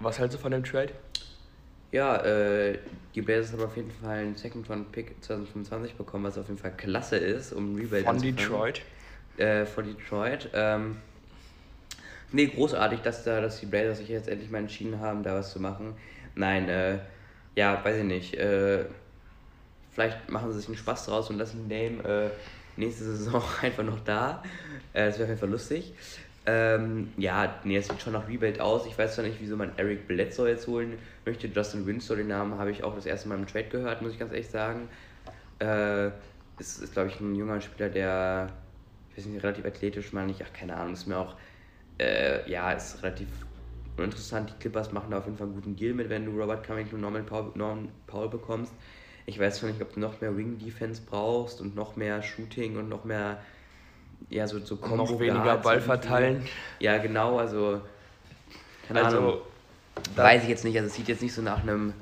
Was 0.00 0.18
hältst 0.18 0.36
du 0.36 0.40
von 0.40 0.52
dem 0.52 0.62
Trade? 0.62 0.92
Ja, 1.92 2.16
äh, 2.18 2.78
die 3.14 3.22
Blazers 3.22 3.52
haben 3.52 3.62
auf 3.62 3.76
jeden 3.76 3.90
Fall 3.90 4.18
einen 4.18 4.36
Second 4.36 4.68
Round 4.68 4.92
Pick 4.92 5.14
2025 5.22 5.94
bekommen, 5.94 6.24
was 6.24 6.36
auf 6.36 6.48
jeden 6.48 6.58
Fall 6.58 6.72
klasse 6.76 7.16
ist, 7.16 7.52
um 7.52 7.76
Rebuild 7.76 8.04
Von 8.04 8.20
Detroit. 8.20 8.82
Äh, 9.38 9.64
von 9.64 9.86
Detroit. 9.86 10.50
Ähm, 10.52 10.96
nee, 12.32 12.46
großartig, 12.46 13.00
dass 13.00 13.24
da, 13.24 13.40
dass 13.40 13.60
die 13.60 13.66
Blazers 13.66 13.98
sich 13.98 14.08
jetzt 14.08 14.28
endlich 14.28 14.50
mal 14.50 14.58
entschieden 14.58 15.00
haben, 15.00 15.22
da 15.22 15.34
was 15.34 15.52
zu 15.52 15.60
machen. 15.60 15.94
Nein, 16.34 16.68
äh, 16.68 16.98
ja, 17.54 17.82
weiß 17.84 17.98
ich 17.98 18.04
nicht. 18.04 18.34
Äh, 18.34 18.84
vielleicht 19.92 20.28
machen 20.30 20.52
sie 20.52 20.58
sich 20.58 20.68
einen 20.68 20.76
Spaß 20.76 21.06
draus 21.06 21.30
und 21.30 21.38
lassen 21.38 21.68
Name 21.68 22.04
äh, 22.04 22.30
nächste 22.76 23.04
Saison 23.04 23.42
einfach 23.62 23.84
noch 23.84 24.00
da. 24.00 24.42
Äh, 24.92 25.06
das 25.06 25.18
wäre 25.18 25.24
auf 25.24 25.28
jeden 25.30 25.40
Fall 25.40 25.50
lustig. 25.50 25.94
Ähm, 26.48 27.12
ja, 27.16 27.58
nee, 27.64 27.76
es 27.76 27.88
sieht 27.88 28.00
schon 28.00 28.12
nach 28.12 28.28
Rebuild 28.28 28.60
aus. 28.60 28.86
Ich 28.86 28.96
weiß 28.96 29.16
zwar 29.16 29.24
nicht, 29.24 29.38
wieso 29.40 29.56
man 29.56 29.72
Eric 29.76 30.06
Bledsoe 30.06 30.48
jetzt 30.48 30.68
holen 30.68 30.96
möchte. 31.24 31.48
Justin 31.48 31.86
Winslow, 31.86 32.14
den 32.14 32.28
Namen 32.28 32.56
habe 32.56 32.70
ich 32.70 32.84
auch 32.84 32.94
das 32.94 33.04
erste 33.04 33.28
Mal 33.28 33.36
im 33.36 33.46
Trade 33.46 33.68
gehört, 33.68 34.00
muss 34.00 34.12
ich 34.12 34.18
ganz 34.18 34.32
ehrlich 34.32 34.48
sagen. 34.48 34.88
Äh, 35.58 36.08
ist, 36.58 36.78
ist 36.82 36.92
glaube 36.92 37.08
ich, 37.08 37.18
ein 37.20 37.34
junger 37.34 37.60
Spieler, 37.60 37.88
der, 37.88 38.52
ich 39.10 39.18
weiß 39.18 39.26
nicht, 39.26 39.42
relativ 39.42 39.64
athletisch, 39.64 40.12
meine 40.12 40.30
ich, 40.30 40.44
ach, 40.44 40.52
keine 40.52 40.76
Ahnung, 40.76 40.92
ist 40.92 41.06
mir 41.06 41.18
auch, 41.18 41.34
äh, 41.98 42.48
ja, 42.50 42.72
ist 42.72 43.02
relativ 43.02 43.28
uninteressant. 43.96 44.50
Die 44.50 44.58
Clippers 44.60 44.92
machen 44.92 45.10
da 45.10 45.18
auf 45.18 45.24
jeden 45.24 45.36
Fall 45.36 45.46
einen 45.46 45.56
guten 45.56 45.76
Deal 45.76 45.94
mit, 45.94 46.08
wenn 46.08 46.24
du 46.26 46.32
Robert 46.32 46.66
Covington 46.66 46.96
und 46.96 47.00
Norman 47.00 47.26
Paul, 47.26 47.52
Norman 47.54 47.88
Paul 48.06 48.28
bekommst. 48.28 48.72
Ich 49.26 49.38
weiß 49.38 49.58
zwar 49.58 49.70
nicht, 49.70 49.82
ob 49.82 49.92
du 49.94 50.00
noch 50.00 50.20
mehr 50.20 50.36
Wing 50.36 50.58
Defense 50.58 51.02
brauchst 51.04 51.60
und 51.60 51.74
noch 51.74 51.96
mehr 51.96 52.22
Shooting 52.22 52.76
und 52.76 52.88
noch 52.88 53.04
mehr 53.04 53.38
ja, 54.30 54.46
so, 54.46 54.58
so 54.58 54.74
Noch 54.74 55.18
weniger 55.20 55.58
Ball 55.58 55.80
verteilen. 55.80 56.46
Ja, 56.80 56.98
genau, 56.98 57.38
also. 57.38 57.80
Keine 58.88 59.04
also, 59.04 59.18
Ahnung. 59.18 59.38
Weiß 60.14 60.42
ich 60.42 60.48
jetzt 60.48 60.64
nicht, 60.64 60.76
also 60.76 60.88
es 60.88 60.94
sieht 60.94 61.08
jetzt 61.08 61.22
nicht 61.22 61.34
so 61.34 61.42
nach 61.42 61.62
einem 61.62 61.94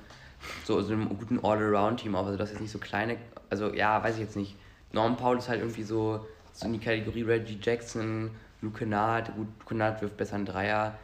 so, 0.64 0.80
so 0.82 0.92
einem 0.92 1.08
guten 1.08 1.38
All-Around-Team 1.42 2.14
aus, 2.14 2.26
also 2.26 2.38
das 2.38 2.52
ist 2.52 2.60
nicht 2.60 2.72
so 2.72 2.78
kleine, 2.78 3.16
also 3.50 3.72
ja, 3.72 4.02
weiß 4.02 4.16
ich 4.16 4.20
jetzt 4.20 4.36
nicht. 4.36 4.56
Norman 4.92 5.16
Paul 5.16 5.38
ist 5.38 5.48
halt 5.48 5.60
irgendwie 5.60 5.84
so, 5.84 6.26
so 6.52 6.66
in 6.66 6.72
die 6.72 6.80
Kategorie 6.80 7.22
Reggie 7.22 7.58
Jackson, 7.62 8.30
Luke 8.64 8.78
Kennard, 8.78 9.34
gut, 9.36 9.46
Kennard 9.66 10.00
wirft 10.02 10.16
besser 10.16 10.36
einen 10.36 10.46
Dreier. 10.46 10.94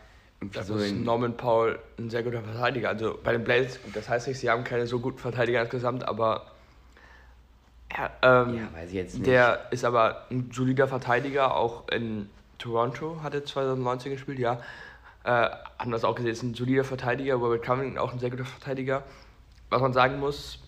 Da 0.55 0.63
so 0.63 0.77
ist 0.77 0.95
Norman 0.95 1.37
Paul 1.37 1.79
ein 1.99 2.09
sehr 2.09 2.23
guter 2.23 2.43
Verteidiger. 2.43 2.89
Also 2.89 3.19
bei 3.23 3.33
den 3.33 3.45
Blazers, 3.45 3.79
das 3.93 4.09
heißt 4.09 4.27
nicht, 4.27 4.39
sie 4.39 4.49
haben 4.49 4.65
keine 4.65 4.87
so 4.87 4.99
guten 4.99 5.19
Verteidiger 5.19 5.61
insgesamt, 5.61 6.09
aber 6.09 6.47
ja, 7.93 8.11
ähm, 8.23 8.57
ja, 8.57 8.69
weiß 8.73 8.89
ich 8.89 8.95
jetzt 8.95 9.15
nicht. 9.15 9.27
Der 9.27 9.67
ist 9.71 9.85
aber 9.85 10.27
ein 10.31 10.51
solider 10.53 10.89
Verteidiger, 10.89 11.55
auch 11.55 11.89
in 11.89 12.31
Toronto 12.59 13.23
hat 13.23 13.35
er 13.35 13.45
2019 13.45 14.13
gespielt, 14.13 14.39
ja. 14.39 14.61
Äh, 15.25 15.51
haben 15.79 15.91
das 15.91 16.05
auch 16.05 16.15
gesehen, 16.15 16.31
ist 16.31 16.43
ein 16.43 16.55
solider 16.55 16.85
Verteidiger, 16.85 17.35
Robert 17.35 17.63
Covington 17.63 17.99
auch 17.99 18.13
ein 18.13 18.19
sehr 18.19 18.31
guter 18.31 18.47
Verteidiger. 18.47 19.03
Was 19.69 19.83
man 19.83 19.93
sagen 19.93 20.19
muss, 20.19 20.61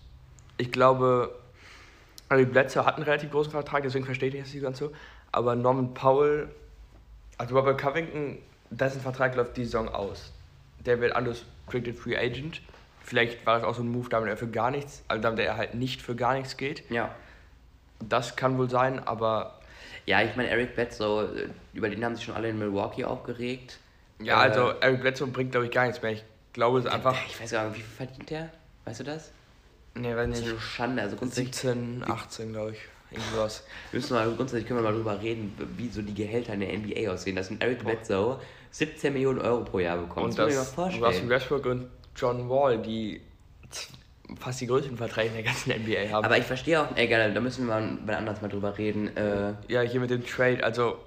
ich 0.57 0.71
glaube, 0.71 1.33
also 2.29 2.45
die 2.45 2.51
Bledsoe 2.51 2.85
hat 2.85 2.97
einen 2.97 3.05
relativ 3.05 3.31
großen 3.31 3.51
Vertrag, 3.51 3.81
deswegen 3.81 4.05
verstehe 4.05 4.29
ich 4.29 4.39
das 4.39 4.53
nicht 4.53 4.61
ganz 4.61 4.77
so. 4.77 4.91
Aber 5.31 5.55
Norman 5.55 5.95
Powell, 5.95 6.49
also 7.37 7.57
Robert 7.57 7.79
Covington, 7.79 8.37
dessen 8.69 9.01
Vertrag 9.01 9.35
läuft 9.35 9.57
die 9.57 9.65
Saison 9.65 9.89
aus. 9.89 10.31
Der 10.85 10.99
wird 10.99 11.15
unrestricted 11.15 11.95
Free 11.95 12.17
Agent. 12.17 12.61
Vielleicht 13.03 13.45
war 13.45 13.59
das 13.59 13.67
auch 13.67 13.75
so 13.75 13.83
ein 13.83 13.89
Move, 13.89 14.09
damit 14.09 14.29
er 14.29 14.37
für 14.37 14.47
gar 14.47 14.71
nichts, 14.71 15.03
also 15.07 15.21
damit 15.21 15.39
er 15.39 15.57
halt 15.57 15.75
nicht 15.75 16.01
für 16.01 16.15
gar 16.15 16.35
nichts 16.35 16.57
geht. 16.57 16.89
Ja. 16.89 17.13
Das 17.99 18.35
kann 18.35 18.57
wohl 18.57 18.69
sein, 18.69 18.99
aber. 18.99 19.59
Ja, 20.05 20.21
ich 20.21 20.35
meine, 20.35 20.49
Eric 20.49 20.75
Bledsoe, 20.75 21.49
über 21.73 21.89
den 21.89 22.03
haben 22.03 22.15
sich 22.15 22.25
schon 22.25 22.35
alle 22.35 22.49
in 22.49 22.59
Milwaukee 22.59 23.05
aufgeregt. 23.05 23.79
Ja, 24.19 24.37
also 24.37 24.71
äh, 24.71 24.75
Eric 24.81 25.01
Bledsoe 25.01 25.27
bringt, 25.27 25.51
glaube 25.51 25.67
ich, 25.67 25.71
gar 25.71 25.85
nichts 25.85 26.01
mehr. 26.01 26.11
Ich 26.11 26.23
glaube 26.53 26.79
es 26.79 26.85
einfach. 26.85 27.17
Ich 27.27 27.41
weiß 27.41 27.51
gar 27.51 27.67
nicht, 27.67 27.77
wie 27.77 27.81
viel 27.81 28.07
verdient 28.07 28.29
der? 28.29 28.49
Weißt 28.85 28.99
du 28.99 29.03
das? 29.05 29.31
Nee, 29.95 30.15
weiß 30.15 30.27
nicht. 30.27 30.41
Das 30.41 30.47
ist 30.47 30.51
eine 30.53 30.61
Schande. 30.61 31.01
Also 31.01 31.15
grundsätzlich 31.15 31.55
17, 31.55 32.03
18, 32.07 32.51
glaube 32.51 32.71
ich. 32.71 32.79
Irgendwas. 33.13 33.63
Wir 33.91 33.99
müssen 33.99 34.13
mal, 34.13 34.31
grundsätzlich 34.31 34.67
können 34.67 34.79
wir 34.79 34.89
mal 34.89 34.95
drüber 34.95 35.21
reden, 35.21 35.53
wie 35.77 35.89
so 35.89 36.01
die 36.01 36.13
Gehälter 36.13 36.53
in 36.53 36.61
der 36.61 36.77
NBA 36.77 37.11
aussehen. 37.11 37.35
Dass 37.35 37.49
ein 37.49 37.61
Eric 37.61 37.83
Bledsoe 37.83 38.39
17 38.71 39.13
Millionen 39.13 39.39
Euro 39.39 39.63
pro 39.63 39.79
Jahr 39.79 39.97
bekommt. 39.97 40.25
Und 40.25 40.39
das, 40.39 40.55
das 40.55 40.55
muss 40.55 40.63
ich 40.63 40.69
mir 40.69 40.75
vorstellen. 40.75 41.03
Russell 41.03 41.29
Westbrook 41.29 41.65
und 41.65 41.87
John 42.15 42.49
Wall, 42.49 42.79
die 42.79 43.21
fast 44.39 44.61
die 44.61 44.67
größten 44.67 44.97
Verträge 44.97 45.29
in 45.29 45.33
der 45.35 45.43
ganzen 45.43 45.71
NBA 45.71 46.11
haben. 46.11 46.25
Aber 46.25 46.37
ich 46.37 46.45
verstehe 46.45 46.81
auch, 46.81 46.95
egal, 46.95 47.33
da 47.33 47.39
müssen 47.39 47.67
wir 47.67 47.75
mal 47.75 48.15
anders 48.15 48.41
mal 48.41 48.47
drüber 48.47 48.77
reden. 48.77 49.15
Äh 49.15 49.53
ja, 49.67 49.81
hier 49.81 49.99
mit 49.99 50.09
dem 50.09 50.25
Trade, 50.25 50.63
also 50.63 50.97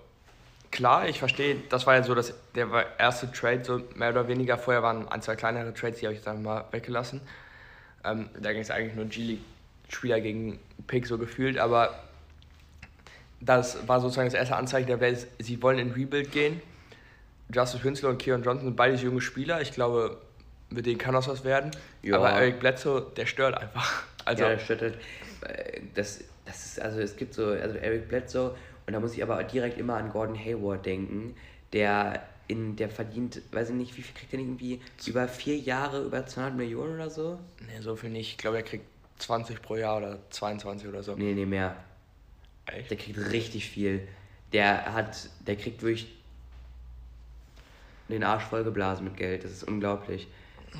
klar, 0.71 1.09
ich 1.09 1.19
verstehe, 1.19 1.57
das 1.69 1.87
war 1.87 1.97
ja 1.97 2.03
so 2.03 2.15
dass 2.15 2.35
der 2.55 2.69
erste 2.99 3.31
Trade, 3.33 3.65
so 3.65 3.81
mehr 3.95 4.11
oder 4.11 4.29
weniger. 4.29 4.59
Vorher 4.59 4.83
waren 4.83 5.09
ein, 5.09 5.23
zwei 5.23 5.37
kleinere 5.37 5.73
Trades, 5.75 6.01
die 6.01 6.07
habe 6.07 6.15
ich 6.15 6.21
jetzt 6.21 6.29
einfach 6.29 6.43
mal 6.43 6.65
weggelassen. 6.71 7.21
Ähm, 8.05 8.29
da 8.41 8.53
ging 8.53 8.63
es 8.63 8.71
eigentlich 8.71 8.95
nur 8.95 9.07
G-League-Spieler 9.89 10.21
gegen 10.21 10.59
Pick 10.87 11.07
so 11.07 11.19
gefühlt, 11.19 11.59
aber 11.59 11.99
das 13.41 13.87
war 13.87 14.01
sozusagen 14.01 14.27
das 14.27 14.35
erste 14.35 14.57
Anzeichen 14.57 14.87
der 14.87 15.01
Welt, 15.01 15.27
sie 15.39 15.63
wollen 15.63 15.79
in 15.79 15.93
Rebuild 15.93 16.33
gehen. 16.33 16.61
Justice 17.53 17.85
Winslow 17.85 18.11
und 18.11 18.19
Kieran 18.19 18.43
Johnson 18.43 18.67
sind 18.67 18.77
beide 18.77 18.97
junge 18.97 19.21
Spieler. 19.21 19.61
Ich 19.61 19.73
glaube, 19.73 20.19
mit 20.71 20.87
denen 20.87 20.99
kann 20.99 21.15
das 21.15 21.29
was 21.29 21.45
werden. 21.45 21.71
Ja. 22.03 22.17
Aber 22.17 22.31
Eric 22.31 22.59
Bledsoe, 22.59 23.07
der 23.17 23.27
stört 23.27 23.57
einfach. 23.57 24.03
Also 24.25 24.43
ja, 24.43 24.51
der 24.51 24.59
stört 24.59 24.83
halt. 24.83 24.99
Das, 25.95 26.25
das 26.45 26.67
ist, 26.67 26.81
also 26.81 27.01
es 27.01 27.17
gibt 27.17 27.35
so, 27.35 27.47
also 27.47 27.77
Eric 27.77 28.09
Bledsoe, 28.09 28.57
und 28.87 28.93
da 28.93 29.01
muss 29.01 29.15
ich 29.15 29.23
aber 29.23 29.43
direkt 29.45 29.79
immer 29.79 29.97
an 29.97 30.11
Gordon 30.11 30.37
Hayward 30.37 30.87
denken, 30.87 31.37
der 31.73 32.23
in, 32.49 32.77
der 32.77 32.89
verdient, 32.89 33.43
weiß 33.53 33.71
ich 33.71 33.75
nicht, 33.75 33.97
wie 33.97 34.03
viel 34.03 34.15
kriegt 34.15 34.33
der 34.33 34.41
irgendwie? 34.41 34.81
Über 35.07 35.27
vier 35.29 35.57
Jahre 35.57 36.05
über 36.05 36.27
200 36.27 36.57
Millionen 36.57 36.95
oder 36.95 37.11
so? 37.11 37.39
Nee, 37.67 37.81
so 37.81 37.97
viel 37.97 38.11
nicht. 38.11 38.31
Ich 38.33 38.39
glaube, 38.39 38.59
er 38.59 38.63
kriegt 38.63 38.85
20 39.19 39.63
pro 39.63 39.77
Jahr 39.77 39.99
oder 39.99 40.19
22 40.31 40.89
oder 40.89 41.03
so. 41.03 41.15
Nee, 41.15 41.35
nee, 41.35 41.47
mehr. 41.47 41.77
Echt? 42.67 42.91
Der 42.91 42.97
kriegt 42.97 43.19
richtig 43.33 43.69
viel. 43.69 44.07
Der 44.53 44.93
hat, 44.93 45.29
der 45.47 45.57
kriegt 45.57 45.83
wirklich 45.83 46.15
den 48.09 48.25
Arsch 48.25 48.45
vollgeblasen 48.45 49.05
mit 49.05 49.17
Geld. 49.17 49.45
Das 49.45 49.53
ist 49.53 49.65
unglaublich. 49.65 50.29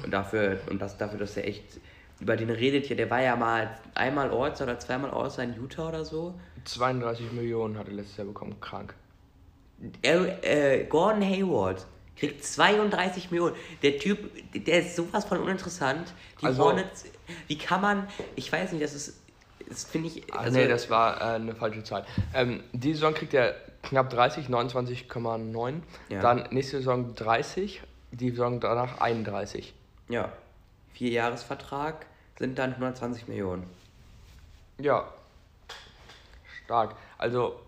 Und 0.03 0.11
dafür, 0.11 0.61
und 0.69 0.81
das 0.81 0.99
dafür, 0.99 1.19
dass 1.19 1.37
er 1.37 1.47
echt, 1.47 1.81
über 2.21 2.37
den 2.37 2.51
redet 2.51 2.87
hier, 2.87 2.97
der 2.97 3.11
war 3.11 3.23
ja 3.23 3.37
mal 3.37 3.79
einmal 3.95 4.31
Orts 4.31 4.61
oder 4.61 4.79
zweimal 4.79 5.11
Orts 5.11 5.39
in 5.39 5.55
Utah 5.57 5.89
oder 5.89 6.05
so. 6.05 6.39
32 6.65 7.33
Millionen 7.33 7.79
hat 7.79 7.89
er 7.89 7.95
letztes 7.95 8.17
Jahr 8.17 8.27
bekommen, 8.27 8.61
krank. 8.61 8.95
Er, 10.03 10.45
äh, 10.45 10.85
Gordon 10.85 11.23
Hayward 11.23 11.87
kriegt 12.17 12.45
32 12.45 13.31
Millionen. 13.31 13.55
Der 13.83 13.99
Typ, 13.99 14.31
der 14.55 14.81
ist 14.81 14.97
sowas 14.97 15.25
von 15.25 15.39
uninteressant. 15.39 16.13
Die 16.41 16.47
also, 16.47 16.65
Hornets, 16.65 17.05
wie 17.47 17.59
kann 17.59 17.81
man, 17.81 18.09
ich 18.35 18.53
weiß 18.53 18.73
nicht, 18.73 18.85
das 18.85 18.95
ist, 18.95 19.21
das 19.69 19.85
finde 19.85 20.09
ich. 20.09 20.33
Ah, 20.33 20.39
also, 20.39 20.59
nee, 20.59 20.69
das 20.69 20.91
war 20.91 21.21
äh, 21.21 21.25
eine 21.37 21.55
falsche 21.55 21.83
Zahl. 21.83 22.05
Ähm, 22.35 22.63
die 22.73 22.95
Saison 22.95 23.15
kriegt 23.15 23.35
er 23.35 23.55
knapp 23.83 24.11
30, 24.11 24.47
29,9. 24.49 25.81
Ja. 26.09 26.21
Dann 26.21 26.49
nächste 26.51 26.79
Saison 26.79 27.15
30, 27.15 27.83
die 28.13 28.31
Saison 28.31 28.61
danach 28.61 29.01
31. 29.01 29.75
Ja. 30.09 30.33
Vierjahresvertrag 30.95 32.07
sind 32.39 32.59
dann 32.59 32.73
120 32.73 33.29
Millionen. 33.29 33.65
Ja. 34.79 35.09
Stark. 36.65 36.97
Also. 37.19 37.61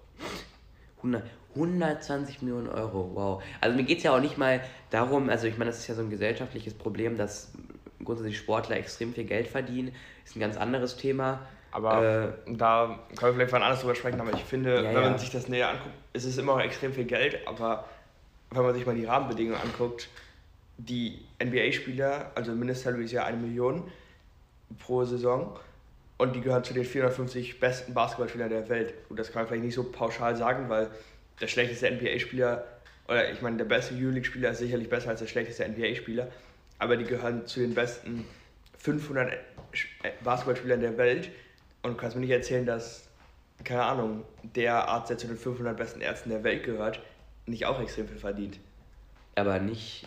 100, 0.98 1.22
120 1.54 2.42
Millionen 2.42 2.68
Euro, 2.68 3.10
wow. 3.14 3.42
Also 3.60 3.76
mir 3.76 3.84
geht 3.84 3.98
es 3.98 4.04
ja 4.04 4.14
auch 4.14 4.20
nicht 4.20 4.38
mal 4.38 4.60
darum, 4.90 5.28
also 5.28 5.46
ich 5.46 5.58
meine, 5.58 5.70
das 5.70 5.80
ist 5.80 5.88
ja 5.88 5.94
so 5.94 6.02
ein 6.02 6.10
gesellschaftliches 6.10 6.74
Problem, 6.74 7.16
dass 7.16 7.52
grundsätzlich 8.08 8.38
Sportler 8.38 8.76
extrem 8.76 9.12
viel 9.12 9.24
Geld 9.24 9.48
verdienen. 9.48 9.94
Ist 10.24 10.34
ein 10.34 10.40
ganz 10.40 10.56
anderes 10.56 10.96
Thema. 10.96 11.40
Aber 11.70 12.34
äh, 12.46 12.56
da 12.56 12.98
können 13.16 13.32
wir 13.32 13.34
vielleicht 13.34 13.52
mal 13.52 13.62
anders 13.62 13.80
drüber 13.80 13.94
sprechen, 13.94 14.20
aber 14.20 14.32
ich 14.32 14.44
finde, 14.44 14.76
ja, 14.76 14.84
wenn 14.84 14.94
ja. 14.94 15.00
man 15.02 15.18
sich 15.18 15.30
das 15.30 15.48
näher 15.48 15.68
anguckt, 15.68 15.94
ist 16.14 16.24
es 16.24 16.38
immer 16.38 16.56
noch 16.56 16.62
extrem 16.62 16.94
viel 16.94 17.04
Geld, 17.04 17.46
aber 17.46 17.84
wenn 18.50 18.62
man 18.62 18.74
sich 18.74 18.86
mal 18.86 18.94
die 18.94 19.04
Rahmenbedingungen 19.04 19.60
anguckt, 19.60 20.08
die 20.78 21.18
NBA-Spieler, 21.42 22.32
also 22.34 22.52
Mindestsalary 22.52 23.04
ist 23.04 23.12
ja 23.12 23.24
eine 23.24 23.36
Million 23.36 23.84
pro 24.78 25.04
Saison 25.04 25.58
und 26.16 26.34
die 26.34 26.40
gehören 26.40 26.64
zu 26.64 26.72
den 26.72 26.84
450 26.84 27.60
besten 27.60 27.92
Basketballspielern 27.92 28.48
der 28.48 28.68
Welt. 28.70 28.94
Gut, 29.08 29.18
das 29.18 29.30
kann 29.30 29.42
man 29.42 29.48
vielleicht 29.48 29.64
nicht 29.64 29.74
so 29.74 29.84
pauschal 29.84 30.36
sagen, 30.36 30.70
weil 30.70 30.88
der 31.40 31.48
schlechteste 31.48 31.90
NBA-Spieler, 31.90 32.64
oder 33.06 33.30
ich 33.30 33.42
meine, 33.42 33.58
der 33.58 33.66
beste 33.66 33.94
Euroleague-Spieler 33.94 34.50
ist 34.50 34.58
sicherlich 34.58 34.88
besser 34.88 35.10
als 35.10 35.20
der 35.20 35.26
schlechteste 35.26 35.68
NBA-Spieler, 35.68 36.28
aber 36.78 36.96
die 36.96 37.04
gehören 37.04 37.46
zu 37.46 37.60
den 37.60 37.74
besten 37.74 38.24
500 38.78 39.32
Basketballspielern 40.22 40.80
der 40.80 40.96
Welt 40.96 41.30
und 41.82 41.92
du 41.92 41.96
kannst 41.96 42.16
mir 42.16 42.22
nicht 42.22 42.30
erzählen, 42.30 42.66
dass, 42.66 43.08
keine 43.64 43.82
Ahnung, 43.82 44.24
der 44.42 44.88
Arzt, 44.88 45.10
der 45.10 45.18
zu 45.18 45.26
den 45.26 45.36
500 45.36 45.76
besten 45.76 46.00
Ärzten 46.00 46.30
der 46.30 46.44
Welt 46.44 46.64
gehört, 46.64 47.00
nicht 47.46 47.66
auch 47.66 47.80
extrem 47.80 48.08
viel 48.08 48.18
verdient. 48.18 48.58
Aber 49.34 49.58
nicht 49.58 50.06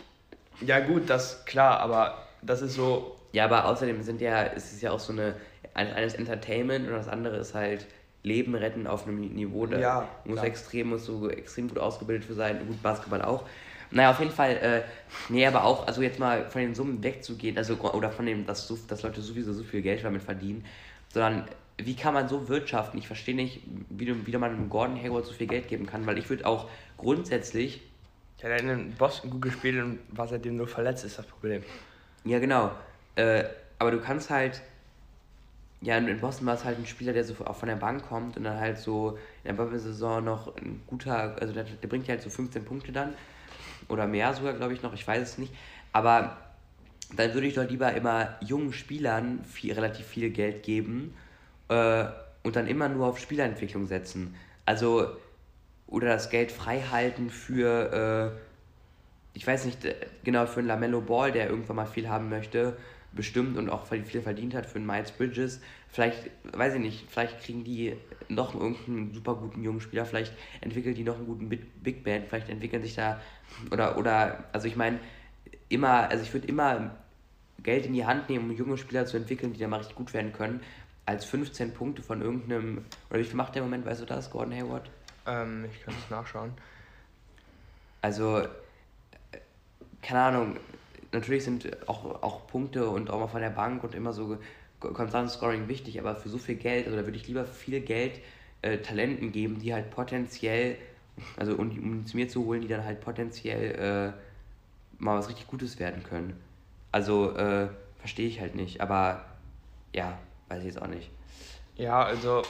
ja, 0.66 0.80
gut, 0.80 1.08
das 1.08 1.44
klar, 1.44 1.80
aber 1.80 2.26
das 2.42 2.62
ist 2.62 2.74
so. 2.74 3.16
Ja, 3.32 3.44
aber 3.44 3.64
außerdem 3.66 4.02
sind 4.02 4.20
ja, 4.20 4.42
ist 4.42 4.72
es 4.72 4.82
ja 4.82 4.90
auch 4.90 5.00
so 5.00 5.12
eine, 5.12 5.34
eines 5.74 6.14
Entertainment 6.14 6.86
und 6.86 6.92
das 6.92 7.08
andere 7.08 7.38
ist 7.38 7.54
halt 7.54 7.86
Leben 8.22 8.54
retten 8.54 8.86
auf 8.86 9.06
einem 9.06 9.20
Niveau. 9.20 9.66
Da 9.66 9.78
ja, 9.78 10.08
muss 10.24 10.36
klar. 10.36 10.46
extrem, 10.46 10.90
muss 10.90 11.06
so 11.06 11.30
extrem 11.30 11.68
gut 11.68 11.78
ausgebildet 11.78 12.26
für 12.26 12.34
sein, 12.34 12.64
gut 12.66 12.82
Basketball 12.82 13.22
auch. 13.22 13.44
Naja, 13.92 14.10
auf 14.10 14.18
jeden 14.18 14.32
Fall, 14.32 14.56
äh, 14.56 14.82
nee, 15.28 15.46
aber 15.46 15.64
auch, 15.64 15.86
also 15.86 16.02
jetzt 16.02 16.18
mal 16.18 16.48
von 16.50 16.62
den 16.62 16.74
Summen 16.74 17.02
wegzugehen, 17.02 17.56
also 17.58 17.74
oder 17.76 18.10
von 18.10 18.26
dem, 18.26 18.46
dass, 18.46 18.66
so, 18.66 18.78
dass 18.88 19.02
Leute 19.02 19.20
sowieso 19.20 19.52
so 19.52 19.62
viel 19.62 19.82
Geld 19.82 20.02
damit 20.02 20.22
verdienen, 20.22 20.64
sondern 21.12 21.46
wie 21.76 21.94
kann 21.94 22.14
man 22.14 22.28
so 22.28 22.48
wirtschaften? 22.48 22.98
Ich 22.98 23.06
verstehe 23.06 23.34
nicht, 23.34 23.60
wie, 23.90 24.06
du, 24.06 24.26
wie 24.26 24.36
man 24.36 24.50
einem 24.50 24.68
Gordon 24.68 25.00
Hayward 25.00 25.26
so 25.26 25.32
viel 25.32 25.46
Geld 25.46 25.68
geben 25.68 25.86
kann, 25.86 26.06
weil 26.06 26.18
ich 26.18 26.28
würde 26.30 26.46
auch 26.46 26.68
grundsätzlich. 26.96 27.82
Ja, 28.40 28.48
der 28.48 28.58
hat 28.58 28.64
in 28.64 28.94
Boston 28.94 29.30
gut 29.30 29.42
gespielt 29.42 29.82
und 29.82 30.00
war 30.08 30.26
seitdem 30.26 30.56
nur 30.56 30.66
verletzt, 30.66 31.04
ist 31.04 31.18
das 31.18 31.26
Problem. 31.26 31.62
Ja, 32.24 32.38
genau. 32.40 32.72
Äh, 33.14 33.44
aber 33.78 33.92
du 33.92 34.00
kannst 34.00 34.30
halt 34.30 34.62
ja, 35.82 35.98
in 35.98 36.20
Boston 36.20 36.46
war 36.46 36.54
es 36.54 36.64
halt 36.64 36.78
ein 36.78 36.86
Spieler, 36.86 37.12
der 37.12 37.24
so 37.24 37.34
auch 37.44 37.56
von 37.56 37.68
der 37.68 37.76
Bank 37.76 38.06
kommt 38.08 38.36
und 38.36 38.44
dann 38.44 38.58
halt 38.58 38.78
so 38.78 39.18
in 39.42 39.48
der 39.48 39.52
Bubble-Saison 39.54 40.24
noch 40.24 40.56
ein 40.56 40.80
guter, 40.86 41.36
also 41.40 41.52
der, 41.52 41.64
der 41.64 41.88
bringt 41.88 42.06
ja 42.06 42.14
halt 42.14 42.22
so 42.22 42.30
15 42.30 42.64
Punkte 42.64 42.92
dann. 42.92 43.14
Oder 43.88 44.06
mehr 44.06 44.32
sogar, 44.34 44.54
glaube 44.54 44.72
ich 44.72 44.82
noch, 44.82 44.92
ich 44.94 45.06
weiß 45.06 45.22
es 45.22 45.38
nicht. 45.38 45.52
Aber 45.92 46.36
dann 47.16 47.34
würde 47.34 47.46
ich 47.46 47.54
doch 47.54 47.68
lieber 47.68 47.92
immer 47.92 48.36
jungen 48.40 48.72
Spielern 48.72 49.44
viel, 49.44 49.72
relativ 49.72 50.06
viel 50.06 50.30
Geld 50.30 50.62
geben 50.62 51.14
äh, 51.68 52.04
und 52.42 52.56
dann 52.56 52.66
immer 52.66 52.88
nur 52.88 53.06
auf 53.06 53.18
Spielerentwicklung 53.18 53.86
setzen. 53.86 54.34
Also, 54.64 55.08
oder 55.86 56.08
das 56.08 56.30
Geld 56.30 56.52
frei 56.52 56.80
halten 56.80 57.28
für, 57.28 58.32
äh, 58.34 58.40
ich 59.34 59.46
weiß 59.46 59.66
nicht, 59.66 59.84
äh, 59.84 59.94
genau, 60.24 60.46
für 60.46 60.60
einen 60.60 60.68
Lamello 60.68 61.00
Ball, 61.00 61.32
der 61.32 61.50
irgendwann 61.50 61.76
mal 61.76 61.86
viel 61.86 62.08
haben 62.08 62.28
möchte 62.28 62.76
bestimmt 63.14 63.58
und 63.58 63.68
auch 63.68 63.86
viel 63.86 64.22
verdient 64.22 64.54
hat 64.54 64.66
für 64.66 64.76
einen 64.76 64.86
Miles 64.86 65.12
Bridges. 65.12 65.60
Vielleicht, 65.92 66.30
weiß 66.44 66.74
ich 66.74 66.80
nicht, 66.80 67.04
vielleicht 67.10 67.40
kriegen 67.40 67.64
die 67.64 67.94
noch 68.30 68.54
irgendeinen 68.54 69.12
super 69.12 69.34
guten 69.34 69.62
jungen 69.62 69.82
Spieler, 69.82 70.06
vielleicht 70.06 70.32
entwickelt 70.62 70.96
die 70.96 71.04
noch 71.04 71.16
einen 71.16 71.26
guten 71.26 71.50
Big 71.50 72.02
Band, 72.02 72.28
vielleicht 72.28 72.48
entwickeln 72.48 72.82
sich 72.82 72.94
da, 72.94 73.20
oder, 73.70 73.98
oder 73.98 74.44
also 74.52 74.66
ich 74.66 74.74
meine, 74.74 74.98
immer, 75.68 76.08
also 76.08 76.22
ich 76.22 76.32
würde 76.32 76.48
immer 76.48 76.96
Geld 77.62 77.84
in 77.84 77.92
die 77.92 78.06
Hand 78.06 78.30
nehmen, 78.30 78.50
um 78.50 78.56
junge 78.56 78.78
Spieler 78.78 79.04
zu 79.04 79.18
entwickeln, 79.18 79.52
die 79.52 79.60
dann 79.60 79.68
mal 79.68 79.76
richtig 79.76 79.94
gut 79.94 80.14
werden 80.14 80.32
können, 80.32 80.62
als 81.04 81.26
15 81.26 81.74
Punkte 81.74 82.02
von 82.02 82.22
irgendeinem, 82.22 82.86
oder 83.10 83.20
wie 83.20 83.24
viel 83.24 83.36
macht 83.36 83.54
der 83.54 83.62
im 83.62 83.68
Moment, 83.68 83.84
weißt 83.84 84.00
du 84.00 84.06
das, 84.06 84.30
Gordon 84.30 84.54
Hayward? 84.54 84.90
Ähm, 85.26 85.66
ich 85.70 85.84
kann 85.84 85.94
es 86.02 86.10
nachschauen. 86.10 86.52
Also, 88.00 88.38
äh, 88.38 88.48
keine 90.00 90.20
Ahnung, 90.22 90.56
natürlich 91.12 91.44
sind 91.44 91.86
auch, 91.86 92.22
auch 92.22 92.46
Punkte 92.46 92.88
und 92.88 93.10
auch 93.10 93.20
mal 93.20 93.28
von 93.28 93.42
der 93.42 93.50
Bank 93.50 93.84
und 93.84 93.94
immer 93.94 94.14
so 94.14 94.38
konstantes 94.92 95.34
Scoring 95.34 95.68
wichtig, 95.68 95.98
aber 95.98 96.16
für 96.16 96.28
so 96.28 96.38
viel 96.38 96.56
Geld, 96.56 96.86
also 96.86 96.96
da 96.96 97.04
würde 97.04 97.16
ich 97.16 97.26
lieber 97.28 97.44
viel 97.44 97.80
Geld 97.80 98.20
äh, 98.62 98.78
Talenten 98.78 99.32
geben, 99.32 99.58
die 99.58 99.74
halt 99.74 99.90
potenziell, 99.90 100.76
also 101.36 101.54
um, 101.54 101.70
um 101.70 102.06
zu 102.06 102.16
mir 102.16 102.28
zu 102.28 102.44
holen, 102.44 102.62
die 102.62 102.68
dann 102.68 102.84
halt 102.84 103.00
potenziell 103.00 104.14
äh, 104.14 105.02
mal 105.02 105.18
was 105.18 105.28
richtig 105.28 105.46
Gutes 105.46 105.78
werden 105.78 106.02
können. 106.02 106.38
Also 106.90 107.36
äh, 107.36 107.68
verstehe 107.98 108.28
ich 108.28 108.40
halt 108.40 108.54
nicht, 108.54 108.80
aber 108.80 109.24
ja, 109.94 110.18
weiß 110.48 110.60
ich 110.60 110.66
jetzt 110.66 110.82
auch 110.82 110.88
nicht. 110.88 111.10
Ja, 111.76 112.04
also 112.04 112.42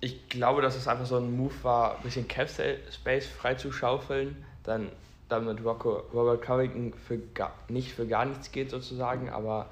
ich 0.00 0.28
glaube, 0.28 0.62
dass 0.62 0.76
es 0.76 0.86
einfach 0.86 1.06
so 1.06 1.16
ein 1.16 1.36
Move 1.36 1.54
war, 1.62 1.96
ein 1.96 2.02
bisschen 2.02 2.28
Cap 2.28 2.48
Space 2.48 3.26
freizuschaufeln, 3.26 4.44
dann 4.62 4.90
damit 5.28 5.62
Robert 5.64 6.42
Covington 6.42 6.92
für 6.94 7.18
gar, 7.18 7.54
nicht 7.68 7.92
für 7.92 8.06
gar 8.06 8.24
nichts 8.24 8.50
geht 8.50 8.70
sozusagen, 8.70 9.28
aber 9.28 9.70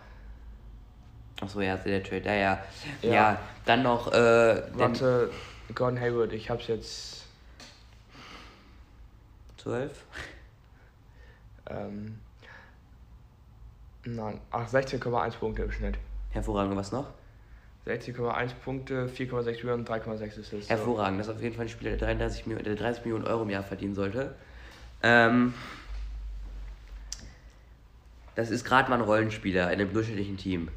Achso, 1.40 1.60
ja, 1.60 1.76
der 1.76 2.02
Trade, 2.02 2.24
ja, 2.24 2.34
ja. 2.34 2.64
Ja, 3.02 3.12
ja 3.12 3.40
dann 3.64 3.82
noch. 3.82 4.12
Äh, 4.12 4.62
Warte, 4.72 5.30
Gordon 5.74 6.00
Hayward, 6.00 6.32
ich 6.32 6.48
hab's 6.48 6.66
jetzt. 6.68 7.26
12? 9.58 10.04
Ähm. 11.68 12.18
Nein, 14.04 14.40
ach, 14.52 14.68
16,1 14.68 15.38
Punkte 15.38 15.64
im 15.64 15.72
Schnitt. 15.72 15.98
Hervorragend, 16.30 16.76
was 16.76 16.92
noch? 16.92 17.08
16,1 17.86 18.50
Punkte, 18.64 19.08
4,6 19.08 19.62
Rebounds, 19.64 19.90
3,6 19.90 20.40
Assists. 20.40 20.70
Hervorragend, 20.70 21.20
das 21.20 21.28
ist 21.28 21.34
auf 21.34 21.42
jeden 21.42 21.54
Fall 21.54 21.66
ein 21.66 21.68
Spieler, 21.68 21.90
der 21.90 21.98
33 21.98 22.46
Millionen, 22.46 22.64
der 22.64 22.74
30 22.76 23.04
Millionen 23.04 23.26
Euro 23.26 23.42
im 23.42 23.50
Jahr 23.50 23.62
verdienen 23.62 23.94
sollte. 23.94 24.34
Ähm, 25.02 25.54
das 28.34 28.50
ist 28.50 28.64
gerade 28.64 28.90
mal 28.90 28.96
ein 28.96 29.04
Rollenspieler 29.04 29.72
in 29.72 29.80
einem 29.80 29.92
durchschnittlichen 29.92 30.36
Team. 30.36 30.68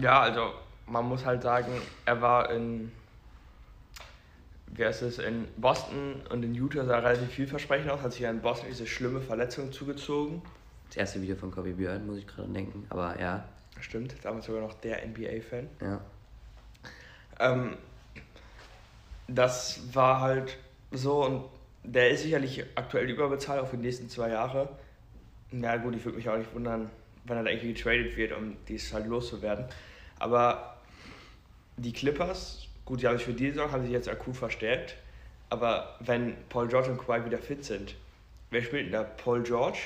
Ja, 0.00 0.20
also 0.20 0.52
man 0.86 1.06
muss 1.06 1.24
halt 1.24 1.42
sagen, 1.42 1.72
er 2.04 2.20
war 2.20 2.50
in, 2.50 2.92
wie 4.66 4.84
heißt 4.84 5.02
es, 5.02 5.18
in 5.18 5.46
Boston 5.56 6.22
und 6.30 6.42
in 6.42 6.54
Utah 6.54 6.84
sah 6.84 6.98
relativ 6.98 7.30
vielversprechend 7.30 7.90
aus, 7.90 8.02
hat 8.02 8.12
sich 8.12 8.22
ja 8.22 8.30
in 8.30 8.40
Boston 8.40 8.68
diese 8.70 8.86
schlimme 8.86 9.20
Verletzung 9.20 9.72
zugezogen. 9.72 10.42
Das 10.88 10.96
erste 10.96 11.22
Video 11.22 11.36
von 11.36 11.50
Kobe 11.50 11.72
Björn, 11.72 12.06
muss 12.06 12.18
ich 12.18 12.26
gerade 12.26 12.48
denken, 12.48 12.86
aber 12.90 13.18
ja. 13.20 13.44
Stimmt, 13.80 14.14
damals 14.22 14.46
sogar 14.46 14.62
noch 14.62 14.74
der 14.74 15.06
NBA-Fan. 15.06 15.68
Ja. 15.80 16.00
Ähm, 17.40 17.76
das 19.26 19.80
war 19.92 20.20
halt 20.20 20.58
so 20.92 21.24
und 21.24 21.44
der 21.82 22.10
ist 22.10 22.22
sicherlich 22.22 22.64
aktuell 22.76 23.10
überbezahlt, 23.10 23.60
auch 23.60 23.68
für 23.68 23.76
die 23.76 23.82
nächsten 23.82 24.08
zwei 24.08 24.30
Jahre. 24.30 24.68
Na 25.50 25.76
gut, 25.76 25.94
ich 25.94 26.04
würde 26.04 26.16
mich 26.16 26.28
auch 26.28 26.36
nicht 26.36 26.54
wundern, 26.54 26.90
wenn 27.24 27.36
er 27.36 27.44
da 27.44 27.50
irgendwie 27.50 27.72
getradet 27.72 28.16
wird, 28.16 28.32
um 28.32 28.56
dies 28.68 28.92
halt 28.92 29.06
loszuwerden. 29.06 29.66
Aber 30.18 30.78
die 31.76 31.92
Clippers, 31.92 32.68
gut, 32.84 33.02
die 33.02 33.08
haben 33.08 33.16
sich 33.16 33.26
für 33.26 33.32
die 33.32 33.50
Saison 33.50 33.72
haben 33.72 33.82
sich 33.82 33.92
jetzt 33.92 34.08
akut 34.08 34.36
verstärkt. 34.36 34.96
Aber 35.50 35.96
wenn 36.00 36.34
Paul 36.48 36.68
George 36.68 36.90
und 36.90 36.98
Kawhi 36.98 37.24
wieder 37.24 37.38
fit 37.38 37.64
sind, 37.64 37.94
wer 38.50 38.62
spielt 38.62 38.86
denn 38.86 38.92
da? 38.92 39.04
Paul 39.04 39.42
George? 39.42 39.78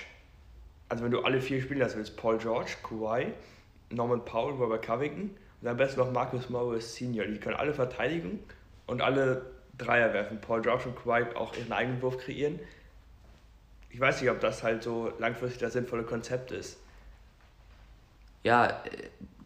Also 0.89 1.05
wenn 1.05 1.11
du 1.11 1.21
alle 1.21 1.41
vier 1.41 1.61
spielen 1.61 1.81
lassen 1.81 1.99
willst, 1.99 2.17
Paul 2.17 2.39
George, 2.39 2.73
Kawhi, 2.83 3.33
Norman 3.91 4.25
Powell, 4.25 4.55
Robert 4.55 4.85
Covington 4.85 5.37
und 5.61 5.69
am 5.69 5.77
besten 5.77 6.01
noch 6.01 6.13
Marcus 6.13 6.49
Morris 6.49 6.95
Senior. 6.95 7.27
Die 7.27 7.39
können 7.39 7.57
alle 7.57 7.75
verteidigen 7.75 8.39
und 8.87 9.03
alle 9.03 9.47
Dreier 9.77 10.13
werfen. 10.13 10.41
Paul 10.41 10.63
George 10.63 10.85
und 10.89 10.97
Kawhi 10.97 11.25
auch 11.35 11.57
ihren 11.57 11.73
eigenen 11.73 12.01
Wurf 12.03 12.19
kreieren. 12.19 12.59
Ich 13.91 14.01
weiß 14.01 14.21
nicht, 14.21 14.31
ob 14.31 14.41
das 14.41 14.63
halt 14.63 14.83
so 14.83 15.13
langfristig 15.19 15.61
das 15.61 15.73
sinnvolle 15.73 16.03
Konzept 16.03 16.51
ist. 16.51 16.79
Ja, 18.43 18.83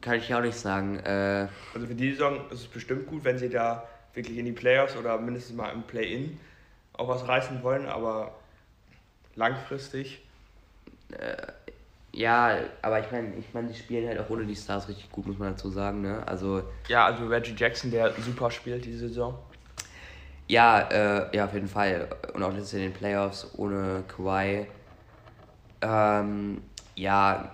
kann 0.00 0.16
ich 0.16 0.34
auch 0.34 0.40
nicht 0.40 0.56
sagen. 0.56 0.98
Äh 1.00 1.48
also 1.74 1.86
für 1.86 1.94
die 1.94 2.12
Saison 2.12 2.40
ist 2.50 2.60
es 2.60 2.66
bestimmt 2.66 3.06
gut, 3.06 3.24
wenn 3.24 3.38
sie 3.38 3.48
da 3.48 3.88
wirklich 4.14 4.36
in 4.36 4.44
die 4.44 4.52
Playoffs 4.52 4.96
oder 4.96 5.18
mindestens 5.18 5.56
mal 5.56 5.70
im 5.70 5.82
Play-In 5.82 6.38
auch 6.94 7.08
was 7.08 7.26
reißen 7.26 7.62
wollen, 7.62 7.86
aber 7.86 8.34
langfristig. 9.34 10.22
Äh, 11.12 11.36
ja, 12.12 12.58
aber 12.82 13.00
ich 13.00 13.10
meine, 13.10 13.34
ich 13.36 13.46
mein, 13.54 13.68
die 13.68 13.74
spielen 13.74 14.06
halt 14.06 14.20
auch 14.20 14.28
ohne 14.28 14.44
die 14.44 14.54
Stars 14.54 14.88
richtig 14.88 15.10
gut, 15.10 15.26
muss 15.26 15.38
man 15.38 15.52
dazu 15.52 15.70
sagen. 15.70 16.02
Ne? 16.02 16.22
Also, 16.26 16.62
ja, 16.88 17.06
also 17.06 17.26
Reggie 17.26 17.54
Jackson, 17.56 17.90
der 17.90 18.12
super 18.20 18.50
spielt 18.50 18.84
diese 18.84 19.08
Saison. 19.08 19.38
Ja, 20.48 20.80
äh, 20.90 21.34
ja, 21.34 21.46
auf 21.46 21.54
jeden 21.54 21.68
Fall. 21.68 22.08
Und 22.34 22.42
auch 22.42 22.52
letztes 22.52 22.74
in 22.74 22.80
den 22.80 22.92
Playoffs 22.92 23.48
ohne 23.56 24.04
Kawhi. 24.08 24.66
Ähm, 25.80 26.62
ja, 26.94 27.52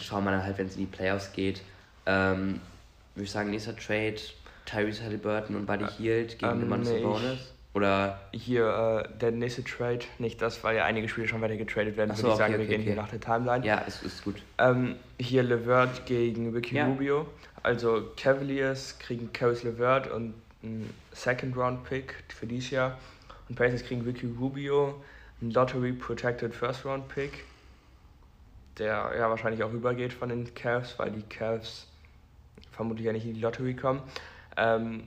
schauen 0.00 0.24
wir 0.24 0.30
dann 0.30 0.42
halt, 0.42 0.58
wenn 0.58 0.66
es 0.66 0.76
in 0.76 0.80
die 0.80 0.96
Playoffs 0.96 1.32
geht. 1.32 1.62
Ähm, 2.06 2.60
würde 3.14 3.24
ich 3.24 3.30
sagen, 3.30 3.50
nächster 3.50 3.76
Trade, 3.76 4.16
Tyrese 4.66 5.04
Halliburton 5.04 5.56
und 5.56 5.66
Buddy 5.66 5.86
Hield 5.96 6.38
gegen 6.38 6.52
ähm, 6.52 6.60
Demontis 6.60 6.90
nee, 6.90 7.00
Bonus. 7.00 7.52
Oder? 7.74 8.20
Hier, 8.32 9.04
äh, 9.04 9.18
der 9.18 9.32
nächste 9.32 9.64
Trade, 9.64 10.00
nicht 10.18 10.40
das, 10.40 10.62
weil 10.62 10.76
ja 10.76 10.84
einige 10.84 11.08
Spiele 11.08 11.26
schon 11.26 11.40
weiter 11.40 11.56
getradet 11.56 11.96
werden, 11.96 12.14
so, 12.14 12.22
würde 12.22 12.32
ich 12.32 12.38
sagen, 12.38 12.54
okay, 12.54 12.62
wir 12.62 12.68
gehen 12.68 12.80
okay. 12.80 12.90
hier 12.90 12.96
nach 12.96 13.08
der 13.08 13.20
Timeline. 13.20 13.66
Ja, 13.66 13.78
ist, 13.78 14.02
ist 14.04 14.22
gut. 14.22 14.36
Ähm, 14.58 14.96
hier 15.18 15.42
Levert 15.42 16.06
gegen 16.06 16.52
Ricky 16.54 16.76
ja. 16.76 16.86
Rubio. 16.86 17.26
Also 17.64 18.10
Cavaliers 18.16 18.98
kriegen 18.98 19.32
Caris 19.32 19.64
Levert 19.64 20.10
und 20.10 20.34
einen 20.62 20.92
Second-Round-Pick 21.12 22.14
für 22.28 22.46
dieses 22.46 22.70
Jahr. 22.70 22.98
Und 23.48 23.56
Pacers 23.56 23.84
kriegen 23.84 24.02
Ricky 24.02 24.26
Rubio, 24.38 25.02
einen 25.40 25.50
Lottery-Protected 25.50 26.54
First-Round-Pick, 26.54 27.44
der 28.78 29.12
ja 29.16 29.30
wahrscheinlich 29.30 29.62
auch 29.62 29.72
übergeht 29.72 30.12
von 30.12 30.28
den 30.28 30.54
Cavs, 30.54 30.98
weil 30.98 31.10
die 31.10 31.22
Cavs 31.22 31.86
vermutlich 32.72 33.06
ja 33.06 33.12
nicht 33.12 33.26
in 33.26 33.34
die 33.34 33.40
Lottery 33.40 33.74
kommen. 33.74 34.02
Ähm, 34.56 35.04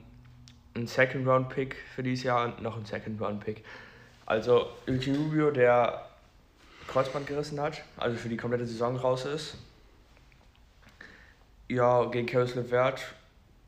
ein 0.74 0.86
Second-Round-Pick 0.86 1.76
für 1.94 2.02
dieses 2.02 2.24
Jahr 2.24 2.44
und 2.44 2.62
noch 2.62 2.76
ein 2.76 2.84
Second-Round-Pick. 2.84 3.64
Also 4.26 4.68
Ricky 4.86 5.14
Rubio, 5.14 5.50
der 5.50 6.06
Kreuzband 6.86 7.26
gerissen 7.26 7.60
hat, 7.60 7.82
also 7.96 8.16
für 8.16 8.28
die 8.28 8.36
komplette 8.36 8.66
Saison 8.66 8.96
raus 8.96 9.24
ist. 9.24 9.56
Ja, 11.68 12.04
gegen 12.06 12.26
Caris 12.26 12.54
LeVert, 12.54 13.14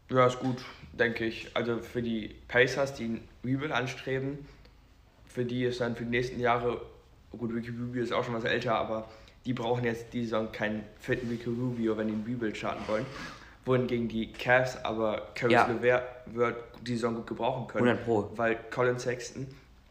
ja, 0.08 0.26
ist 0.26 0.38
gut 0.38 0.64
denke 0.92 1.24
ich. 1.24 1.50
Also 1.54 1.78
für 1.78 2.02
die 2.02 2.34
Pacers, 2.48 2.94
die 2.94 3.04
ein 3.04 3.28
Rebuild 3.44 3.72
anstreben, 3.72 4.46
für 5.26 5.44
die 5.44 5.64
ist 5.64 5.80
dann 5.80 5.96
für 5.96 6.04
die 6.04 6.10
nächsten 6.10 6.40
Jahre, 6.40 6.80
gut, 7.30 7.52
Ricky 7.52 7.70
Rubio 7.70 8.02
ist 8.02 8.12
auch 8.12 8.24
schon 8.24 8.34
was 8.34 8.44
älter, 8.44 8.74
aber 8.74 9.08
die 9.44 9.52
brauchen 9.52 9.84
jetzt 9.84 10.12
die 10.12 10.24
Saison 10.24 10.52
keinen 10.52 10.84
fitten 10.98 11.28
Ricky 11.28 11.48
Rubio, 11.48 11.96
wenn 11.96 12.08
die 12.08 12.14
ein 12.14 12.24
Rebuild 12.26 12.56
starten 12.56 12.86
wollen. 12.86 13.06
wohingegen 13.64 14.08
die 14.08 14.32
Cavs 14.32 14.76
aber 14.84 15.28
Caris 15.34 15.52
ja. 15.52 15.66
LeVert 15.66 16.02
wird 16.26 16.56
die 16.82 16.94
Saison 16.94 17.14
gut 17.16 17.26
gebrauchen 17.26 17.66
können. 17.66 17.88
100 17.88 18.04
Pro. 18.04 18.30
Weil 18.36 18.58
Colin 18.70 18.98
Sexton 18.98 19.46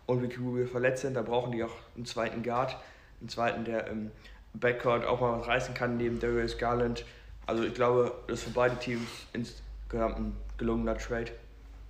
und 0.05 0.21
Ricky 0.21 0.37
Rubio 0.37 0.65
verletzt 0.65 1.03
sind, 1.03 1.13
da 1.13 1.21
brauchen 1.21 1.51
die 1.51 1.63
auch 1.63 1.73
einen 1.95 2.05
zweiten 2.05 2.43
Guard, 2.43 2.75
einen 3.19 3.29
zweiten, 3.29 3.63
der 3.63 3.87
im 3.87 4.11
Backcourt 4.53 5.05
auch 5.05 5.21
mal 5.21 5.39
was 5.39 5.47
reißen 5.47 5.73
kann, 5.73 5.97
neben 5.97 6.19
Darius 6.19 6.57
Garland. 6.57 7.05
Also 7.45 7.63
ich 7.63 7.73
glaube, 7.73 8.13
das 8.27 8.39
ist 8.39 8.45
für 8.45 8.51
beide 8.51 8.75
Teams 8.77 9.09
insgesamt 9.33 10.17
ein 10.17 10.37
gelungener 10.57 10.97
Trade, 10.97 11.31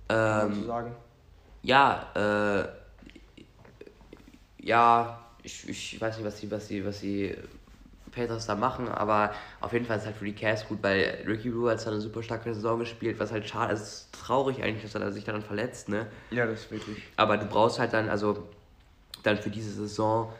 ähm, 0.08 0.54
zu 0.54 0.64
sagen. 0.64 0.94
Ja, 1.62 2.10
äh, 2.14 2.68
ja, 4.62 5.20
ich, 5.42 5.68
ich 5.68 6.00
weiß 6.00 6.16
nicht, 6.16 6.26
was 6.26 6.38
sie, 6.38 6.50
was 6.50 6.68
sie, 6.68 6.84
was 6.84 7.00
sie 7.00 7.36
Pacers 8.10 8.46
da 8.46 8.54
machen, 8.54 8.88
aber 8.88 9.32
auf 9.60 9.72
jeden 9.72 9.86
Fall 9.86 9.96
ist 9.96 10.02
es 10.02 10.06
halt 10.06 10.16
für 10.16 10.24
die 10.24 10.34
Cavs 10.34 10.66
gut, 10.66 10.78
weil 10.82 11.22
Ricky 11.26 11.50
Rue 11.50 11.70
hat 11.70 11.86
eine 11.86 12.00
super 12.00 12.22
starke 12.22 12.52
Saison 12.52 12.78
gespielt, 12.78 13.18
was 13.18 13.32
halt 13.32 13.48
schade 13.48 13.72
ist. 13.72 13.80
Es 13.80 13.92
ist 13.92 14.12
traurig 14.12 14.62
eigentlich, 14.62 14.82
dass 14.82 15.00
er 15.00 15.12
sich 15.12 15.24
dann 15.24 15.42
verletzt, 15.42 15.88
ne? 15.88 16.06
Ja, 16.30 16.46
das 16.46 16.60
ist 16.60 16.70
wirklich. 16.70 16.98
Aber 17.16 17.36
du 17.36 17.46
brauchst 17.46 17.78
halt 17.78 17.92
dann, 17.92 18.08
also 18.08 18.48
dann 19.22 19.38
für 19.38 19.50
diese 19.50 19.70
Saison 19.72 20.32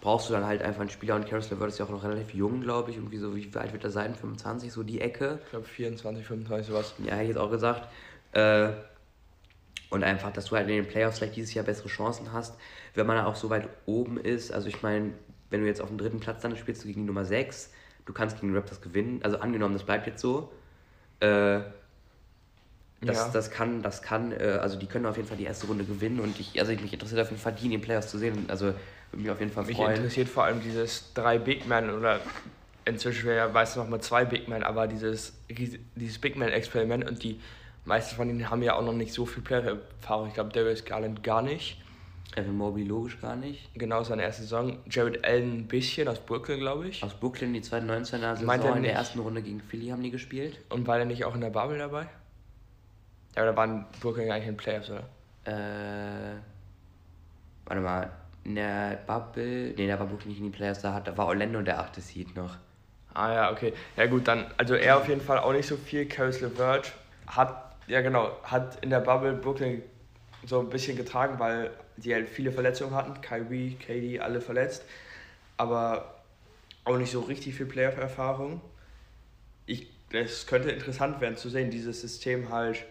brauchst 0.00 0.28
du 0.28 0.34
dann 0.34 0.46
halt 0.46 0.62
einfach 0.62 0.82
einen 0.82 0.90
Spieler 0.90 1.16
und 1.16 1.26
Caris 1.26 1.50
LeVert 1.50 1.68
ist 1.68 1.78
ja 1.78 1.84
auch 1.86 1.90
noch 1.90 2.04
relativ 2.04 2.32
jung, 2.34 2.60
glaube 2.60 2.90
ich, 2.90 2.96
irgendwie 2.96 3.18
so, 3.18 3.34
wie 3.34 3.50
alt 3.56 3.72
wird 3.72 3.82
er 3.82 3.90
sein? 3.90 4.14
25, 4.14 4.72
so 4.72 4.82
die 4.82 5.00
Ecke? 5.00 5.40
Ich 5.44 5.50
glaube 5.50 5.66
24, 5.66 6.24
25, 6.24 6.66
sowas. 6.68 6.94
Ja, 6.98 7.14
hätte 7.14 7.22
ich 7.22 7.28
jetzt 7.30 7.38
auch 7.38 7.50
gesagt. 7.50 7.88
Äh, 8.32 8.68
und 9.90 10.04
einfach, 10.04 10.32
dass 10.32 10.46
du 10.46 10.56
halt 10.56 10.68
in 10.68 10.76
den 10.76 10.88
Playoffs 10.88 11.18
vielleicht 11.18 11.36
dieses 11.36 11.54
Jahr 11.54 11.64
bessere 11.64 11.88
Chancen 11.88 12.32
hast, 12.32 12.56
wenn 12.94 13.06
man 13.06 13.18
auch 13.24 13.36
so 13.36 13.50
weit 13.50 13.68
oben 13.86 14.18
ist. 14.18 14.52
Also 14.52 14.68
ich 14.68 14.82
meine, 14.82 15.12
wenn 15.50 15.60
du 15.60 15.66
jetzt 15.66 15.80
auf 15.80 15.88
dem 15.88 15.98
dritten 15.98 16.20
Platz 16.20 16.42
dann 16.42 16.56
spielst 16.56 16.82
du 16.82 16.88
gegen 16.88 17.02
die 17.02 17.06
Nummer 17.06 17.24
6, 17.24 17.72
du 18.04 18.12
kannst 18.12 18.40
gegen 18.40 18.52
die 18.52 18.56
Raptors 18.58 18.80
gewinnen. 18.80 19.20
Also 19.22 19.38
angenommen, 19.38 19.74
das 19.74 19.84
bleibt 19.84 20.06
jetzt 20.06 20.20
so. 20.20 20.52
Äh, 21.20 21.60
das, 23.02 23.16
ja. 23.18 23.30
das 23.32 23.50
kann, 23.50 23.82
das 23.82 24.02
kann, 24.02 24.32
äh, 24.32 24.58
also 24.60 24.78
die 24.78 24.86
können 24.86 25.06
auf 25.06 25.16
jeden 25.16 25.28
Fall 25.28 25.36
die 25.36 25.44
erste 25.44 25.66
Runde 25.66 25.84
gewinnen 25.84 26.18
und 26.18 26.40
ich, 26.40 26.58
also 26.58 26.72
mich 26.72 26.92
interessiert 26.92 27.20
auf 27.20 27.30
jeden 27.30 27.40
Fall, 27.40 27.52
die 27.52 27.66
in 27.66 27.72
den 27.72 27.80
Playoffs 27.80 28.10
zu 28.10 28.18
sehen. 28.18 28.46
Also 28.48 28.66
würde 28.66 29.22
mich 29.22 29.30
auf 29.30 29.38
jeden 29.38 29.52
Fall 29.52 29.64
freuen. 29.64 29.90
Mich 29.90 29.98
interessiert 29.98 30.28
vor 30.28 30.44
allem 30.44 30.60
dieses 30.62 31.12
drei 31.12 31.38
Big 31.38 31.66
Men 31.68 31.90
oder 31.90 32.20
inzwischen 32.84 33.28
wäre, 33.28 33.52
weißt 33.52 33.76
du 33.76 33.80
noch 33.80 33.88
mal 33.88 34.00
zwei 34.00 34.24
Big 34.24 34.48
Men, 34.48 34.62
aber 34.62 34.86
dieses, 34.86 35.34
dieses 35.48 36.18
Big 36.18 36.36
Man-Experiment 36.36 37.06
und 37.06 37.22
die 37.22 37.40
meisten 37.86 38.16
von 38.16 38.28
ihnen 38.28 38.50
haben 38.50 38.62
ja 38.62 38.74
auch 38.74 38.84
noch 38.84 38.92
nicht 38.92 39.12
so 39.12 39.26
viel 39.26 39.42
Player-Erfahrung. 39.42 40.28
Ich 40.28 40.34
glaube, 40.34 40.52
Darius 40.52 40.84
Garland 40.84 41.22
gar 41.22 41.42
nicht. 41.42 41.82
Evan 42.34 42.56
Mobley 42.56 42.84
logisch 42.84 43.20
gar 43.20 43.36
nicht. 43.36 43.70
Genau, 43.74 44.02
seine 44.02 44.22
erste 44.22 44.42
Saison. 44.42 44.78
Jared 44.90 45.24
Allen 45.24 45.60
ein 45.60 45.68
bisschen 45.68 46.06
aus 46.06 46.18
Brooklyn, 46.18 46.58
glaube 46.58 46.88
ich. 46.88 47.02
Aus 47.02 47.14
Brooklyn, 47.14 47.54
die 47.54 47.62
2019er 47.62 48.36
Saison 48.36 48.76
in 48.76 48.82
der 48.82 48.92
ersten 48.92 49.20
Runde 49.20 49.40
gegen 49.40 49.60
Philly 49.60 49.88
haben 49.88 50.02
die 50.02 50.10
gespielt. 50.10 50.58
Und 50.68 50.86
war 50.86 50.98
er 50.98 51.06
nicht 51.06 51.24
auch 51.24 51.34
in 51.34 51.40
der 51.40 51.50
Bubble 51.50 51.78
dabei? 51.78 52.08
Ja, 53.34 53.42
oder 53.42 53.56
waren 53.56 53.86
Brooklyn 54.00 54.30
eigentlich 54.30 54.48
in 54.48 54.56
Playoffs, 54.56 54.90
oder? 54.90 55.04
Äh. 55.44 56.36
Warte 57.64 57.82
mal. 57.82 58.10
In 58.44 58.56
der 58.56 58.98
Bubble. 59.06 59.74
Ne, 59.74 59.86
da 59.86 59.98
war 59.98 60.06
Brooklyn 60.06 60.30
nicht 60.30 60.38
in 60.38 60.50
die 60.50 60.56
Playoffs, 60.56 60.82
da, 60.82 60.92
hat, 60.92 61.08
da 61.08 61.16
war 61.16 61.26
Orlando 61.26 61.62
der 61.62 61.80
achte 61.80 62.00
Seed 62.00 62.36
noch. 62.36 62.56
Ah 63.14 63.32
ja, 63.32 63.50
okay. 63.50 63.72
Ja 63.96 64.06
gut, 64.06 64.28
dann, 64.28 64.46
also 64.58 64.74
er 64.74 64.98
auf 64.98 65.08
jeden 65.08 65.22
Fall 65.22 65.38
auch 65.38 65.52
nicht 65.52 65.66
so 65.66 65.76
viel. 65.76 66.06
Caris 66.06 66.42
LeVert 66.42 66.92
hat, 67.26 67.65
ja 67.86 68.00
genau, 68.00 68.30
hat 68.42 68.82
in 68.82 68.90
der 68.90 69.00
Bubble 69.00 69.34
Brooklyn 69.34 69.82
so 70.44 70.60
ein 70.60 70.68
bisschen 70.68 70.96
getragen, 70.96 71.38
weil 71.38 71.70
die 71.96 72.14
halt 72.14 72.28
viele 72.28 72.52
Verletzungen 72.52 72.94
hatten. 72.94 73.20
Kyrie, 73.20 73.74
KD, 73.74 74.20
alle 74.20 74.40
verletzt. 74.40 74.84
Aber 75.56 76.22
auch 76.84 76.96
nicht 76.96 77.10
so 77.10 77.20
richtig 77.20 77.54
viel 77.54 77.66
Playoff-Erfahrung. 77.66 78.60
es 80.12 80.46
könnte 80.46 80.70
interessant 80.70 81.20
werden 81.20 81.36
zu 81.36 81.48
sehen, 81.48 81.70
dieses 81.70 82.00
System 82.00 82.50
halt. 82.50 82.84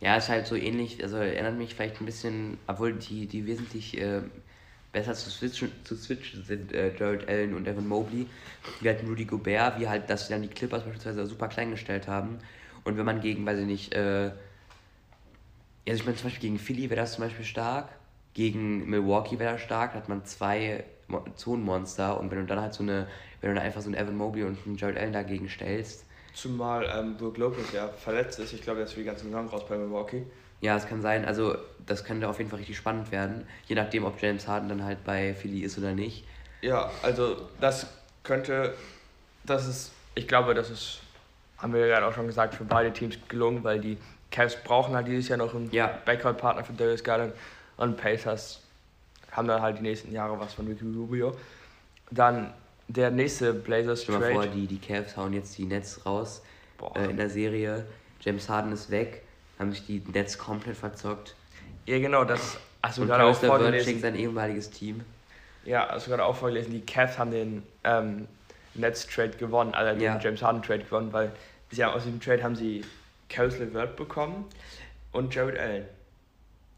Ja, 0.00 0.16
ist 0.16 0.28
halt 0.28 0.46
so 0.46 0.54
ähnlich, 0.54 1.02
also 1.02 1.16
erinnert 1.16 1.56
mich 1.56 1.74
vielleicht 1.74 2.00
ein 2.00 2.06
bisschen, 2.06 2.58
obwohl 2.66 2.94
die, 2.94 3.26
die 3.26 3.46
wesentlich 3.46 4.00
äh, 4.00 4.22
besser 4.92 5.14
zu 5.14 5.28
switchen, 5.28 5.72
zu 5.84 5.96
switchen 5.96 6.44
sind, 6.44 6.72
äh, 6.72 6.94
Jared 6.96 7.28
Allen 7.28 7.54
und 7.54 7.66
Evan 7.66 7.86
Mobley, 7.86 8.26
wie 8.80 8.88
halt 8.88 9.02
Rudy 9.02 9.24
Gobert, 9.24 9.78
wie 9.78 9.88
halt, 9.88 10.08
dass 10.08 10.26
sie 10.26 10.32
dann 10.32 10.42
die 10.42 10.48
Clippers 10.48 10.84
beispielsweise 10.84 11.26
super 11.26 11.48
klein 11.48 11.70
gestellt 11.70 12.08
haben. 12.08 12.38
Und 12.84 12.96
wenn 12.96 13.04
man 13.04 13.20
gegen, 13.20 13.44
weiß 13.46 13.58
ich 13.58 13.66
nicht, 13.66 13.94
äh, 13.94 14.30
also 15.88 16.00
ich 16.00 16.04
meine 16.04 16.16
zum 16.16 16.24
Beispiel 16.24 16.48
gegen 16.48 16.58
Philly 16.58 16.90
wäre 16.90 17.00
das 17.00 17.14
zum 17.14 17.24
Beispiel 17.24 17.44
stark, 17.44 17.88
gegen 18.34 18.88
Milwaukee 18.88 19.38
wäre 19.38 19.52
das 19.52 19.62
stark, 19.62 19.92
da 19.92 19.98
hat 19.98 20.08
man 20.08 20.24
zwei 20.24 20.84
Zonenmonster 21.34 22.18
und 22.20 22.30
wenn 22.30 22.38
du 22.38 22.46
dann 22.46 22.60
halt 22.60 22.74
so 22.74 22.82
eine, 22.82 23.06
wenn 23.40 23.50
du 23.50 23.56
dann 23.56 23.64
einfach 23.64 23.80
so 23.80 23.88
einen 23.88 23.96
Evan 23.96 24.16
Mobley 24.16 24.44
und 24.44 24.58
einen 24.64 24.76
Jared 24.76 24.96
Allen 24.96 25.12
dagegen 25.12 25.48
stellst. 25.48 26.04
Zumal 26.32 26.88
ähm, 26.94 27.16
Brook 27.16 27.38
Lopez 27.38 27.72
ja 27.72 27.88
verletzt 27.88 28.38
ist, 28.38 28.52
ich 28.52 28.62
glaube, 28.62 28.78
der 28.78 28.86
ist 28.86 28.92
für 28.92 29.00
die 29.00 29.06
ganze 29.06 29.24
Saison 29.24 29.48
raus 29.48 29.64
bei 29.68 29.76
Milwaukee. 29.76 30.24
Ja, 30.60 30.76
es 30.76 30.86
kann 30.86 31.02
sein, 31.02 31.24
also 31.24 31.56
das 31.86 32.04
könnte 32.04 32.28
auf 32.28 32.38
jeden 32.38 32.50
Fall 32.50 32.58
richtig 32.58 32.76
spannend 32.76 33.10
werden, 33.10 33.46
je 33.66 33.74
nachdem, 33.74 34.04
ob 34.04 34.22
James 34.22 34.46
Harden 34.46 34.68
dann 34.68 34.84
halt 34.84 35.02
bei 35.04 35.34
Philly 35.34 35.60
ist 35.60 35.78
oder 35.78 35.92
nicht. 35.92 36.24
Ja, 36.62 36.90
also 37.02 37.48
das 37.60 37.86
könnte, 38.22 38.74
das 39.44 39.66
ist, 39.66 39.92
ich 40.14 40.28
glaube, 40.28 40.54
das 40.54 40.70
ist, 40.70 41.00
haben 41.60 41.72
wir 41.72 41.80
ja 41.80 41.86
gerade 41.86 42.06
auch 42.06 42.14
schon 42.14 42.26
gesagt, 42.26 42.54
für 42.54 42.64
beide 42.64 42.92
Teams 42.92 43.18
gelungen, 43.28 43.62
weil 43.64 43.80
die 43.80 43.98
Cavs 44.30 44.56
brauchen 44.62 44.94
halt 44.94 45.06
dieses 45.08 45.28
Jahr 45.28 45.38
noch 45.38 45.54
einen 45.54 45.70
ja. 45.72 45.98
Backcourt-Partner 46.04 46.64
für 46.64 46.72
Darius 46.72 47.04
Garland 47.04 47.34
und 47.76 47.96
Pacers 47.96 48.62
haben 49.32 49.48
dann 49.48 49.62
halt 49.62 49.78
die 49.78 49.82
nächsten 49.82 50.12
Jahre 50.12 50.38
was 50.38 50.54
von 50.54 50.66
Ricky 50.66 50.84
Rubio. 50.84 51.36
Dann 52.10 52.52
der 52.88 53.10
nächste 53.10 53.52
Blazers 53.52 54.04
Trade. 54.04 54.18
Stell 54.18 54.34
mal 54.34 54.42
vor, 54.44 54.52
die, 54.52 54.66
die 54.66 54.78
Cavs 54.78 55.16
hauen 55.16 55.32
jetzt 55.32 55.56
die 55.58 55.64
Nets 55.64 56.04
raus 56.04 56.42
äh, 56.94 57.10
in 57.10 57.16
der 57.16 57.30
Serie. 57.30 57.84
James 58.20 58.48
Harden 58.48 58.72
ist 58.72 58.90
weg, 58.90 59.22
haben 59.58 59.70
sich 59.72 59.86
die 59.86 60.02
Nets 60.12 60.36
komplett 60.36 60.76
verzockt. 60.76 61.34
Ja, 61.86 61.98
genau, 61.98 62.24
das 62.24 62.58
hast 62.82 62.98
du 62.98 63.06
gerade 63.06 63.24
auch 63.24 63.36
vorgelesen. 63.36 64.00
sein 64.00 64.16
ehemaliges 64.16 64.70
Team. 64.70 65.02
Ja, 65.64 65.88
hast 65.90 66.06
du 66.06 66.10
gerade 66.10 66.24
auch 66.24 66.36
vorgelesen, 66.36 66.72
die 66.72 66.80
Cavs 66.80 67.18
haben 67.18 67.30
den 67.30 67.62
ähm, 67.84 68.26
Nets 68.74 69.06
Trade 69.06 69.36
gewonnen, 69.36 69.74
also 69.74 69.92
den 69.92 70.02
ja. 70.02 70.18
James 70.18 70.42
Harden 70.42 70.62
Trade 70.62 70.84
gewonnen, 70.84 71.12
weil 71.12 71.32
sie 71.70 71.84
haben 71.84 71.94
aus 71.94 72.04
diesem 72.04 72.20
Trade 72.20 72.42
haben 72.42 72.56
sie 72.56 72.84
Caris 73.28 73.58
LeVert 73.58 73.96
bekommen 73.96 74.44
und 75.12 75.34
Jared 75.34 75.58
Allen. 75.58 75.84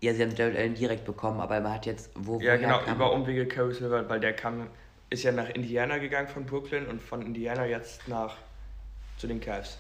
Ja, 0.01 0.15
sie 0.15 0.23
haben 0.23 0.35
Jared 0.35 0.57
Allen 0.57 0.75
direkt 0.75 1.05
bekommen, 1.05 1.41
aber 1.41 1.61
man 1.61 1.75
hat 1.75 1.87
jetzt 1.87 2.11
wo 2.15 2.41
Ja, 2.41 2.57
genau, 2.57 2.79
kam? 2.81 2.97
über 2.97 3.13
Umwege 3.13 3.47
Caris 3.47 3.81
LeVert, 3.81 4.09
weil 4.09 4.21
der 4.21 4.33
kam, 4.33 4.69
ist 5.11 5.23
ja 5.23 5.33
nach 5.33 5.49
Indiana 5.51 5.99
gegangen 5.99 6.29
von 6.29 6.45
Brooklyn 6.45 6.87
und 6.87 7.01
von 7.01 7.23
Indiana 7.23 7.67
jetzt 7.67 8.09
nach 8.09 8.37
zu 9.19 9.27
den 9.27 9.41
Cavs. 9.41 9.79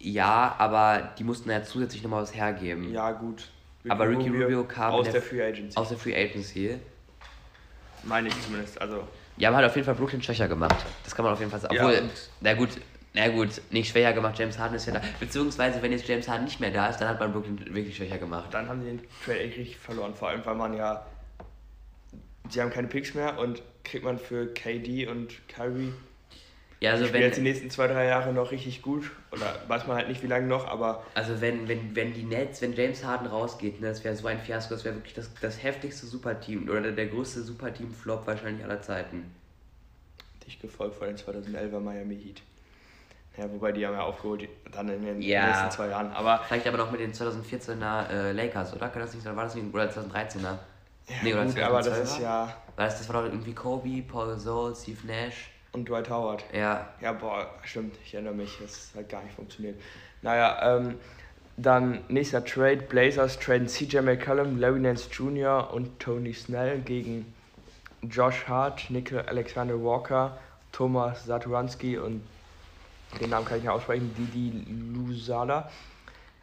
Ja, 0.00 0.54
aber 0.58 1.14
die 1.18 1.24
mussten 1.24 1.50
ja 1.50 1.62
zusätzlich 1.62 2.02
nochmal 2.02 2.22
was 2.22 2.34
hergeben. 2.34 2.92
Ja, 2.92 3.12
gut. 3.12 3.48
Ricky 3.84 3.90
aber 3.90 4.08
Ricky 4.08 4.28
Rubio, 4.28 4.42
Rubio 4.42 4.64
kam 4.64 4.92
aus 4.92 5.04
der, 5.04 5.12
der, 5.14 5.22
Free 5.22 5.42
Agency. 5.42 5.76
Aus 5.76 5.88
der 5.90 5.98
Free 5.98 6.14
Agency. 6.14 6.78
Meine 8.02 8.28
ich 8.28 8.42
zumindest, 8.42 8.80
also. 8.80 9.06
Ja, 9.36 9.50
man 9.50 9.58
hat 9.58 9.70
auf 9.70 9.74
jeden 9.74 9.84
Fall 9.84 9.94
Brooklyn 9.94 10.22
schwächer 10.22 10.48
gemacht. 10.48 10.84
Das 11.02 11.14
kann 11.14 11.24
man 11.24 11.32
auf 11.32 11.40
jeden 11.40 11.50
Fall 11.50 11.60
sagen. 11.60 11.76
Obwohl, 11.76 11.94
ja, 11.94 12.02
na 12.40 12.54
gut, 12.54 12.70
na 13.14 13.28
gut, 13.28 13.60
nicht 13.70 13.90
schwächer 13.90 14.12
gemacht, 14.12 14.38
James 14.38 14.58
Harden 14.58 14.76
ist 14.76 14.86
ja 14.86 14.94
da. 14.94 15.00
Beziehungsweise, 15.20 15.82
wenn 15.82 15.92
jetzt 15.92 16.06
James 16.06 16.28
Harden 16.28 16.44
nicht 16.44 16.60
mehr 16.60 16.70
da 16.70 16.88
ist, 16.88 16.98
dann 16.98 17.08
hat 17.08 17.20
man 17.20 17.32
Brooklyn 17.32 17.74
wirklich 17.74 17.96
schwächer 17.96 18.18
gemacht. 18.18 18.52
Dann 18.52 18.68
haben 18.68 18.80
sie 18.82 18.88
den 18.88 19.00
Trade 19.24 19.40
richtig 19.40 19.78
verloren, 19.78 20.14
vor 20.14 20.28
allem 20.28 20.44
weil 20.44 20.54
man 20.54 20.74
ja. 20.74 21.06
Sie 22.50 22.60
haben 22.60 22.70
keine 22.70 22.88
Picks 22.88 23.14
mehr 23.14 23.38
und 23.38 23.62
kriegt 23.84 24.04
man 24.04 24.18
für 24.18 24.52
KD 24.52 25.06
und 25.06 25.48
Kyrie. 25.48 25.92
Ja, 26.84 26.90
also 26.92 27.10
wenn 27.14 27.22
jetzt 27.22 27.38
die 27.38 27.42
nächsten 27.42 27.70
zwei, 27.70 27.86
drei 27.86 28.04
Jahre 28.04 28.34
noch 28.34 28.50
richtig 28.50 28.82
gut. 28.82 29.10
Oder 29.30 29.56
weiß 29.68 29.86
man 29.86 29.96
halt 29.96 30.08
nicht, 30.08 30.22
wie 30.22 30.26
lange 30.26 30.46
noch, 30.46 30.68
aber. 30.68 31.02
Also 31.14 31.40
wenn, 31.40 31.66
wenn, 31.66 31.96
wenn 31.96 32.12
die 32.12 32.24
Nets, 32.24 32.60
wenn 32.60 32.74
James 32.74 33.02
Harden 33.02 33.26
rausgeht, 33.26 33.80
ne, 33.80 33.88
das 33.88 34.04
wäre 34.04 34.14
so 34.14 34.26
ein 34.26 34.38
Fiasko, 34.38 34.74
das 34.74 34.84
wäre 34.84 34.94
wirklich 34.94 35.14
das, 35.14 35.30
das 35.40 35.62
heftigste 35.62 36.06
Superteam 36.06 36.68
oder 36.68 36.92
der 36.92 37.06
größte 37.06 37.42
Superteam-Flop 37.42 38.26
wahrscheinlich 38.26 38.62
aller 38.64 38.82
Zeiten. 38.82 39.34
Dich 40.46 40.60
gefolgt 40.60 40.96
von 40.96 41.06
den 41.06 41.16
2011er 41.16 41.80
Miami 41.80 42.16
Heat. 42.16 42.42
Ja, 43.38 43.50
wobei 43.50 43.72
die 43.72 43.86
haben 43.86 43.94
ja 43.94 44.02
aufgeholt 44.02 44.46
dann 44.70 44.88
in 44.90 45.02
den 45.02 45.22
ja. 45.22 45.46
nächsten 45.46 45.70
zwei 45.70 45.88
Jahren. 45.88 46.12
Aber 46.12 46.42
Vielleicht 46.46 46.66
aber 46.66 46.76
noch 46.76 46.90
mit 46.90 47.00
den 47.00 47.14
2014er 47.14 48.10
äh, 48.10 48.32
Lakers, 48.32 48.74
oder? 48.74 48.90
Kann 48.90 49.00
das 49.00 49.14
nicht 49.14 49.24
sein? 49.24 49.34
War 49.34 49.44
das 49.44 49.54
nicht? 49.54 49.72
Oder 49.72 49.88
2013er? 49.88 50.42
Ja, 50.42 50.58
nee, 51.22 51.32
oder 51.32 51.44
gut, 51.46 51.58
aber 51.60 51.80
das 51.80 51.98
ist 51.98 52.18
ja. 52.18 52.54
War 52.76 52.84
das, 52.84 52.98
das 52.98 53.08
war 53.08 53.22
doch 53.22 53.30
irgendwie 53.30 53.54
Kobe, 53.54 54.02
Paul 54.02 54.34
Gasol, 54.34 54.76
Steve 54.76 55.06
Nash. 55.06 55.53
Und 55.74 55.88
Dwight 55.88 56.08
Howard. 56.08 56.44
Ja. 56.52 56.88
Ja, 57.00 57.12
boah, 57.12 57.50
stimmt, 57.64 57.96
ich 58.04 58.14
erinnere 58.14 58.34
mich, 58.34 58.58
das 58.62 58.92
hat 58.96 59.08
gar 59.08 59.22
nicht 59.24 59.34
funktioniert. 59.34 59.80
Naja, 60.22 60.76
ähm, 60.78 60.94
dann 61.56 62.04
nächster 62.08 62.44
Trade: 62.44 62.76
Blazers 62.76 63.40
traden 63.40 63.66
CJ 63.66 63.98
McCollum, 63.98 64.58
Larry 64.58 64.78
Nance 64.78 65.08
Jr. 65.10 65.72
und 65.72 65.98
Tony 65.98 66.32
Snell 66.32 66.78
gegen 66.78 67.34
Josh 68.02 68.46
Hart, 68.46 68.88
Nickel 68.88 69.20
Alexander 69.22 69.74
Walker, 69.82 70.38
Thomas 70.70 71.24
Saturanski 71.24 71.98
und 71.98 72.22
den 73.20 73.30
Namen 73.30 73.44
kann 73.44 73.58
ich 73.58 73.64
nicht 73.64 73.72
aussprechen, 73.72 74.14
Didi 74.16 74.64
Lusala. 74.94 75.70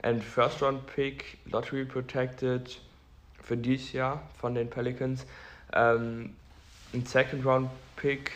And 0.04 0.22
First 0.22 0.62
Round 0.62 0.86
Pick, 0.88 1.38
Lottery 1.46 1.86
Protected 1.86 2.82
für 3.42 3.56
dieses 3.56 3.94
Jahr 3.94 4.24
von 4.40 4.56
den 4.56 4.70
Pelicans. 4.70 5.26
Ähm, 5.74 6.36
ein 6.94 7.06
Second 7.06 7.46
Round 7.46 7.70
Pick 7.96 8.32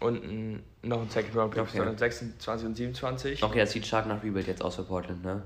und 0.00 0.24
ein, 0.24 0.62
noch 0.82 1.02
ein 1.02 1.08
Second 1.08 1.36
Round 1.36 1.52
Pick 1.52 1.62
okay. 1.62 1.78
2026 1.78 2.66
und 2.66 2.74
27. 2.74 3.42
Okay, 3.42 3.58
das 3.60 3.72
sieht 3.72 3.86
stark 3.86 4.06
nach 4.06 4.22
Rebuild 4.22 4.46
jetzt 4.46 4.62
aus 4.62 4.76
für 4.76 4.84
Portland, 4.84 5.24
ne? 5.24 5.42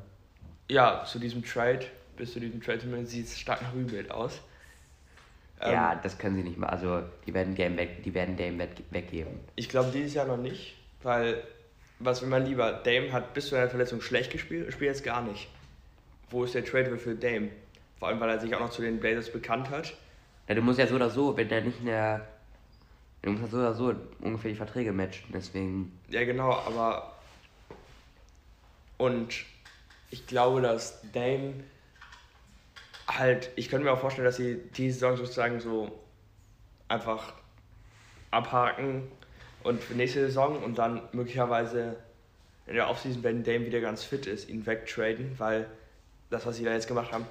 Ja, 0.68 1.04
zu 1.04 1.18
diesem 1.18 1.44
Trade, 1.44 1.86
bis 2.16 2.32
zu 2.32 2.40
diesem 2.40 2.60
Trade 2.62 2.80
sieht 3.06 3.26
es 3.26 3.38
stark 3.38 3.62
nach 3.62 3.74
Rebuild 3.74 4.10
aus. 4.10 4.40
Ja, 5.60 5.92
ähm, 5.92 5.98
das 6.02 6.16
können 6.18 6.36
sie 6.36 6.42
nicht 6.42 6.58
mal. 6.58 6.68
Also 6.68 7.02
die 7.26 7.34
werden 7.34 7.54
Dame, 7.54 7.76
weg, 7.76 8.02
die 8.02 8.14
werden 8.14 8.36
Dame 8.36 8.68
weggeben. 8.90 9.40
Ich 9.56 9.68
glaube 9.68 9.90
dieses 9.92 10.14
Jahr 10.14 10.26
noch 10.26 10.38
nicht, 10.38 10.76
weil 11.02 11.42
was 11.98 12.22
will 12.22 12.28
man 12.28 12.46
lieber? 12.46 12.72
Dame 12.72 13.12
hat 13.12 13.34
bis 13.34 13.48
zu 13.48 13.56
einer 13.56 13.68
Verletzung 13.68 14.00
schlecht 14.00 14.32
gespielt, 14.32 14.72
spielt 14.72 14.90
jetzt 14.90 15.04
gar 15.04 15.22
nicht. 15.22 15.48
Wo 16.30 16.44
ist 16.44 16.54
der 16.54 16.64
Trade 16.64 16.96
für 16.96 17.14
Dame? 17.14 17.50
Vor 17.98 18.08
allem, 18.08 18.20
weil 18.20 18.30
er 18.30 18.40
sich 18.40 18.54
auch 18.54 18.60
noch 18.60 18.70
zu 18.70 18.80
den 18.80 18.98
Blazers 18.98 19.30
bekannt 19.30 19.68
hat. 19.68 19.94
Ja, 20.48 20.54
du 20.54 20.62
musst 20.62 20.78
ja 20.78 20.86
so 20.86 20.94
oder 20.94 21.10
so, 21.10 21.36
wenn 21.36 21.48
der 21.48 21.60
nicht 21.60 21.82
mehr. 21.82 22.26
Du 23.22 23.30
musst 23.30 23.42
ja 23.42 23.48
so 23.48 23.58
oder 23.58 23.74
so 23.74 23.94
ungefähr 24.20 24.50
die 24.50 24.56
Verträge 24.56 24.92
matchen, 24.92 25.26
deswegen. 25.32 25.98
Ja, 26.08 26.24
genau, 26.24 26.52
aber. 26.52 27.14
Und 28.96 29.44
ich 30.10 30.26
glaube, 30.26 30.60
dass 30.62 31.00
Dame 31.12 31.54
halt, 33.06 33.50
ich 33.56 33.68
könnte 33.68 33.84
mir 33.84 33.92
auch 33.92 34.00
vorstellen, 34.00 34.24
dass 34.24 34.36
sie 34.36 34.60
die 34.76 34.90
Saison 34.90 35.16
sozusagen 35.16 35.60
so 35.60 35.90
einfach 36.88 37.32
abhaken 38.30 39.08
und 39.62 39.82
für 39.82 39.94
nächste 39.94 40.20
Saison 40.20 40.62
und 40.62 40.78
dann 40.78 41.02
möglicherweise 41.12 41.96
in 42.66 42.74
der 42.74 42.88
Offseason, 42.88 43.22
wenn 43.22 43.42
Dame 43.42 43.66
wieder 43.66 43.80
ganz 43.80 44.04
fit 44.04 44.26
ist, 44.26 44.48
ihn 44.48 44.64
wegtraden, 44.66 45.38
weil 45.38 45.66
das, 46.30 46.46
was 46.46 46.56
sie 46.56 46.64
da 46.64 46.72
jetzt 46.72 46.88
gemacht 46.88 47.12
haben, 47.12 47.26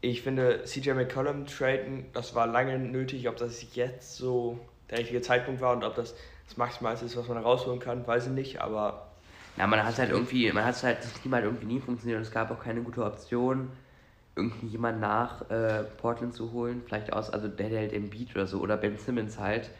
ich 0.00 0.22
finde, 0.22 0.64
CJ 0.64 0.92
McCollum 0.92 1.46
traden, 1.46 2.06
das 2.12 2.34
war 2.34 2.46
lange 2.46 2.78
nötig, 2.78 3.28
ob 3.28 3.36
das 3.36 3.74
jetzt 3.74 4.16
so 4.16 4.58
der 4.90 4.98
richtige 4.98 5.20
Zeitpunkt 5.22 5.60
war 5.60 5.74
und 5.74 5.84
ob 5.84 5.94
das 5.94 6.14
das 6.46 6.56
Maximalste 6.56 7.06
ist, 7.06 7.16
was 7.16 7.28
man 7.28 7.38
rausholen 7.38 7.78
kann, 7.78 8.04
weiß 8.06 8.26
ich 8.26 8.32
nicht, 8.32 8.60
aber. 8.60 9.06
Ja, 9.56 9.66
man 9.66 9.84
hat 9.84 9.98
halt 9.98 10.10
irgendwie, 10.10 10.50
man 10.52 10.64
hat 10.64 10.82
halt, 10.82 10.98
das 10.98 11.12
Team 11.14 11.32
halt 11.32 11.44
irgendwie 11.44 11.66
nie 11.66 11.80
funktioniert 11.80 12.16
und 12.16 12.22
es 12.22 12.32
gab 12.32 12.50
auch 12.50 12.60
keine 12.60 12.82
gute 12.82 13.04
Option 13.04 13.70
irgendjemand 14.36 15.00
nach 15.00 15.48
äh, 15.50 15.84
Portland 16.00 16.34
zu 16.34 16.52
holen, 16.52 16.82
vielleicht 16.84 17.12
aus, 17.12 17.30
also 17.30 17.48
der, 17.48 17.68
der 17.68 17.80
halt 17.80 17.92
im 17.92 18.10
Beat 18.10 18.34
oder 18.34 18.46
so, 18.46 18.60
oder 18.60 18.76
Ben 18.76 18.96
Simmons 18.96 19.38
halt, 19.38 19.70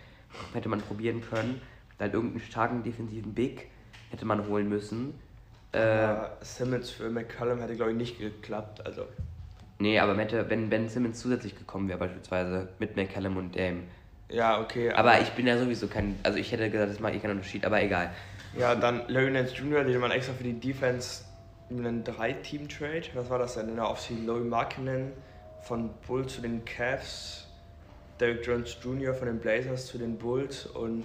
hätte 0.52 0.68
man 0.68 0.80
probieren 0.80 1.22
können. 1.22 1.60
Dann 1.98 2.12
irgendeinen 2.12 2.40
starken 2.40 2.82
defensiven 2.82 3.34
Big 3.34 3.68
hätte 4.10 4.24
man 4.24 4.46
holen 4.48 4.68
müssen. 4.68 5.14
Äh, 5.72 6.14
Simmons 6.40 6.90
für 6.90 7.10
McCallum 7.10 7.60
hätte, 7.60 7.76
glaube 7.76 7.92
ich, 7.92 7.96
nicht 7.96 8.18
geklappt. 8.18 8.84
Also. 8.84 9.04
Nee, 9.78 9.98
aber 9.98 10.16
hätte, 10.16 10.48
wenn 10.50 10.68
Ben 10.70 10.88
Simmons 10.88 11.20
zusätzlich 11.20 11.56
gekommen 11.56 11.88
wäre, 11.88 11.98
beispielsweise 11.98 12.68
mit 12.78 12.96
McCallum 12.96 13.36
und 13.36 13.56
Dame. 13.56 13.82
Ja, 14.30 14.60
okay. 14.60 14.90
Aber, 14.90 15.12
aber, 15.12 15.22
ich 15.22 15.30
bin 15.30 15.46
ja 15.46 15.58
sowieso 15.58 15.88
kein. 15.88 16.18
Also 16.22 16.38
ich 16.38 16.52
hätte 16.52 16.70
gesagt, 16.70 16.90
das 16.90 17.00
macht 17.00 17.14
eh 17.14 17.18
keinen 17.18 17.32
Unterschied, 17.32 17.64
aber 17.64 17.82
egal. 17.82 18.10
Ja, 18.56 18.74
dann 18.74 19.02
Larry 19.08 19.30
Nance 19.30 19.54
Jr., 19.54 19.84
den 19.84 19.98
man 20.00 20.10
extra 20.10 20.32
für 20.32 20.44
die 20.44 20.58
Defense 20.58 21.24
einen 21.70 22.02
Drei-Team-Trade. 22.02 23.02
Was 23.14 23.30
war 23.30 23.38
das 23.38 23.54
denn 23.54 23.68
in 23.68 23.76
der 23.76 23.88
Offseason? 23.88 24.26
Louis 24.26 24.44
Markinen 24.44 25.12
von 25.62 25.90
Bulls 26.06 26.34
zu 26.34 26.40
den 26.40 26.64
Cavs, 26.64 27.46
Derrick 28.18 28.44
Jones 28.44 28.76
Jr. 28.82 29.14
von 29.14 29.28
den 29.28 29.38
Blazers 29.38 29.86
zu 29.86 29.98
den 29.98 30.18
Bulls 30.18 30.66
und 30.66 31.04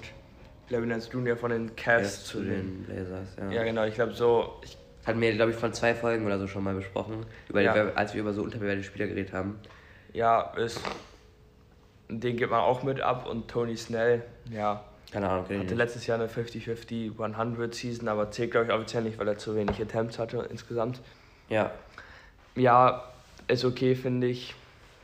Larry 0.69 0.87
Nance 0.87 1.09
Jr. 1.11 1.37
von 1.37 1.51
den 1.51 1.75
Cavs 1.75 2.01
yes, 2.01 2.25
zu, 2.25 2.39
den, 2.39 2.49
den 2.49 2.83
Blazers. 2.83 3.27
Ja, 3.37 3.51
ja 3.51 3.63
genau. 3.63 3.85
Ich 3.85 3.95
glaube 3.95 4.13
so. 4.13 4.59
Ich 4.63 4.77
hatten 5.05 5.21
wir, 5.21 5.31
glaube 5.33 5.51
ich, 5.51 5.57
von 5.57 5.71
zwei 5.71 5.93
Folgen 5.93 6.25
oder 6.25 6.39
so 6.39 6.47
schon 6.47 6.63
mal 6.63 6.73
besprochen, 6.73 7.25
über 7.47 7.61
ja. 7.61 7.73
die, 7.73 7.95
als 7.95 8.13
wir 8.15 8.21
über 8.21 8.33
so 8.33 8.41
unterbewertete 8.41 8.83
Spieler 8.83 9.05
geredet 9.05 9.33
haben. 9.33 9.59
Ja, 10.13 10.53
ist, 10.57 10.81
den 12.09 12.37
gibt 12.37 12.51
man 12.51 12.61
auch 12.61 12.83
mit 12.83 13.01
ab 13.01 13.27
und 13.27 13.47
Tony 13.47 13.75
Snell, 13.77 14.23
ja, 14.51 14.83
keine 15.11 15.29
Ahnung. 15.29 15.45
Hatte 15.45 15.55
nicht. 15.55 15.71
letztes 15.75 16.07
Jahr 16.07 16.19
eine 16.19 16.27
50-50 16.27 17.19
100 17.19 17.73
Season, 17.73 18.07
aber 18.07 18.31
zählt 18.31 18.51
glaube 18.51 18.67
ich 18.67 18.73
offiziell 18.73 19.03
nicht, 19.03 19.17
weil 19.17 19.27
er 19.27 19.37
zu 19.37 19.55
wenig 19.55 19.81
Attempts 19.81 20.19
hatte 20.19 20.47
insgesamt. 20.49 20.99
Ja. 21.49 21.71
Ja, 22.55 23.03
ist 23.47 23.65
okay, 23.65 23.95
finde 23.95 24.27
ich. 24.27 24.55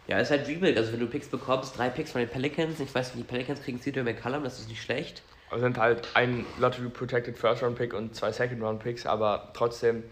Ja, 0.08 0.20
ist 0.20 0.32
halt 0.32 0.47
Rebuild. 0.47 0.78
Also 0.78 0.91
wenn 0.93 0.99
du 0.99 1.08
Picks 1.08 1.28
bekommst, 1.28 1.78
drei 1.78 1.89
Picks 1.89 2.12
von 2.12 2.20
den 2.20 2.30
Pelicans, 2.30 2.80
ich 2.80 2.93
weiß 2.93 3.16
nicht, 3.16 3.28
die 3.28 3.32
Pelicans 3.32 3.62
kriegen 3.62 3.80
CJ 3.80 4.02
McCallum, 4.02 4.43
das 4.43 4.60
ist 4.60 4.70
nicht 4.70 4.82
schlecht. 4.82 5.22
Also 5.49 5.64
sind 5.64 5.78
halt 5.78 6.08
ein 6.14 6.45
Lottery 6.60 6.89
Protected 6.89 7.38
First 7.38 7.62
Round 7.62 7.78
Pick 7.78 7.93
und 7.93 8.16
zwei 8.16 8.32
Second 8.32 8.62
Round 8.64 8.82
Picks, 8.82 9.06
aber 9.06 9.52
trotzdem 9.54 10.04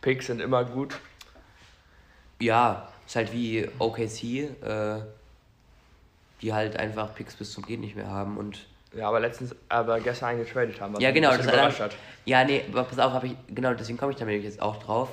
Picks 0.00 0.26
sind 0.26 0.40
immer 0.40 0.64
gut. 0.64 0.98
Ja, 2.40 2.88
ist 3.06 3.16
halt 3.16 3.32
wie 3.32 3.68
OKC, 3.78 4.62
äh, 4.62 5.00
die 6.42 6.52
halt 6.52 6.76
einfach 6.76 7.14
Picks 7.14 7.34
bis 7.36 7.52
zum 7.52 7.64
Geht 7.64 7.80
nicht 7.80 7.96
mehr 7.96 8.08
haben 8.08 8.36
und 8.36 8.66
ja, 8.96 9.08
aber 9.08 9.20
letztens, 9.20 9.54
aber 9.68 10.00
gestern 10.00 10.30
einen 10.30 10.44
getradet 10.44 10.80
haben. 10.80 10.94
Was 10.94 11.02
ja, 11.02 11.10
genau. 11.10 11.36
Das 11.36 11.44
überrascht 11.44 11.80
hat. 11.80 11.94
Ja, 12.24 12.44
nee, 12.44 12.64
aber 12.72 12.84
pass 12.84 12.98
auf, 12.98 13.22
ich, 13.22 13.36
genau, 13.48 13.74
deswegen 13.74 13.98
komme 13.98 14.12
ich 14.12 14.18
damit 14.18 14.42
jetzt 14.42 14.62
auch 14.62 14.82
drauf. 14.82 15.10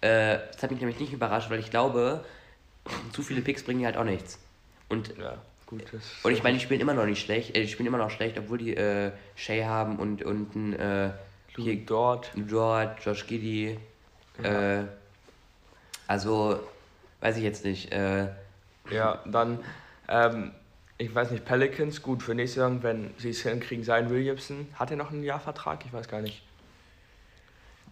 Äh, 0.00 0.38
das 0.52 0.62
hat 0.62 0.70
mich 0.70 0.80
nämlich 0.80 0.98
nicht 0.98 1.12
überrascht, 1.12 1.50
weil 1.50 1.58
ich 1.58 1.70
glaube, 1.70 2.24
zu 3.12 3.22
viele 3.22 3.42
Picks 3.42 3.62
bringen 3.62 3.84
halt 3.84 3.96
auch 3.96 4.04
nichts. 4.04 4.38
Und, 4.88 5.14
ja, 5.18 5.36
gut. 5.66 5.82
und 6.22 6.32
ich 6.32 6.42
meine, 6.42 6.56
die 6.56 6.64
spielen 6.64 6.80
immer 6.80 6.94
noch 6.94 7.04
nicht 7.04 7.22
schlecht. 7.22 7.54
Äh, 7.54 7.62
die 7.62 7.68
spielen 7.68 7.86
immer 7.86 7.98
noch 7.98 8.10
schlecht, 8.10 8.38
obwohl 8.38 8.58
die 8.58 8.74
äh, 8.74 9.12
Shay 9.36 9.64
haben 9.64 9.96
und, 9.96 10.22
und 10.22 10.56
ein 10.56 10.72
äh, 10.78 11.10
hier, 11.54 11.76
Dort. 11.84 12.30
Dort, 12.34 13.04
Josh 13.04 13.26
Giddy. 13.26 13.78
Ja. 14.42 14.80
Äh, 14.80 14.84
also, 16.06 16.60
weiß 17.20 17.36
ich 17.36 17.42
jetzt 17.42 17.64
nicht. 17.64 17.92
Äh, 17.92 18.28
ja, 18.90 19.22
dann 19.26 19.58
ähm, 20.08 20.52
ich 20.98 21.14
weiß 21.14 21.30
nicht, 21.30 21.44
Pelicans, 21.44 22.02
gut 22.02 22.24
für 22.24 22.34
nächste 22.34 22.56
Saison, 22.56 22.82
wenn 22.82 23.14
sie 23.18 23.30
es 23.30 23.42
hinkriegen, 23.42 23.84
sein 23.84 24.10
Williamson. 24.10 24.66
Hat 24.74 24.90
er 24.90 24.96
noch 24.96 25.12
einen 25.12 25.22
Jahrvertrag? 25.22 25.84
Ich 25.86 25.92
weiß 25.92 26.08
gar 26.08 26.20
nicht. 26.20 26.42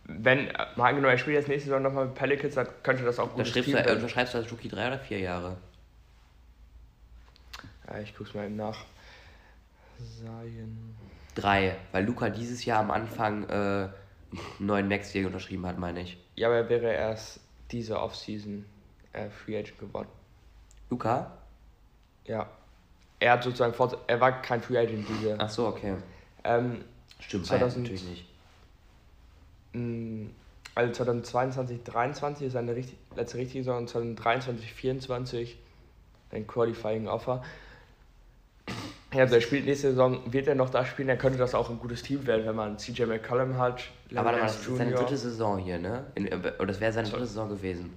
Wenn, 0.04 0.46
mal 0.74 0.88
angenommen, 0.88 1.12
er 1.12 1.18
spielt 1.18 1.36
jetzt 1.36 1.48
nächste 1.48 1.68
Saison 1.68 1.82
nochmal 1.82 2.06
mit 2.06 2.16
Pelicans, 2.16 2.54
dann 2.54 2.66
könnte 2.82 3.04
das 3.04 3.18
auch 3.20 3.32
gut 3.32 3.46
sein. 3.46 3.64
Du, 3.64 3.92
unterschreibst 3.92 4.34
du 4.34 4.38
als 4.38 4.50
Rookie 4.50 4.68
drei 4.68 4.88
oder 4.88 4.98
vier 4.98 5.20
Jahre? 5.20 5.56
Ja, 7.86 8.00
ich 8.00 8.14
guck's 8.16 8.34
mal 8.34 8.46
eben 8.46 8.56
nach. 8.56 8.84
Seien. 9.98 10.96
Drei, 11.36 11.76
weil 11.92 12.04
Luca 12.04 12.28
dieses 12.28 12.64
Jahr 12.64 12.80
am 12.80 12.90
Anfang 12.90 13.48
äh, 13.48 13.88
neuen 14.58 14.88
Max-Deal 14.88 15.26
unterschrieben 15.26 15.64
hat, 15.66 15.78
meine 15.78 16.00
ich. 16.00 16.18
Ja, 16.34 16.48
aber 16.48 16.56
er 16.56 16.68
wäre 16.68 16.92
erst 16.92 17.40
diese 17.70 18.00
Offseason 18.00 18.64
äh, 19.12 19.30
Free 19.30 19.56
Agent 19.56 19.78
geworden. 19.78 20.08
Luca? 20.90 21.38
Ja 22.24 22.48
er 23.20 23.32
hat 23.32 23.44
sozusagen 23.44 23.74
fort, 23.74 23.98
er 24.06 24.20
war 24.20 24.42
kein 24.42 24.60
Free 24.60 24.78
Agent 24.78 25.06
diese. 25.08 25.36
Ach 25.38 25.48
so, 25.48 25.66
okay. 25.68 25.94
Ähm, 26.44 26.84
Stimmt, 27.20 27.46
2000, 27.46 27.82
natürlich 27.82 28.04
nicht. 28.04 28.26
Mh, 29.72 30.30
also 30.74 30.92
2022, 30.92 31.84
2023 31.84 32.46
ist 32.46 32.52
seine 32.52 32.74
richtig, 32.74 32.98
letzte 33.16 33.38
richtige 33.38 33.64
Saison, 33.64 33.86
2023, 33.86 34.68
2024 34.74 35.58
ein 36.32 36.46
Qualifying 36.46 37.08
Offer. 37.08 37.42
Also 39.12 39.36
er 39.36 39.40
spielt 39.40 39.64
nächste 39.64 39.90
Saison, 39.90 40.20
wird 40.30 40.46
er 40.48 40.54
noch 40.54 40.68
da 40.68 40.84
spielen, 40.84 41.08
er 41.08 41.16
könnte 41.16 41.38
das 41.38 41.54
auch 41.54 41.70
ein 41.70 41.78
gutes 41.78 42.02
Team 42.02 42.26
werden, 42.26 42.44
wenn 42.44 42.56
man 42.56 42.78
CJ 42.78 43.04
McCollum 43.04 43.56
hat. 43.56 43.84
Aber 44.14 44.32
das 44.32 44.56
ist 44.56 44.76
seine 44.76 44.92
dritte 44.92 45.16
Saison 45.16 45.58
hier, 45.58 45.78
ne? 45.78 46.04
In, 46.14 46.26
oder 46.26 46.66
das 46.66 46.80
wäre 46.80 46.92
seine 46.92 47.08
dritte 47.08 47.26
Saison 47.26 47.48
gewesen. 47.48 47.94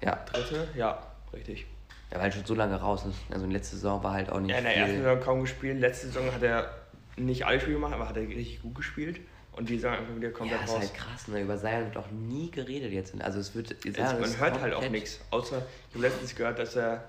Ja. 0.00 0.16
Dritte? 0.32 0.66
Ja, 0.74 0.98
richtig. 1.32 1.66
Er 2.14 2.18
war 2.18 2.22
halt 2.22 2.34
schon 2.34 2.44
so 2.44 2.54
lange 2.54 2.76
raus. 2.76 3.04
Ne? 3.04 3.12
Also 3.32 3.44
in 3.44 3.50
letzte 3.50 3.74
Saison 3.74 4.00
war 4.04 4.12
halt 4.12 4.30
auch 4.30 4.38
nicht. 4.38 4.52
Ja, 4.52 4.58
in 4.58 4.64
der 4.64 4.76
ersten 4.76 4.98
Saison 4.98 5.20
kaum 5.20 5.40
gespielt. 5.40 5.80
Letzte 5.80 6.06
Saison 6.06 6.32
hat 6.32 6.44
er 6.44 6.72
nicht 7.16 7.44
alle 7.44 7.58
Spiele 7.58 7.74
gemacht, 7.74 7.92
aber 7.92 8.08
hat 8.08 8.16
er 8.16 8.22
richtig 8.22 8.62
gut 8.62 8.76
gespielt. 8.76 9.20
Und 9.50 9.68
die 9.68 9.80
sagen 9.80 9.96
einfach 9.96 10.14
wieder 10.14 10.30
komplett 10.30 10.60
ja, 10.60 10.66
raus. 10.66 10.84
ist 10.84 10.90
halt 10.92 10.94
krass, 10.94 11.26
ne? 11.26 11.42
Über 11.42 11.58
Zion 11.58 11.86
wird 11.86 11.96
auch 11.96 12.10
nie 12.12 12.52
geredet 12.52 12.92
jetzt. 12.92 13.20
Also 13.20 13.40
es 13.40 13.56
wird. 13.56 13.84
Jetzt, 13.84 13.98
man 13.98 14.38
hört 14.38 14.60
halt 14.60 14.74
auch 14.74 14.88
nichts. 14.88 15.20
Außer, 15.32 15.58
ich 15.88 15.94
habe 15.96 16.06
letztens 16.06 16.36
gehört, 16.36 16.60
dass 16.60 16.76
er 16.76 17.02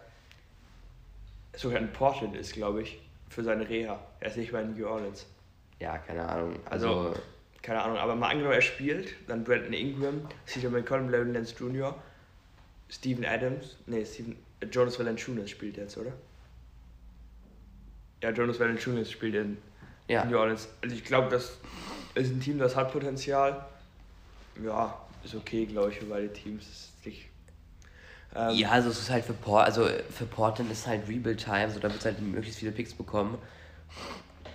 sogar 1.55 1.79
in 1.79 1.93
Portland 1.93 2.35
ist, 2.35 2.53
glaube 2.53 2.81
ich, 2.81 2.99
für 3.29 3.43
seine 3.43 3.69
Reha. 3.69 3.99
Er 4.19 4.27
ist 4.27 4.37
nicht 4.37 4.51
mehr 4.51 4.61
in 4.61 4.73
New 4.73 4.87
Orleans. 4.87 5.27
Ja, 5.79 5.99
keine 5.99 6.27
Ahnung. 6.27 6.55
Also, 6.65 6.89
also 6.89 7.19
keine 7.61 7.83
Ahnung, 7.83 7.97
aber 7.97 8.15
mal 8.15 8.29
angenommen, 8.29 8.55
er 8.55 8.61
spielt, 8.61 9.13
dann 9.27 9.43
Brandon 9.43 9.73
Ingram, 9.73 10.27
CJ 10.47 10.67
McCollum, 10.67 11.09
Larry 11.09 11.31
Lance 11.31 11.53
Jr., 11.59 11.95
Steven 12.89 13.25
Adams, 13.25 13.77
nee, 13.87 14.05
Steven, 14.05 14.35
Jonas 14.71 14.99
Valanciunas 14.99 15.49
spielt 15.49 15.77
jetzt, 15.77 15.97
oder? 15.97 16.13
Ja, 18.21 18.31
Jonas 18.31 18.59
Valanciunas 18.59 19.11
spielt 19.11 19.35
in 19.35 19.57
ja. 20.07 20.25
New 20.25 20.37
Orleans. 20.37 20.67
Also 20.81 20.95
ich 20.95 21.03
glaube, 21.03 21.29
das 21.29 21.57
ist 22.15 22.31
ein 22.31 22.39
Team, 22.39 22.59
das 22.59 22.75
hat 22.75 22.91
Potenzial. 22.91 23.65
Ja, 24.63 24.97
ist 25.23 25.35
okay, 25.35 25.65
glaube 25.65 25.91
ich, 25.91 25.99
für 25.99 26.05
beide 26.05 26.31
Teams. 26.31 26.91
Ähm, 28.35 28.55
ja, 28.55 28.69
also 28.69 28.89
es 28.89 28.99
ist 28.99 29.09
halt 29.09 29.23
für, 29.23 29.33
Port, 29.33 29.65
also 29.65 29.87
für 30.09 30.25
Portland 30.25 30.69
ist 30.69 30.85
halt 30.85 31.07
Rebuild 31.07 31.41
Time, 31.41 31.71
so 31.71 31.79
da 31.79 31.91
wird 31.91 32.03
halt 32.03 32.21
möglichst 32.21 32.59
viele 32.59 32.73
Picks 32.73 32.93
bekommen. 32.93 33.37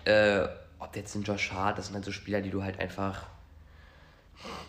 Äh, 0.04 0.46
ob 0.78 0.94
jetzt 0.96 1.14
ein 1.14 1.22
Josh 1.22 1.50
Hart, 1.52 1.78
das 1.78 1.86
sind 1.86 1.94
halt 1.94 2.04
so 2.04 2.12
Spieler, 2.12 2.42
die 2.42 2.50
du 2.50 2.62
halt 2.62 2.78
einfach 2.78 3.26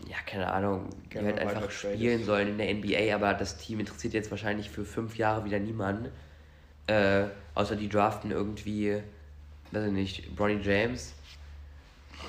ja, 0.07 0.17
keine 0.26 0.51
Ahnung, 0.51 0.89
die 1.13 1.19
halt 1.19 1.39
einfach 1.39 1.69
spielen 1.69 2.24
sollen 2.24 2.47
in 2.49 2.57
der 2.57 2.74
NBA, 2.74 3.15
aber 3.15 3.34
das 3.34 3.57
Team 3.57 3.80
interessiert 3.80 4.13
jetzt 4.13 4.32
wahrscheinlich 4.32 4.69
für 4.69 4.86
fünf 4.86 5.17
Jahre 5.17 5.45
wieder 5.45 5.59
niemanden. 5.59 6.11
Äh, 6.88 7.26
außer 7.55 7.76
die 7.76 7.88
draften 7.88 8.32
irgendwie, 8.32 9.01
weiß 9.72 9.86
ich 9.86 9.93
nicht, 9.93 10.36
Bronny 10.36 10.59
James. 10.61 11.13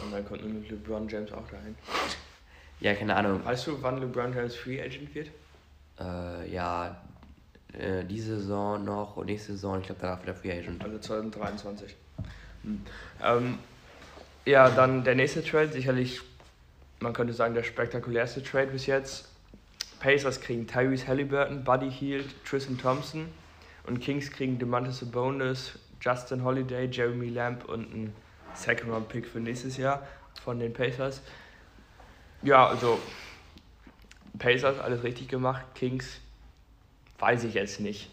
Und 0.05 0.13
dann 0.13 0.25
kommt 0.25 0.45
nämlich 0.45 0.71
LeBron 0.71 1.09
James 1.09 1.33
auch 1.33 1.49
dahin. 1.49 1.75
Ja, 2.81 2.95
keine 2.95 3.15
Ahnung. 3.15 3.45
Weißt 3.45 3.67
du, 3.67 3.83
wann 3.83 4.01
LeBron 4.01 4.35
James 4.35 4.57
Free 4.57 4.81
Agent 4.81 5.15
wird? 5.15 5.29
Äh, 6.01 6.53
ja, 6.53 6.97
äh, 7.73 8.05
diese 8.05 8.39
Saison 8.39 8.85
noch 8.85 9.17
und 9.17 9.27
nächste 9.27 9.53
Saison, 9.53 9.81
ich 9.81 9.87
glaube, 9.87 10.01
danach 10.01 10.23
wieder 10.23 10.35
Free 10.35 10.53
Agent. 10.53 10.83
Also 10.83 10.99
2023. 10.99 11.95
Hm. 12.65 12.83
Ähm, 13.23 13.59
ja, 14.45 14.71
dann 14.71 15.05
der 15.05 15.15
nächste 15.15 15.45
Trade, 15.45 15.69
sicherlich, 15.69 16.21
man 17.03 17.13
könnte 17.13 17.33
sagen, 17.33 17.55
der 17.55 17.63
spektakulärste 17.63 18.43
Trade 18.43 18.69
bis 18.69 18.87
jetzt. 18.87 19.29
Pacers 20.01 20.41
kriegen 20.41 20.67
Tyrese 20.67 21.07
Halliburton, 21.07 21.65
Buddy 21.65 21.91
Hield, 21.91 22.27
Tristan 22.45 22.79
Thompson 22.79 23.29
und 23.87 24.01
Kings 24.01 24.31
kriegen 24.31 24.59
Demantis 24.59 25.01
Sabonis, 25.01 25.79
Justin 26.01 26.43
Holiday, 26.43 26.87
Jeremy 26.87 27.29
Lamb 27.29 27.65
und 27.67 27.95
ein 27.95 28.13
Second-Round-Pick 28.55 29.27
für 29.27 29.41
nächstes 29.41 29.77
Jahr 29.77 30.07
von 30.43 30.59
den 30.59 30.73
Pacers. 30.73 31.23
Ja, 32.43 32.67
also 32.67 32.99
Pacers 34.39 34.81
alles 34.81 35.03
richtig 35.05 35.29
gemacht, 35.29 35.65
Kings 35.75 36.21
weiß 37.19 37.45
ich 37.45 37.55
jetzt 37.55 37.81
nicht. 37.81 38.11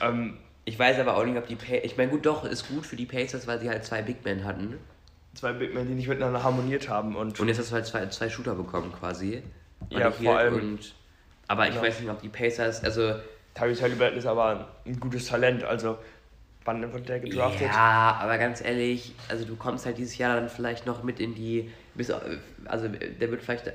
Ähm, 0.00 0.38
ich 0.64 0.78
weiß 0.78 1.00
aber 1.00 1.16
auch 1.16 1.24
nicht, 1.24 1.36
ob 1.36 1.48
die 1.48 1.56
Pacers. 1.56 1.84
Ich 1.84 1.96
meine, 1.96 2.10
gut, 2.10 2.24
doch, 2.24 2.44
ist 2.44 2.68
gut 2.68 2.86
für 2.86 2.94
die 2.94 3.06
Pacers, 3.06 3.48
weil 3.48 3.58
sie 3.58 3.68
halt 3.68 3.84
zwei 3.84 4.02
Big 4.02 4.24
Men 4.24 4.44
hatten. 4.44 4.78
Zwei 5.34 5.52
Big 5.52 5.74
Men, 5.74 5.88
die 5.88 5.94
nicht 5.94 6.08
miteinander 6.08 6.42
harmoniert 6.42 6.88
haben. 6.88 7.16
Und, 7.16 7.40
und 7.40 7.48
jetzt 7.48 7.58
hast 7.58 7.70
du 7.70 7.74
halt 7.74 7.86
zwei, 7.86 8.06
zwei 8.06 8.28
Shooter 8.28 8.54
bekommen 8.54 8.92
quasi. 8.92 9.42
Ja, 9.90 10.10
vor 10.10 10.38
allem. 10.38 10.54
Und, 10.54 10.94
aber 11.48 11.66
genau. 11.66 11.76
ich 11.76 11.82
weiß 11.82 12.00
nicht, 12.00 12.10
ob 12.10 12.20
die 12.20 12.28
Pacers. 12.28 12.84
Also. 12.84 13.14
Tyrese 13.54 13.82
Halliburton 13.82 14.16
ist 14.16 14.26
aber 14.26 14.68
ein 14.86 14.98
gutes 14.98 15.26
Talent, 15.26 15.64
also. 15.64 15.98
Wann 16.64 16.92
wird 16.92 17.08
der 17.08 17.18
gedraftet? 17.18 17.62
Ja, 17.62 18.18
aber 18.20 18.38
ganz 18.38 18.62
ehrlich, 18.62 19.14
also 19.28 19.44
du 19.44 19.56
kommst 19.56 19.84
halt 19.84 19.98
dieses 19.98 20.16
Jahr 20.16 20.36
dann 20.36 20.48
vielleicht 20.48 20.86
noch 20.86 21.02
mit 21.02 21.18
in 21.18 21.34
die. 21.34 21.70
Bis, 21.94 22.10
also 22.64 22.88
der 22.88 23.30
wird 23.30 23.42
vielleicht 23.42 23.72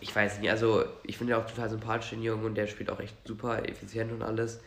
ich 0.00 0.14
weiß 0.14 0.40
nicht, 0.40 0.50
also 0.50 0.84
ich 1.02 1.18
finde 1.18 1.32
ja 1.32 1.38
auch 1.38 1.46
total 1.46 1.68
sympathisch 1.70 2.10
den 2.10 2.22
Jungen 2.22 2.44
und 2.44 2.54
der 2.54 2.66
spielt 2.66 2.90
auch 2.90 3.00
echt 3.00 3.16
super 3.26 3.68
effizient 3.68 4.12
und 4.12 4.22
alles. 4.22 4.60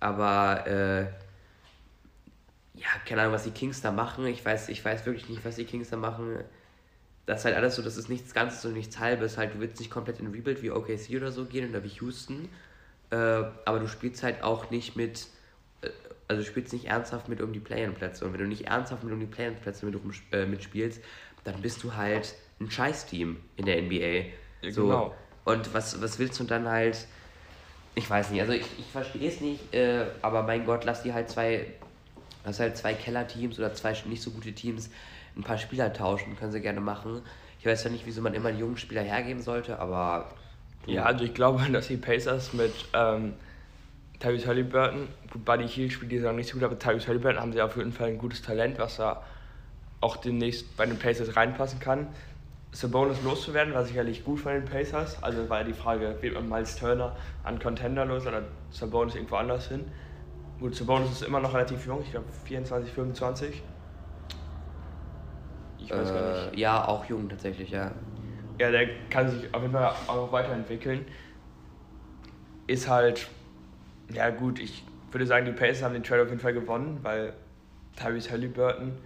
Aber 0.00 0.66
äh, 0.66 1.06
ja, 2.78 2.86
keine 3.06 3.22
Ahnung, 3.22 3.34
was 3.34 3.44
die 3.44 3.50
Kings 3.50 3.80
da 3.80 3.90
machen. 3.90 4.26
Ich 4.26 4.44
weiß, 4.44 4.68
ich 4.68 4.84
weiß 4.84 5.04
wirklich 5.04 5.28
nicht, 5.28 5.44
was 5.44 5.56
die 5.56 5.64
Kings 5.64 5.90
da 5.90 5.96
machen. 5.96 6.38
Das 7.26 7.40
ist 7.40 7.44
halt 7.44 7.56
alles 7.56 7.76
so, 7.76 7.82
das 7.82 7.96
ist 7.96 8.08
nichts 8.08 8.32
Ganzes 8.32 8.64
und 8.64 8.72
nichts 8.72 8.98
Halbes. 8.98 9.36
Halt, 9.36 9.54
du 9.54 9.60
willst 9.60 9.80
nicht 9.80 9.90
komplett 9.90 10.20
in 10.20 10.28
Rebuild 10.28 10.62
wie 10.62 10.70
OKC 10.70 11.16
oder 11.16 11.32
so 11.32 11.44
gehen 11.44 11.70
oder 11.70 11.82
wie 11.82 11.88
Houston. 11.88 12.48
Äh, 13.10 13.16
aber 13.16 13.80
du 13.80 13.88
spielst 13.88 14.22
halt 14.22 14.42
auch 14.42 14.70
nicht 14.70 14.96
mit, 14.96 15.26
äh, 15.82 15.88
also 16.28 16.42
du 16.42 16.48
spielst 16.48 16.72
nicht 16.72 16.86
ernsthaft 16.86 17.28
mit 17.28 17.40
um 17.40 17.52
die 17.52 17.60
Play-In-Plätze. 17.60 18.24
Und 18.24 18.32
wenn 18.32 18.40
du 18.40 18.46
nicht 18.46 18.68
ernsthaft 18.68 19.02
mit 19.02 19.12
um 19.12 19.20
die 19.20 19.26
Play-In-Plätze 19.26 19.84
mit, 19.84 20.00
äh, 20.32 20.46
mitspielst, 20.46 21.02
dann 21.44 21.60
bist 21.60 21.82
du 21.82 21.94
halt 21.94 22.34
ein 22.60 22.70
Scheiß-Team 22.70 23.38
in 23.56 23.66
der 23.66 23.82
NBA. 23.82 24.28
Ja, 24.62 24.70
so. 24.70 24.84
Genau. 24.84 25.14
Und 25.44 25.72
was, 25.74 26.00
was 26.00 26.18
willst 26.18 26.38
du 26.40 26.44
dann 26.44 26.68
halt? 26.68 27.06
Ich 27.94 28.08
weiß 28.08 28.30
nicht, 28.30 28.40
also 28.40 28.52
ich, 28.52 28.66
ich 28.78 28.86
verstehe 28.86 29.28
es 29.28 29.40
nicht, 29.40 29.74
äh, 29.74 30.04
aber 30.22 30.42
mein 30.44 30.64
Gott, 30.64 30.84
lass 30.84 31.02
die 31.02 31.14
halt 31.14 31.30
zwei, 31.30 31.66
lass 32.44 32.60
halt 32.60 32.76
zwei 32.76 32.94
Kellerteams 32.94 33.58
oder 33.58 33.74
zwei 33.74 33.94
nicht 34.06 34.22
so 34.22 34.30
gute 34.30 34.52
Teams 34.52 34.90
ein 35.36 35.42
paar 35.42 35.58
Spieler 35.58 35.92
tauschen, 35.92 36.36
können 36.36 36.52
sie 36.52 36.60
gerne 36.60 36.80
machen. 36.80 37.22
Ich 37.60 37.66
weiß 37.66 37.84
ja 37.84 37.90
nicht, 37.90 38.06
wieso 38.06 38.22
man 38.22 38.34
immer 38.34 38.50
einen 38.50 38.58
jungen 38.58 38.76
Spieler 38.76 39.02
hergeben 39.02 39.42
sollte, 39.42 39.78
aber. 39.78 40.26
Ja, 40.86 41.04
also 41.04 41.24
ich 41.24 41.34
glaube, 41.34 41.70
dass 41.72 41.88
die 41.88 41.96
Pacers 41.96 42.52
mit 42.52 42.72
ähm, 42.94 43.34
Tyrese 44.20 44.46
Halliburton, 44.46 45.08
Buddy 45.44 45.68
Hield 45.68 45.92
spielt 45.92 46.12
die 46.12 46.18
Saison 46.18 46.36
nicht 46.36 46.48
so 46.48 46.54
gut, 46.54 46.64
aber 46.64 46.78
Tyrese 46.78 47.08
Halliburton 47.08 47.40
haben 47.40 47.52
sie 47.52 47.60
auf 47.60 47.76
jeden 47.76 47.92
Fall 47.92 48.08
ein 48.08 48.18
gutes 48.18 48.42
Talent, 48.42 48.78
was 48.78 48.96
da 48.96 49.22
auch 50.00 50.16
demnächst 50.16 50.76
bei 50.76 50.86
den 50.86 50.98
Pacers 50.98 51.36
reinpassen 51.36 51.80
kann. 51.80 52.08
Sabonis 52.72 53.22
loszuwerden, 53.22 53.74
war 53.74 53.84
sicherlich 53.84 54.24
gut 54.24 54.40
von 54.40 54.52
den 54.52 54.64
Pacers. 54.64 55.22
Also 55.22 55.48
war 55.48 55.60
ja 55.60 55.64
die 55.64 55.72
Frage, 55.72 56.16
wählt 56.20 56.34
man 56.34 56.48
Miles 56.48 56.76
Turner 56.76 57.16
an 57.42 57.58
Contender 57.58 58.04
los 58.04 58.26
oder 58.26 58.42
Sabonis 58.70 59.14
irgendwo 59.14 59.36
anders 59.36 59.68
hin. 59.68 59.86
Gut, 60.58 60.74
Sabonis 60.74 61.10
ist 61.10 61.22
immer 61.22 61.40
noch 61.40 61.54
relativ 61.54 61.86
jung, 61.86 62.02
ich 62.02 62.10
glaube 62.10 62.32
24, 62.32 62.92
25. 62.92 63.62
Ich 65.78 65.90
weiß 65.90 66.10
äh, 66.10 66.12
gar 66.12 66.46
nicht. 66.50 66.58
Ja, 66.58 66.88
auch 66.88 67.04
jung 67.06 67.28
tatsächlich, 67.28 67.70
ja. 67.70 67.94
Ja, 68.58 68.70
der 68.70 69.08
kann 69.08 69.30
sich 69.30 69.54
auf 69.54 69.62
jeden 69.62 69.72
Fall 69.72 69.92
auch 70.08 70.16
noch 70.16 70.32
weiterentwickeln. 70.32 71.06
Ist 72.66 72.88
halt, 72.88 73.28
ja 74.10 74.30
gut, 74.30 74.58
ich 74.58 74.84
würde 75.10 75.26
sagen, 75.26 75.46
die 75.46 75.52
Pacers 75.52 75.82
haben 75.82 75.94
den 75.94 76.02
Trade 76.02 76.22
auf 76.22 76.28
jeden 76.28 76.40
Fall 76.40 76.54
gewonnen, 76.54 76.98
weil 77.02 77.34
Tyrese 77.96 78.30
Halliburton 78.30 78.98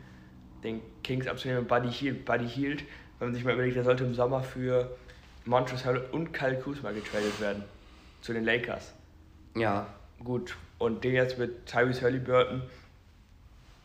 den 0.65 0.81
Kings 1.03 1.27
absolut 1.27 1.69
Buddy 1.69 1.91
Hield, 1.91 2.25
Buddy 2.25 2.49
Hield 2.49 2.85
wenn 3.23 3.29
man 3.29 3.37
sich 3.37 3.45
mal 3.45 3.55
überlegt, 3.55 3.77
der 3.77 3.85
sollte 3.85 4.03
im 4.03 4.15
Sommer 4.15 4.43
für 4.43 4.99
Montrezl 5.45 5.85
Harrell 5.85 6.09
und 6.11 6.33
Kyle 6.33 6.59
Kuzma 6.59 6.91
getradet 6.91 7.41
werden. 7.41 7.63
Zu 8.21 8.33
den 8.33 8.43
Lakers. 8.43 8.95
Ja. 9.57 9.87
Gut. 10.19 10.57
Und 10.83 11.05
den 11.05 11.15
jetzt 11.15 11.39
mit 11.39 11.65
Tyrese 11.65 12.03
Halliburton 12.03 12.61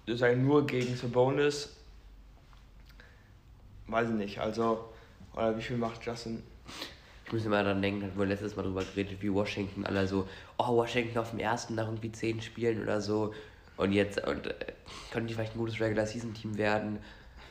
sozusagen 0.07 0.43
nur 0.43 0.65
gegen 0.65 0.95
Sabonis. 0.95 1.75
Weiß 3.85 4.09
ich 4.09 4.15
nicht. 4.15 4.39
Also, 4.39 4.89
oder 5.35 5.55
wie 5.55 5.61
viel 5.61 5.77
macht 5.77 6.03
Justin? 6.03 6.41
Ich 7.27 7.31
muss 7.31 7.45
immer 7.45 7.61
daran 7.61 7.83
denken, 7.83 8.01
hatten 8.01 8.17
wir 8.17 8.25
letztes 8.25 8.55
Mal 8.55 8.63
drüber 8.63 8.83
geredet, 8.83 9.21
wie 9.21 9.31
Washington 9.31 9.85
alle 9.85 10.07
so, 10.07 10.27
oh, 10.57 10.75
Washington 10.75 11.19
auf 11.19 11.29
dem 11.29 11.37
ersten 11.37 11.75
nach 11.75 11.85
irgendwie 11.85 12.11
zehn 12.11 12.41
Spielen 12.41 12.81
oder 12.81 12.99
so. 12.99 13.31
Und 13.75 13.91
jetzt 13.91 14.25
und, 14.27 14.47
äh, 14.47 14.55
können 15.11 15.27
die 15.27 15.35
vielleicht 15.35 15.53
ein 15.53 15.59
gutes 15.59 15.79
Regular 15.79 16.07
Season 16.07 16.33
Team 16.33 16.57
werden. 16.57 16.97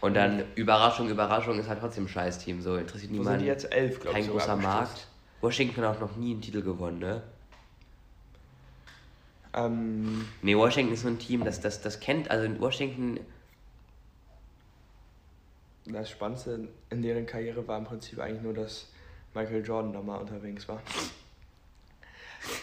Und 0.00 0.14
dann 0.14 0.42
Überraschung, 0.56 1.08
Überraschung 1.08 1.56
ist 1.60 1.68
halt 1.68 1.78
trotzdem 1.78 2.06
ein 2.06 2.08
Scheiß-Team. 2.08 2.62
So 2.62 2.74
interessiert 2.78 3.12
niemand. 3.12 3.28
Sind 3.28 3.42
die 3.42 3.46
jetzt 3.46 3.72
elf, 3.72 4.00
glaube 4.00 4.18
ich. 4.18 4.26
Kein 4.26 4.34
großer 4.34 4.56
Markt. 4.56 5.06
Washington 5.40 5.84
hat 5.84 5.98
auch 5.98 6.00
noch 6.00 6.16
nie 6.16 6.32
einen 6.32 6.40
Titel 6.40 6.62
gewonnen, 6.62 6.98
ne? 6.98 7.22
Ähm. 9.56 10.28
Nee, 10.42 10.56
Washington 10.56 10.92
ist 10.92 11.02
so 11.02 11.08
ein 11.08 11.18
Team, 11.18 11.44
das, 11.44 11.60
das, 11.60 11.80
das 11.80 11.98
kennt, 11.98 12.30
also 12.30 12.44
in 12.44 12.60
Washington. 12.60 13.18
Das 15.86 16.10
Spannendste 16.10 16.68
in 16.90 17.02
deren 17.02 17.26
Karriere 17.26 17.66
war 17.66 17.78
im 17.78 17.84
Prinzip 17.84 18.18
eigentlich 18.18 18.42
nur, 18.42 18.52
dass 18.54 18.88
Michael 19.34 19.64
Jordan 19.64 19.92
da 19.92 20.02
mal 20.02 20.16
unterwegs 20.16 20.68
war. 20.68 20.82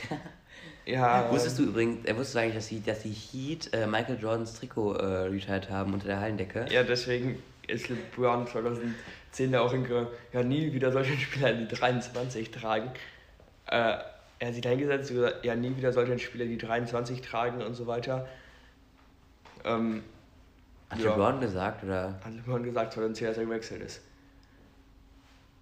ja. 0.86 1.32
Wusstest 1.32 1.58
du 1.58 1.64
übrigens, 1.64 2.06
äh, 2.06 2.16
wusstest 2.16 2.36
du 2.36 2.39
eigentlich, 2.39 2.56
dass 2.56 2.68
die, 2.68 2.84
dass 2.84 3.00
die 3.02 3.12
Heat 3.12 3.74
äh, 3.74 3.88
Michael 3.88 4.20
Jordans 4.20 4.54
Trikot 4.54 4.96
äh, 4.96 5.06
retired 5.28 5.70
haben 5.70 5.94
unter 5.94 6.08
der 6.08 6.20
Hallendecke? 6.20 6.66
Ja, 6.70 6.84
deswegen 6.84 7.41
ist 7.68 7.89
LeBron 7.89 8.46
2010 8.46 9.56
auch 9.56 9.74
in 9.74 9.88
ja 10.34 10.44
nie 10.44 10.74
wieder 10.74 10.91
solche 10.91 11.18
Spieler 11.18 11.54
die 11.54 11.68
23 11.68 12.52
tragen. 12.52 12.91
Äh, 13.68 13.98
er 14.44 14.48
hat 14.48 14.56
sich 14.56 14.64
dahingesetzt 14.64 15.10
und 15.10 15.18
gesagt, 15.18 15.46
ja 15.46 15.56
nie 15.56 15.76
wieder 15.78 15.94
solche 15.94 16.20
Spieler 16.20 16.44
die 16.44 16.58
23 16.58 17.22
tragen 17.22 17.62
und 17.62 17.76
so 17.76 17.88
weiter. 17.88 18.28
Ähm, 19.64 20.04
hat 20.89 21.00
ja. 21.00 21.12
LeBron 21.12 21.39
gesagt, 21.39 21.86
oder? 21.86 22.20
Hat 22.22 22.34
LeBron 22.34 22.62
gesagt, 22.62 22.98
weil 22.98 23.06
er 23.06 23.14
CSA 23.14 23.41
gewechselt 23.41 23.82
ist. 23.82 24.02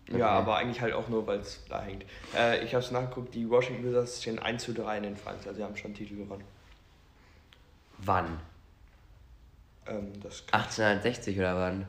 Okay. 0.10 0.18
Ja, 0.18 0.30
aber 0.30 0.58
eigentlich 0.58 0.82
halt 0.82 0.96
auch 0.96 1.08
nur, 1.10 1.28
weil 1.28 1.42
es 1.42 1.64
da 1.70 1.84
hängt. 1.84 2.06
Äh, 2.36 2.66
ich 2.66 2.74
habe 2.74 2.84
es 2.84 2.90
nachgeguckt, 2.90 3.36
die 3.36 3.48
Washington 3.48 3.88
Wizards 3.88 4.20
stehen 4.20 4.40
1 4.40 4.64
zu 4.64 4.74
3 4.74 4.98
in 4.98 5.04
den 5.04 5.16
Finals, 5.16 5.46
also 5.46 5.58
sie 5.58 5.64
haben 5.64 5.78
schon 5.78 5.94
Titel 5.94 6.18
gewonnen. 6.18 6.44
Wann? 8.00 8.40
Ähm, 9.86 10.12
das 10.24 10.44
1860 10.52 11.38
oder 11.38 11.56
wann? 11.56 11.86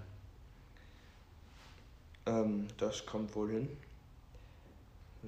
Ähm, 2.27 2.69
das 2.77 3.07
kommt 3.07 3.35
wohl 3.35 3.51
hin. 3.51 3.69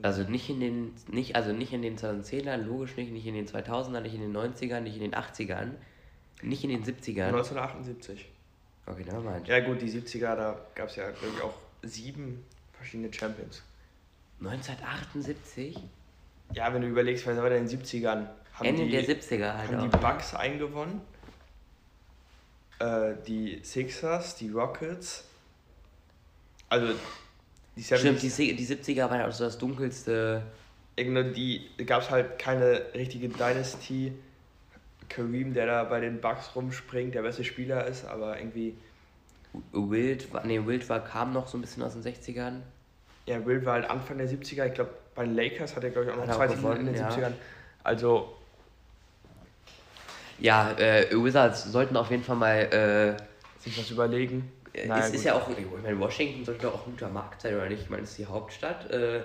Also 0.02 0.22
nicht 0.22 0.50
in 0.50 0.60
den, 0.60 0.94
nicht, 1.08 1.36
also 1.36 1.52
nicht 1.52 1.72
in 1.72 1.82
den 1.82 1.96
2010ern, 1.96 2.56
logisch 2.64 2.96
nicht, 2.96 3.12
nicht 3.12 3.26
in 3.26 3.34
den 3.34 3.46
2000ern, 3.46 4.00
nicht 4.00 4.14
in 4.14 4.20
den 4.20 4.36
90ern, 4.36 4.80
nicht 4.80 4.96
in 4.96 5.02
den 5.02 5.14
80ern, 5.14 5.70
nicht 6.42 6.64
in 6.64 6.70
den 6.70 6.84
70ern. 6.84 7.28
1978. 7.28 8.26
Okay, 8.86 9.04
da 9.08 9.20
meint. 9.20 9.46
Ja 9.46 9.60
gut, 9.60 9.80
die 9.80 9.90
70er, 9.90 10.34
da 10.36 10.60
gab 10.74 10.88
es 10.88 10.96
ja, 10.96 11.10
glaube 11.10 11.34
ich, 11.36 11.42
auch 11.42 11.54
sieben 11.82 12.44
verschiedene 12.72 13.12
Champions. 13.12 13.62
1978? 14.40 15.78
Ja, 16.52 16.72
wenn 16.74 16.82
du 16.82 16.88
überlegst, 16.88 17.26
was 17.26 17.36
war 17.36 17.48
denn 17.48 17.66
in 17.66 17.68
den 17.68 17.80
70ern? 17.80 18.26
Haben 18.54 18.64
Ende 18.66 18.84
die, 18.84 18.90
der 18.90 19.04
70er 19.04 19.54
halt 19.54 19.70
Haben 19.70 19.88
auch. 19.88 19.90
die 19.90 19.96
Bucks 19.96 20.34
eingewonnen, 20.34 21.00
äh, 22.78 23.14
die 23.26 23.60
Sixers, 23.62 24.36
die 24.36 24.50
Rockets, 24.50 25.24
also 26.68 26.94
die 27.76 27.82
Stimmt, 27.82 28.22
die, 28.22 28.56
die 28.56 28.66
70er 28.66 29.10
waren 29.10 29.22
auch 29.22 29.32
so 29.32 29.44
das 29.44 29.58
dunkelste. 29.58 30.42
Irgendwie 30.96 31.68
die 31.78 31.84
gab 31.86 32.02
es 32.02 32.10
halt 32.10 32.38
keine 32.38 32.82
richtige 32.94 33.28
Dynasty. 33.28 34.12
Kareem, 35.08 35.54
der 35.54 35.66
da 35.66 35.84
bei 35.84 36.00
den 36.00 36.20
Bucks 36.20 36.54
rumspringt, 36.54 37.14
der 37.14 37.22
beste 37.22 37.44
Spieler 37.44 37.86
ist, 37.86 38.06
aber 38.06 38.38
irgendwie 38.38 38.74
Wild, 39.72 40.28
nee, 40.44 40.60
Wild 40.66 40.88
war, 40.88 41.04
kam 41.04 41.32
noch 41.32 41.46
so 41.46 41.58
ein 41.58 41.60
bisschen 41.60 41.82
aus 41.82 41.92
den 41.92 42.02
60ern. 42.02 42.60
Ja, 43.26 43.44
Wild 43.46 43.64
war 43.64 43.74
halt 43.74 43.90
Anfang 43.90 44.18
der 44.18 44.28
70er. 44.28 44.66
Ich 44.66 44.74
glaube, 44.74 44.90
bei 45.14 45.24
den 45.24 45.34
Lakers 45.34 45.76
hat 45.76 45.84
er, 45.84 45.90
glaube 45.90 46.08
ich, 46.08 46.12
auch 46.12 46.26
noch 46.26 46.34
zwei 46.34 46.48
Titel 46.48 46.76
in 46.78 46.86
den 46.86 46.94
ja. 46.96 47.08
70ern. 47.08 47.32
Also. 47.82 48.36
Ja, 50.40 50.72
äh, 50.72 51.06
Wizards 51.12 51.64
sollten 51.64 51.96
auf 51.96 52.10
jeden 52.10 52.24
Fall 52.24 52.36
mal 52.36 52.56
äh, 52.56 53.62
sich 53.62 53.78
was 53.78 53.90
überlegen. 53.90 54.50
Naja, 54.86 55.06
ist, 55.06 55.14
ist 55.14 55.24
ja 55.24 55.34
auch, 55.34 55.48
ich 55.48 55.82
meine, 55.82 55.98
Washington 55.98 56.44
sollte 56.44 56.68
auch 56.68 56.86
ein 56.86 56.92
guter 56.92 57.08
Markt 57.08 57.42
sein, 57.42 57.54
oder 57.54 57.68
nicht? 57.68 57.82
Ich 57.82 57.90
meine, 57.90 58.02
es 58.02 58.10
ist 58.10 58.18
die 58.18 58.26
Hauptstadt. 58.26 58.90
Äh, 58.90 59.18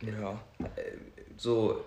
ja. 0.00 0.40
Äh, 0.76 0.82
so 1.36 1.84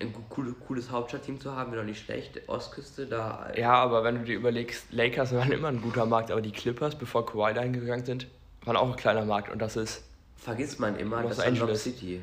ein 0.00 0.14
cooles, 0.28 0.54
cooles 0.66 0.90
Hauptstadtteam 0.90 1.40
zu 1.40 1.54
haben, 1.54 1.72
wäre 1.72 1.82
doch 1.82 1.88
nicht 1.88 2.04
schlecht. 2.04 2.40
Ostküste, 2.48 3.06
da. 3.06 3.50
Ja, 3.56 3.72
aber 3.72 4.04
wenn 4.04 4.16
du 4.16 4.24
dir 4.24 4.36
überlegst, 4.36 4.92
Lakers 4.92 5.34
waren 5.34 5.50
immer 5.52 5.68
ein 5.68 5.80
guter 5.80 6.06
Markt, 6.06 6.30
aber 6.30 6.42
die 6.42 6.52
Clippers, 6.52 6.94
bevor 6.96 7.24
Kawhi 7.24 7.54
dahin 7.54 7.72
gegangen 7.72 8.04
sind, 8.04 8.26
waren 8.64 8.76
auch 8.76 8.90
ein 8.90 8.96
kleiner 8.96 9.24
Markt 9.24 9.50
und 9.50 9.60
das 9.60 9.76
ist. 9.76 10.04
Vergisst 10.36 10.78
man 10.78 10.96
immer, 10.98 11.22
Los 11.22 11.36
das 11.36 11.46
Angeles. 11.46 11.86
ist 11.86 11.98
City. 11.98 12.20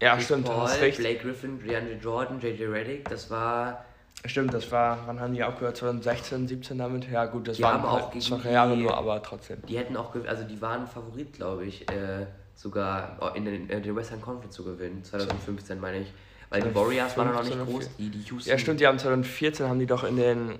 Ja, 0.00 0.14
Chris 0.14 0.26
stimmt. 0.26 0.46
Paul, 0.46 0.68
Blake 0.78 1.18
Griffin, 1.18 1.58
DeAndre 1.58 1.94
Jordan, 1.94 2.40
JJ 2.40 2.64
Redick, 2.64 3.08
das 3.08 3.30
war. 3.30 3.84
Stimmt, 4.24 4.52
das 4.52 4.70
war, 4.72 4.98
wann 5.06 5.20
haben 5.20 5.32
die 5.32 5.44
aufgehört? 5.44 5.76
2016, 5.76 6.48
17 6.48 6.78
damit? 6.78 7.08
Ja, 7.10 7.26
gut, 7.26 7.46
das 7.46 7.56
die 7.56 7.62
waren 7.62 7.82
auch 7.84 8.12
halt 8.12 8.22
zwei 8.22 8.50
Jahre 8.50 8.76
nur, 8.76 8.96
aber 8.96 9.22
trotzdem. 9.22 9.62
Die 9.68 9.78
hätten 9.78 9.96
auch, 9.96 10.14
also 10.26 10.42
die 10.44 10.60
waren 10.60 10.86
Favorit, 10.86 11.32
glaube 11.34 11.64
ich, 11.66 11.88
äh, 11.88 12.26
sogar 12.54 13.34
in 13.36 13.44
den, 13.44 13.68
in 13.68 13.82
den 13.82 13.96
Western 13.96 14.20
Conference 14.20 14.54
zu 14.54 14.64
gewinnen, 14.64 15.04
2015 15.04 15.78
meine 15.80 16.00
ich. 16.00 16.12
Weil 16.50 16.62
die 16.62 16.74
Warriors 16.74 17.16
waren 17.16 17.32
noch 17.32 17.44
nicht 17.44 17.66
groß, 17.66 17.90
die, 17.96 18.10
die 18.10 18.22
Houston. 18.30 18.50
Ja, 18.50 18.58
stimmt, 18.58 18.80
die 18.80 18.86
haben 18.86 18.98
2014 18.98 19.68
haben 19.68 19.78
die 19.78 19.86
doch 19.86 20.02
in 20.02 20.16
den 20.16 20.58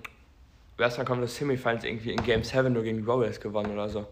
Western 0.77 1.05
Conference 1.07 1.37
Semifinals 1.37 1.85
irgendwie 1.85 2.13
in 2.13 2.23
Game 2.23 2.45
7 2.45 2.73
nur 2.73 2.85
gegen 2.85 2.99
die 2.99 3.07
Warriors 3.07 3.41
gewonnen 3.41 3.73
oder 3.73 3.89
so. 3.89 4.07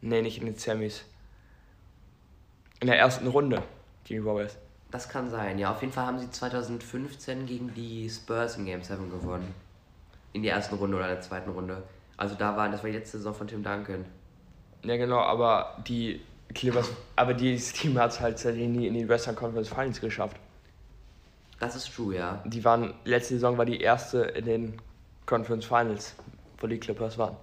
Nee, 0.00 0.22
nicht 0.22 0.38
in 0.38 0.46
den 0.46 0.56
Semis. 0.56 1.04
In 2.80 2.88
der 2.88 2.98
ersten 2.98 3.26
Runde 3.28 3.62
gegen 4.04 4.22
die 4.22 4.26
Warriors. 4.26 4.56
Das 4.94 5.08
kann 5.08 5.28
sein, 5.28 5.58
ja. 5.58 5.72
Auf 5.72 5.80
jeden 5.80 5.92
Fall 5.92 6.06
haben 6.06 6.20
sie 6.20 6.30
2015 6.30 7.46
gegen 7.46 7.74
die 7.74 8.08
Spurs 8.08 8.56
in 8.58 8.64
Game 8.64 8.80
7 8.80 9.10
gewonnen. 9.10 9.52
In 10.32 10.44
der 10.44 10.54
ersten 10.54 10.76
Runde 10.76 10.96
oder 10.96 11.06
in 11.08 11.14
der 11.14 11.20
zweiten 11.20 11.50
Runde. 11.50 11.82
Also 12.16 12.36
da 12.36 12.56
waren, 12.56 12.70
das 12.70 12.84
war 12.84 12.90
die 12.90 12.96
letzte 12.96 13.16
Saison 13.16 13.34
von 13.34 13.48
Tim 13.48 13.64
Duncan. 13.64 14.04
Ja 14.84 14.96
genau, 14.96 15.18
aber 15.18 15.78
die 15.84 16.20
Clippers, 16.54 16.88
aber 17.16 17.34
dieses 17.34 17.72
Team 17.72 17.98
hat 17.98 18.12
es 18.12 18.20
halt 18.20 18.44
nie 18.56 18.86
in 18.86 18.94
die 18.94 19.08
Western 19.08 19.34
Conference 19.34 19.68
Finals 19.68 20.00
geschafft. 20.00 20.36
Das 21.58 21.74
ist 21.74 21.92
true, 21.92 22.14
ja. 22.14 22.40
Die 22.44 22.64
waren, 22.64 22.94
letzte 23.02 23.34
Saison 23.34 23.58
war 23.58 23.64
die 23.64 23.80
erste 23.80 24.18
in 24.22 24.44
den 24.44 24.82
Conference 25.26 25.64
Finals, 25.64 26.14
wo 26.58 26.68
die 26.68 26.78
Clippers 26.78 27.18
waren. 27.18 27.36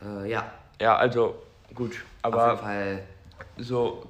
Äh, 0.00 0.30
ja. 0.30 0.52
Ja, 0.80 0.94
also 0.94 1.34
gut, 1.74 1.96
aber 2.22 2.52
Auf 2.52 2.60
jeden 2.60 2.62
Fall. 2.62 3.02
so 3.58 4.06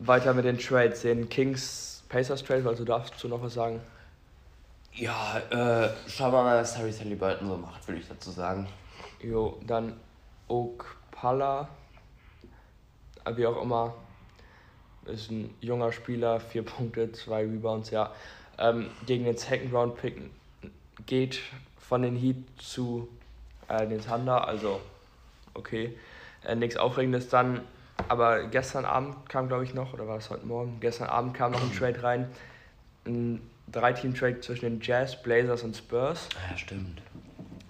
weiter 0.00 0.34
mit 0.34 0.44
den 0.44 0.58
Trades, 0.58 1.02
den 1.02 1.28
Kings 1.28 2.02
Pacers 2.08 2.42
Trade, 2.42 2.68
also 2.68 2.84
darfst 2.84 3.22
du 3.22 3.28
noch 3.28 3.42
was 3.42 3.54
sagen? 3.54 3.80
Ja, 4.92 5.38
äh, 5.50 5.90
schauen 6.08 6.32
wir 6.32 6.42
mal, 6.42 6.60
was 6.60 6.76
Harry 6.76 6.92
Halliburton 6.92 7.46
so 7.46 7.56
macht, 7.56 7.86
würde 7.86 8.00
ich 8.00 8.08
dazu 8.08 8.30
sagen. 8.30 8.66
Jo, 9.22 9.58
dann 9.66 9.94
Oak 10.48 10.96
Pala, 11.12 11.68
wie 13.34 13.46
auch 13.46 13.62
immer, 13.62 13.94
ist 15.04 15.30
ein 15.30 15.54
junger 15.60 15.92
Spieler, 15.92 16.40
vier 16.40 16.64
Punkte, 16.64 17.12
zwei 17.12 17.42
Rebounds, 17.42 17.90
ja. 17.90 18.12
Ähm, 18.58 18.90
gegen 19.06 19.24
den 19.24 19.36
Second 19.36 19.72
Round 19.72 19.96
Pick 19.96 20.20
geht 21.06 21.40
von 21.78 22.02
den 22.02 22.16
Heat 22.16 22.36
zu 22.58 23.08
äh, 23.68 23.86
den 23.86 24.04
Thunder, 24.04 24.46
also 24.46 24.80
okay. 25.54 25.96
Äh, 26.44 26.56
nichts 26.56 26.76
Aufregendes 26.76 27.28
dann, 27.28 27.60
aber 28.08 28.44
gestern 28.44 28.84
Abend 28.84 29.28
kam, 29.28 29.48
glaube 29.48 29.64
ich, 29.64 29.74
noch, 29.74 29.92
oder 29.94 30.06
war 30.06 30.18
es 30.18 30.30
heute 30.30 30.46
Morgen? 30.46 30.78
Gestern 30.80 31.08
Abend 31.08 31.34
kam 31.34 31.52
noch 31.52 31.62
ein 31.62 31.72
Trade 31.72 32.02
rein. 32.02 32.28
Ein 33.06 33.40
Drei-Team-Trade 33.72 34.40
zwischen 34.40 34.64
den 34.64 34.80
Jazz, 34.80 35.22
Blazers 35.22 35.62
und 35.62 35.76
Spurs. 35.76 36.28
Ja, 36.50 36.56
stimmt. 36.56 37.02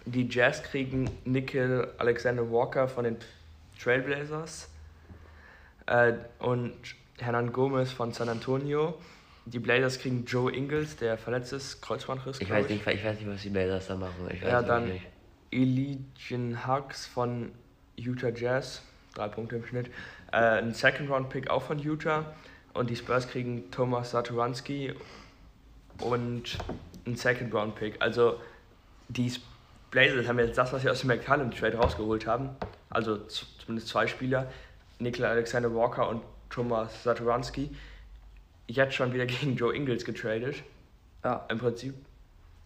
Die 0.06 0.28
Jazz 0.28 0.62
kriegen 0.62 1.10
Nickel 1.24 1.92
Alexander 1.98 2.50
Walker 2.50 2.88
von 2.88 3.04
den 3.04 3.16
Trailblazers 3.78 4.68
äh, 5.86 6.14
und 6.38 6.74
Hernan 7.18 7.52
Gomez 7.52 7.92
von 7.92 8.12
San 8.12 8.28
Antonio. 8.28 8.94
Die 9.46 9.58
Blazers 9.58 9.98
kriegen 9.98 10.24
Joe 10.26 10.52
Ingles, 10.52 10.96
der 10.96 11.18
verletzt 11.18 11.52
ist, 11.52 11.80
Kreuzbandriss. 11.80 12.40
Ich 12.40 12.50
weiß, 12.50 12.68
nicht, 12.68 12.86
ich 12.86 13.04
weiß 13.04 13.18
nicht, 13.18 13.28
was 13.28 13.42
die 13.42 13.48
Blazers 13.48 13.88
da 13.88 13.96
machen. 13.96 14.28
Ich 14.32 14.42
weiß 14.42 14.50
ja, 14.50 14.62
dann 14.62 14.90
Elijah 15.50 16.66
Huggs 16.66 17.06
von 17.06 17.52
Utah 17.96 18.30
Jazz, 18.30 18.82
drei 19.14 19.28
Punkte 19.28 19.56
im 19.56 19.66
Schnitt. 19.66 19.90
Äh, 20.32 20.36
ein 20.36 20.74
Second-Round-Pick 20.74 21.50
auch 21.50 21.62
von 21.62 21.78
Utah. 21.78 22.34
Und 22.72 22.90
die 22.90 22.96
Spurs 22.96 23.28
kriegen 23.28 23.70
Thomas 23.70 24.12
Saturanski 24.12 24.94
und 25.98 26.58
ein 27.06 27.16
Second-Round-Pick. 27.16 28.00
Also 28.00 28.40
die 29.08 29.32
Blazers 29.90 30.28
haben 30.28 30.38
jetzt 30.38 30.56
das, 30.56 30.72
was 30.72 30.82
sie 30.82 30.90
aus 30.90 31.00
dem 31.00 31.08
McCallum-Trade 31.08 31.76
rausgeholt 31.76 32.26
haben. 32.26 32.50
Also 32.90 33.18
zumindest 33.26 33.88
zwei 33.88 34.06
Spieler. 34.06 34.50
Nikola 34.98 35.30
Alexander 35.30 35.74
Walker 35.74 36.08
und 36.08 36.22
Thomas 36.48 37.02
Saturanski 37.02 37.74
jetzt 38.66 38.94
schon 38.94 39.12
wieder 39.12 39.26
gegen 39.26 39.56
Joe 39.56 39.74
Ingles 39.74 40.04
getradet. 40.04 40.62
Ja. 41.24 41.46
Im 41.48 41.58
Prinzip. 41.58 41.94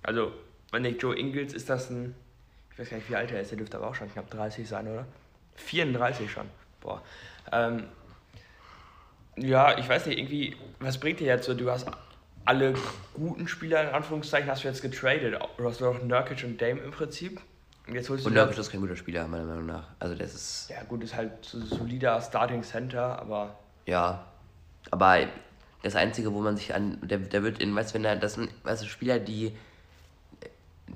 Also, 0.03 0.33
wenn 0.71 0.83
nicht 0.83 1.03
Joe 1.03 1.19
Ingles 1.19 1.53
ist 1.53 1.71
das 1.71 1.91
ein. 1.91 2.15
Ich 2.73 2.79
weiß 2.79 2.91
gar 2.91 2.97
nicht, 2.97 3.09
wie 3.09 3.17
alt 3.17 3.31
er 3.31 3.41
ist. 3.41 3.51
Der 3.51 3.59
dürfte 3.59 3.77
aber 3.77 3.89
auch 3.89 3.95
schon 3.95 4.13
knapp 4.13 4.31
30 4.31 4.69
sein, 4.69 4.89
oder? 4.89 5.07
34 5.57 6.31
schon. 6.31 6.47
Boah. 6.85 7.03
Ähm, 7.51 7.89
ja, 9.37 9.77
ich 9.77 9.89
weiß 9.89 10.07
nicht, 10.07 10.19
irgendwie, 10.19 10.57
was 10.79 10.99
bringt 10.99 11.19
dir 11.19 11.27
jetzt 11.27 11.47
so? 11.47 11.55
Du 11.55 11.69
hast 11.69 11.89
alle 12.45 12.75
guten 13.15 13.49
Spieler 13.49 13.83
in 13.83 13.89
Anführungszeichen 13.89 14.49
hast 14.49 14.63
du 14.63 14.69
jetzt 14.69 14.83
getradet. 14.83 15.37
Du 15.57 15.69
hast 15.69 15.81
noch 15.81 16.01
Nurkic 16.03 16.45
und 16.45 16.63
Dame 16.63 16.81
im 16.81 16.93
Prinzip. 16.93 17.41
Und, 17.89 17.95
jetzt 17.97 18.09
holst 18.09 18.25
du 18.25 18.29
und 18.29 18.35
Nurkic 18.37 18.59
ist 18.59 18.71
kein 18.71 18.81
guter 18.81 18.97
Spieler, 18.97 19.27
meiner 19.27 19.45
Meinung 19.45 19.67
nach. 19.67 19.89
Also 19.99 20.15
das 20.15 20.35
ist. 20.35 20.71
Ja 20.71 20.85
gut, 20.85 21.03
ist 21.03 21.17
halt 21.17 21.45
so 21.45 21.61
solider 21.61 22.21
Starting 22.21 22.63
Center, 22.63 23.19
aber 23.19 23.59
ja, 23.87 24.25
aber 24.91 25.27
das 25.83 25.97
Einzige, 25.97 26.33
wo 26.33 26.41
man 26.41 26.57
sich 26.57 26.75
an, 26.75 26.99
der, 27.03 27.19
der 27.19 27.43
wird 27.43 27.61
in, 27.61 27.75
weißt 27.75 27.91
du, 27.91 27.95
wenn 27.97 28.05
er, 28.05 28.17
das 28.17 28.35
sind, 28.35 28.51
weißt 28.65 28.83
du, 28.83 28.87
Spieler, 28.87 29.19
die, 29.19 29.55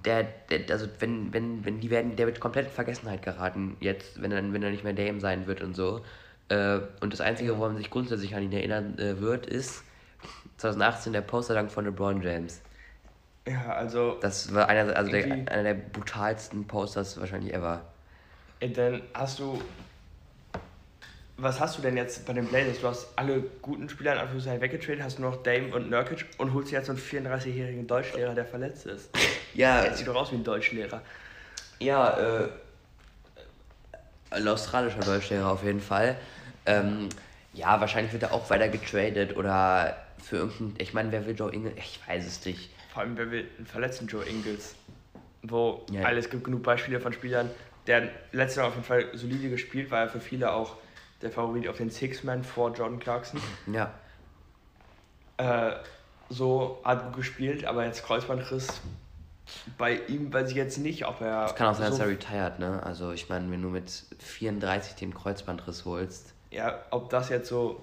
der, 0.05 0.25
der, 0.51 0.71
also 0.71 0.87
wenn, 0.99 1.33
wenn, 1.33 1.65
wenn 1.65 1.81
die 1.81 1.91
werden, 1.91 2.17
der 2.17 2.27
wird 2.27 2.41
komplett 2.41 2.67
in 2.67 2.73
Vergessenheit 2.73 3.23
geraten 3.23 3.77
jetzt, 3.81 4.21
wenn 4.21 4.33
er, 4.33 4.53
wenn 4.53 4.63
er 4.63 4.71
nicht 4.71 4.85
mehr 4.85 4.93
Dame 4.93 5.21
sein 5.21 5.47
wird 5.47 5.63
und 5.63 5.75
so. 5.75 6.03
Äh, 6.49 6.81
und 7.01 7.13
das 7.13 7.21
Einzige, 7.21 7.57
wo 7.57 7.63
man 7.63 7.77
sich 7.77 7.91
grundsätzlich 7.91 8.35
an 8.35 8.43
ihn 8.43 8.53
erinnern 8.53 8.99
äh, 8.99 9.21
wird, 9.21 9.47
ist 9.47 9.83
2018 10.59 11.13
der 11.13 11.21
Posterdank 11.21 11.71
von 11.71 11.85
LeBron 11.85 12.23
James. 12.23 12.61
Ja, 13.47 13.73
also. 13.73 14.19
Das 14.21 14.53
war 14.55 14.69
einer, 14.69 14.95
also 14.97 15.11
der, 15.11 15.25
einer 15.25 15.63
der 15.63 15.75
brutalsten 15.75 16.67
Posters 16.67 17.19
wahrscheinlich 17.19 17.55
ever. 17.55 17.83
Dann 18.61 19.03
hast 19.15 19.39
du 19.39 19.61
was 21.39 21.61
hast 21.61 21.79
du 21.79 21.83
denn 21.83 21.97
jetzt 21.97 22.27
bei 22.27 22.33
den 22.33 22.47
Blazers? 22.47 22.81
Du 22.81 22.89
hast 22.89 23.09
alle 23.15 23.41
guten 23.63 23.89
Spieler 23.89 24.15
in 24.15 24.19
Anführungszeichen 24.19 24.61
weggetradet, 24.61 25.03
hast 25.03 25.21
nur 25.21 25.31
noch 25.31 25.43
Dame 25.45 25.73
und 25.75 25.89
Nurkic 25.89 26.27
und 26.37 26.53
holst 26.53 26.73
jetzt 26.73 26.87
so 26.87 26.93
einen 26.93 27.01
34-jährigen 27.01 27.87
Deutschlehrer, 27.87 28.35
der 28.35 28.45
verletzt 28.45 28.87
ist. 28.87 29.11
Ja. 29.55 29.85
Jetzt 29.85 29.99
sieht 29.99 30.09
doch 30.09 30.17
aus 30.17 30.33
wie 30.33 30.37
ein 30.37 30.45
Deutschlehrer. 30.45 31.01
Ja, 31.79 32.43
äh, 32.43 32.49
ein 34.31 34.49
australischer 34.49 35.01
Deutschlehrer 35.01 35.51
auf 35.51 35.63
jeden 35.63 35.81
Fall. 35.81 36.17
Ähm, 36.67 37.09
ja, 37.55 37.81
wahrscheinlich 37.81 38.13
wird 38.13 38.25
er 38.25 38.35
auch 38.35 38.51
weiter 38.51 38.69
getradet 38.69 39.37
oder 39.37 39.97
für 40.23 40.37
irgendeinen. 40.37 40.75
Ich 40.79 40.93
meine, 40.93 41.13
wer 41.13 41.25
will 41.25 41.37
Joe 41.37 41.53
Ingles? 41.53 41.75
Ich 41.77 42.01
weiß 42.07 42.27
es 42.27 42.45
nicht. 42.45 42.71
Vor 42.93 43.03
allem, 43.03 43.17
wer 43.17 43.31
will 43.31 43.47
einen 43.57 43.67
verletzten 43.67 44.09
Joe 44.09 44.25
Ingles? 44.25 44.75
Wo 45.43 45.87
ja. 45.93 46.03
alles 46.03 46.31
gibt 46.31 46.45
genug 46.45 46.65
Beispiele 46.65 47.01
von 47.01 47.13
Spielern, 47.13 47.49
der 47.87 48.09
letztes 48.33 48.57
Jahr 48.57 48.67
auf 48.67 48.75
jeden 48.75 48.85
Fall 48.85 49.07
solide 49.15 49.49
gespielt, 49.51 49.91
war 49.93 50.01
er 50.01 50.09
für 50.09 50.21
viele 50.21 50.53
auch 50.53 50.77
der 51.23 51.31
Favorit 51.31 51.69
auf 51.69 51.77
den 51.77 51.91
Six-Man 51.91 52.45
vor 52.45 52.73
Jordan 52.73 52.99
Clarkson. 52.99 53.41
Ja. 53.73 53.93
Äh, 55.37 55.77
so 56.29 56.81
hat 56.85 57.05
gut 57.07 57.17
gespielt, 57.17 57.65
aber 57.65 57.85
jetzt 57.85 58.05
Kreuzbandriss. 58.05 58.81
Bei 59.79 59.97
ihm 60.09 60.33
weiß 60.33 60.51
ich 60.51 60.57
jetzt 60.57 60.79
nicht, 60.79 61.07
ob 61.07 61.21
er. 61.23 61.47
Es 61.47 61.55
kann 61.55 61.69
auch 61.69 61.75
sein, 61.75 61.91
so 61.91 61.99
dass 61.99 62.07
er 62.07 62.13
retired, 62.13 62.59
ne? 62.59 62.83
Also, 62.83 63.13
ich 63.13 63.29
meine, 63.31 63.51
wenn 63.51 63.63
du 63.63 63.69
mit 63.69 63.91
34 64.19 64.95
den 64.97 65.15
Kreuzbandriss 65.15 65.87
holst. 65.87 66.35
Ja, 66.51 66.79
ob 66.91 67.09
das 67.09 67.31
jetzt 67.31 67.49
so 67.49 67.83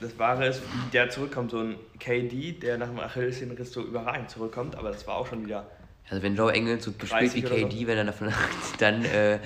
das 0.00 0.18
Wahre 0.18 0.48
ist, 0.48 0.62
wie 0.62 0.90
der 0.90 1.10
zurückkommt, 1.10 1.50
so 1.50 1.60
ein 1.60 1.76
KD, 1.98 2.52
der 2.52 2.76
nach 2.76 2.88
dem 2.88 3.00
Achillessehnenriss 3.00 3.72
so 3.72 3.82
überragend 3.82 4.30
zurückkommt, 4.30 4.76
aber 4.76 4.90
das 4.90 5.06
war 5.06 5.16
auch 5.16 5.26
schon 5.26 5.46
wieder. 5.46 5.66
Also 6.10 6.22
wenn 6.22 6.36
Joe 6.36 6.52
Engel 6.52 6.80
so 6.80 6.92
gespielt 6.92 7.34
wie 7.34 7.42
KD, 7.42 7.80
so. 7.80 7.86
wenn 7.86 7.98
er 7.98 8.04
davon 8.04 8.32
dann 8.78 9.04
äh, 9.04 9.38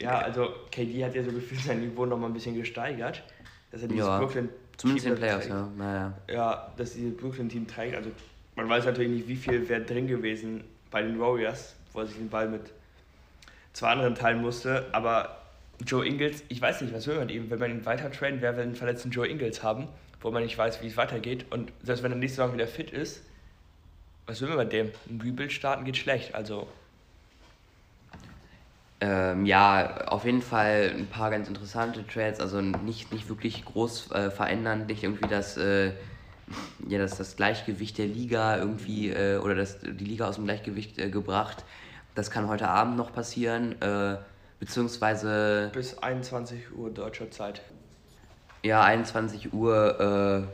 ja, 0.00 0.18
also 0.18 0.48
KD 0.70 1.04
hat 1.04 1.14
ja 1.14 1.22
so 1.22 1.32
gefühlt 1.32 1.60
sein 1.60 1.80
Niveau 1.80 2.06
noch 2.06 2.18
mal 2.18 2.26
ein 2.26 2.32
bisschen 2.32 2.54
gesteigert. 2.54 3.22
Dass 3.70 3.82
er 3.82 3.88
dieses 3.88 4.06
ja, 4.06 4.18
Brooklyn 4.18 4.48
zumindest 4.76 5.06
in 5.06 5.12
den 5.12 5.18
Playoffs, 5.18 5.48
ja. 5.48 5.68
Naja. 5.76 6.14
Ja, 6.30 6.72
dass 6.76 6.92
dieses 6.94 7.16
Brooklyn-Team 7.16 7.66
trägt. 7.66 7.94
Also 7.94 8.10
man 8.56 8.68
weiß 8.68 8.86
natürlich 8.86 9.10
nicht, 9.10 9.28
wie 9.28 9.36
viel 9.36 9.68
wäre 9.68 9.82
drin 9.82 10.06
gewesen 10.06 10.64
bei 10.90 11.02
den 11.02 11.20
Warriors, 11.20 11.74
wo 11.92 12.00
er 12.00 12.06
sich 12.06 12.16
den 12.16 12.28
Ball 12.28 12.48
mit 12.48 12.62
zwei 13.72 13.88
anderen 13.88 14.14
teilen 14.14 14.40
musste. 14.40 14.86
Aber 14.92 15.42
Joe 15.86 16.06
Ingles, 16.06 16.42
ich 16.48 16.60
weiß 16.60 16.80
nicht, 16.80 16.94
was 16.94 17.06
will 17.06 17.16
man 17.16 17.28
ihm, 17.28 17.50
wenn 17.50 17.58
man 17.58 17.70
ihn 17.70 17.84
weiter 17.84 18.10
traden, 18.10 18.40
wer 18.40 18.56
will 18.56 18.62
einen 18.62 18.74
verletzten 18.74 19.10
Joe 19.10 19.28
Ingles 19.28 19.62
haben, 19.62 19.88
wo 20.20 20.30
man 20.30 20.42
nicht 20.42 20.56
weiß, 20.56 20.82
wie 20.82 20.88
es 20.88 20.96
weitergeht. 20.96 21.46
Und 21.50 21.72
selbst 21.82 22.02
wenn 22.02 22.12
er 22.12 22.18
nächste 22.18 22.36
Saison 22.36 22.54
wieder 22.54 22.66
fit 22.66 22.90
ist, 22.90 23.22
was 24.26 24.40
will 24.40 24.48
man 24.48 24.58
bei 24.58 24.64
dem? 24.64 24.90
Ein 25.08 25.20
Rebuild 25.20 25.52
starten 25.52 25.84
geht 25.84 25.96
schlecht. 25.96 26.34
Also 26.34 26.68
Ähm, 29.00 29.46
ja, 29.46 30.06
auf 30.08 30.24
jeden 30.24 30.42
Fall 30.42 30.92
ein 30.96 31.06
paar 31.06 31.30
ganz 31.30 31.46
interessante 31.46 32.04
Trades, 32.06 32.40
also 32.40 32.60
nicht, 32.60 33.12
nicht 33.12 33.28
wirklich 33.28 33.64
groß 33.64 34.10
äh, 34.10 34.30
verändern, 34.30 34.86
nicht 34.86 35.04
irgendwie 35.04 35.28
das, 35.28 35.56
äh, 35.56 35.92
ja, 36.88 36.98
das, 36.98 37.16
das 37.16 37.36
Gleichgewicht 37.36 37.96
der 37.98 38.06
Liga 38.06 38.56
irgendwie 38.56 39.10
äh, 39.10 39.38
oder 39.38 39.54
das, 39.54 39.78
die 39.80 40.04
Liga 40.04 40.26
aus 40.26 40.34
dem 40.34 40.46
Gleichgewicht 40.46 40.98
äh, 40.98 41.10
gebracht. 41.10 41.64
Das 42.16 42.32
kann 42.32 42.48
heute 42.48 42.68
Abend 42.68 42.96
noch 42.96 43.12
passieren, 43.12 43.80
äh, 43.80 44.16
beziehungsweise. 44.58 45.70
Bis 45.72 45.96
21 45.98 46.76
Uhr 46.76 46.90
deutscher 46.90 47.30
Zeit. 47.30 47.62
Ja, 48.64 48.82
21 48.82 49.52
Uhr. 49.52 50.48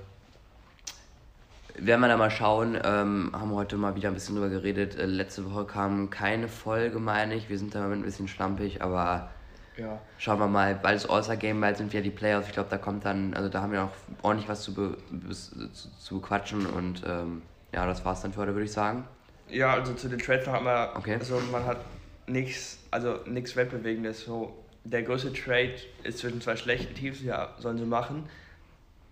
Werden 1.76 2.00
wir 2.00 2.08
da 2.08 2.16
mal 2.16 2.30
schauen. 2.30 2.78
Ähm, 2.84 3.30
haben 3.32 3.52
heute 3.52 3.76
mal 3.76 3.96
wieder 3.96 4.08
ein 4.08 4.14
bisschen 4.14 4.36
drüber 4.36 4.48
geredet. 4.48 4.96
Äh, 4.96 5.06
letzte 5.06 5.50
Woche 5.50 5.64
kam 5.64 6.10
keine 6.10 6.48
Folge, 6.48 6.98
meine 6.98 7.34
ich. 7.34 7.48
Wir 7.48 7.58
sind 7.58 7.74
da 7.74 7.84
ein 7.90 8.02
bisschen 8.02 8.28
schlampig, 8.28 8.82
aber 8.82 9.30
ja. 9.76 10.00
schauen 10.18 10.38
wir 10.38 10.46
mal. 10.46 10.74
Bald 10.76 10.96
ist 10.96 11.10
All-Star-Game, 11.10 11.60
bald 11.60 11.76
sind 11.76 11.92
wieder 11.92 12.02
die 12.02 12.10
Playoffs. 12.10 12.46
Ich 12.46 12.52
glaube, 12.52 12.70
da 12.70 12.78
kommt 12.78 13.04
dann, 13.04 13.34
also 13.34 13.48
da 13.48 13.60
haben 13.60 13.72
wir 13.72 13.80
noch 13.80 13.92
ordentlich 14.22 14.48
was 14.48 14.62
zu, 14.62 14.74
be, 14.74 14.96
zu, 15.30 15.68
zu 15.98 16.20
bequatschen 16.20 16.64
und 16.66 17.02
ähm, 17.06 17.42
ja, 17.72 17.86
das 17.86 18.04
war's 18.04 18.22
dann 18.22 18.32
für 18.32 18.40
heute, 18.40 18.54
würde 18.54 18.66
ich 18.66 18.72
sagen. 18.72 19.04
Ja, 19.48 19.74
also 19.74 19.94
zu 19.94 20.08
den 20.08 20.20
Trades 20.20 20.46
noch 20.46 20.54
einmal. 20.54 20.90
Okay. 20.94 21.16
Also 21.18 21.40
man 21.50 21.64
hat 21.66 21.78
nichts, 22.26 22.78
also 22.90 23.18
nichts 23.26 23.56
Weltbewegendes. 23.56 24.24
So, 24.24 24.54
der 24.84 25.02
größte 25.02 25.32
Trade 25.32 25.74
ist 26.04 26.18
zwischen 26.18 26.40
zwei 26.40 26.56
schlechten 26.56 26.94
Teams, 26.94 27.22
ja, 27.22 27.50
sollen 27.58 27.78
sie 27.78 27.84
machen. 27.84 28.28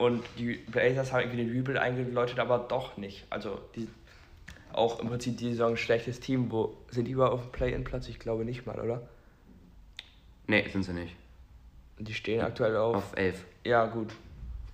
Und 0.03 0.25
die 0.37 0.55
Blazers 0.55 1.13
haben 1.13 1.21
irgendwie 1.21 1.45
den 1.45 1.53
Rebuild 1.53 1.79
eingeläutet, 1.79 2.41
aber 2.41 2.59
doch 2.59 2.97
nicht. 2.97 3.25
Also 3.31 3.61
die, 3.77 3.87
auch 4.73 4.99
im 4.99 5.07
Prinzip 5.07 5.37
die 5.37 5.51
Saison 5.51 5.75
ein 5.75 5.77
schlechtes 5.77 6.19
Team. 6.19 6.51
Wo 6.51 6.77
sind 6.91 7.05
die 7.05 7.13
überhaupt 7.13 7.35
auf 7.35 7.43
dem 7.43 7.53
Play-In-Platz? 7.53 8.09
Ich 8.09 8.19
glaube 8.19 8.45
nicht 8.45 8.67
mal, 8.67 8.81
oder? 8.81 9.09
Nee, 10.49 10.69
sind 10.73 10.83
sie 10.83 10.93
nicht. 10.93 11.15
Die 12.01 12.15
stehen 12.15 12.41
aktuell 12.41 12.77
auf. 12.79 12.97
Auf 12.97 13.17
11. 13.17 13.45
Ja, 13.63 13.87
gut. 13.87 14.09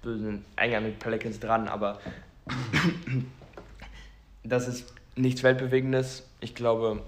Wir 0.03 0.17
sind 0.17 0.47
enger 0.57 0.81
mit 0.81 0.99
Pelicans 0.99 1.39
dran, 1.39 1.69
aber 1.69 2.01
das 4.45 4.67
ist 4.67 4.95
nichts 5.15 5.43
Weltbewegendes. 5.43 6.27
Ich 6.41 6.55
glaube, 6.55 7.03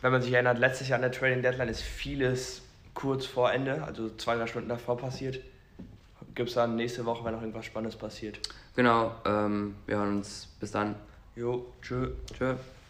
wenn 0.00 0.12
man 0.12 0.22
sich 0.22 0.32
erinnert, 0.32 0.58
letztes 0.58 0.88
Jahr 0.88 0.96
an 0.96 1.02
der 1.02 1.12
Trading 1.12 1.42
Deadline 1.42 1.68
ist 1.68 1.82
vieles 1.82 2.62
kurz 2.94 3.26
vor 3.26 3.52
Ende, 3.52 3.82
also 3.82 4.08
zwei, 4.16 4.34
drei 4.34 4.46
Stunden 4.46 4.70
davor 4.70 4.96
passiert 4.96 5.40
gibt 6.38 6.50
es 6.50 6.54
dann 6.54 6.76
nächste 6.76 7.04
Woche, 7.04 7.24
wenn 7.24 7.34
noch 7.34 7.40
irgendwas 7.42 7.66
Spannendes 7.66 7.98
passiert. 7.98 8.38
Genau, 8.76 9.12
ähm, 9.26 9.74
wir 9.86 9.96
hören 9.96 10.18
uns. 10.18 10.48
Bis 10.60 10.70
dann. 10.70 10.94
Jo, 11.34 11.66
tschö. 11.82 12.12
Tschö. 12.32 12.54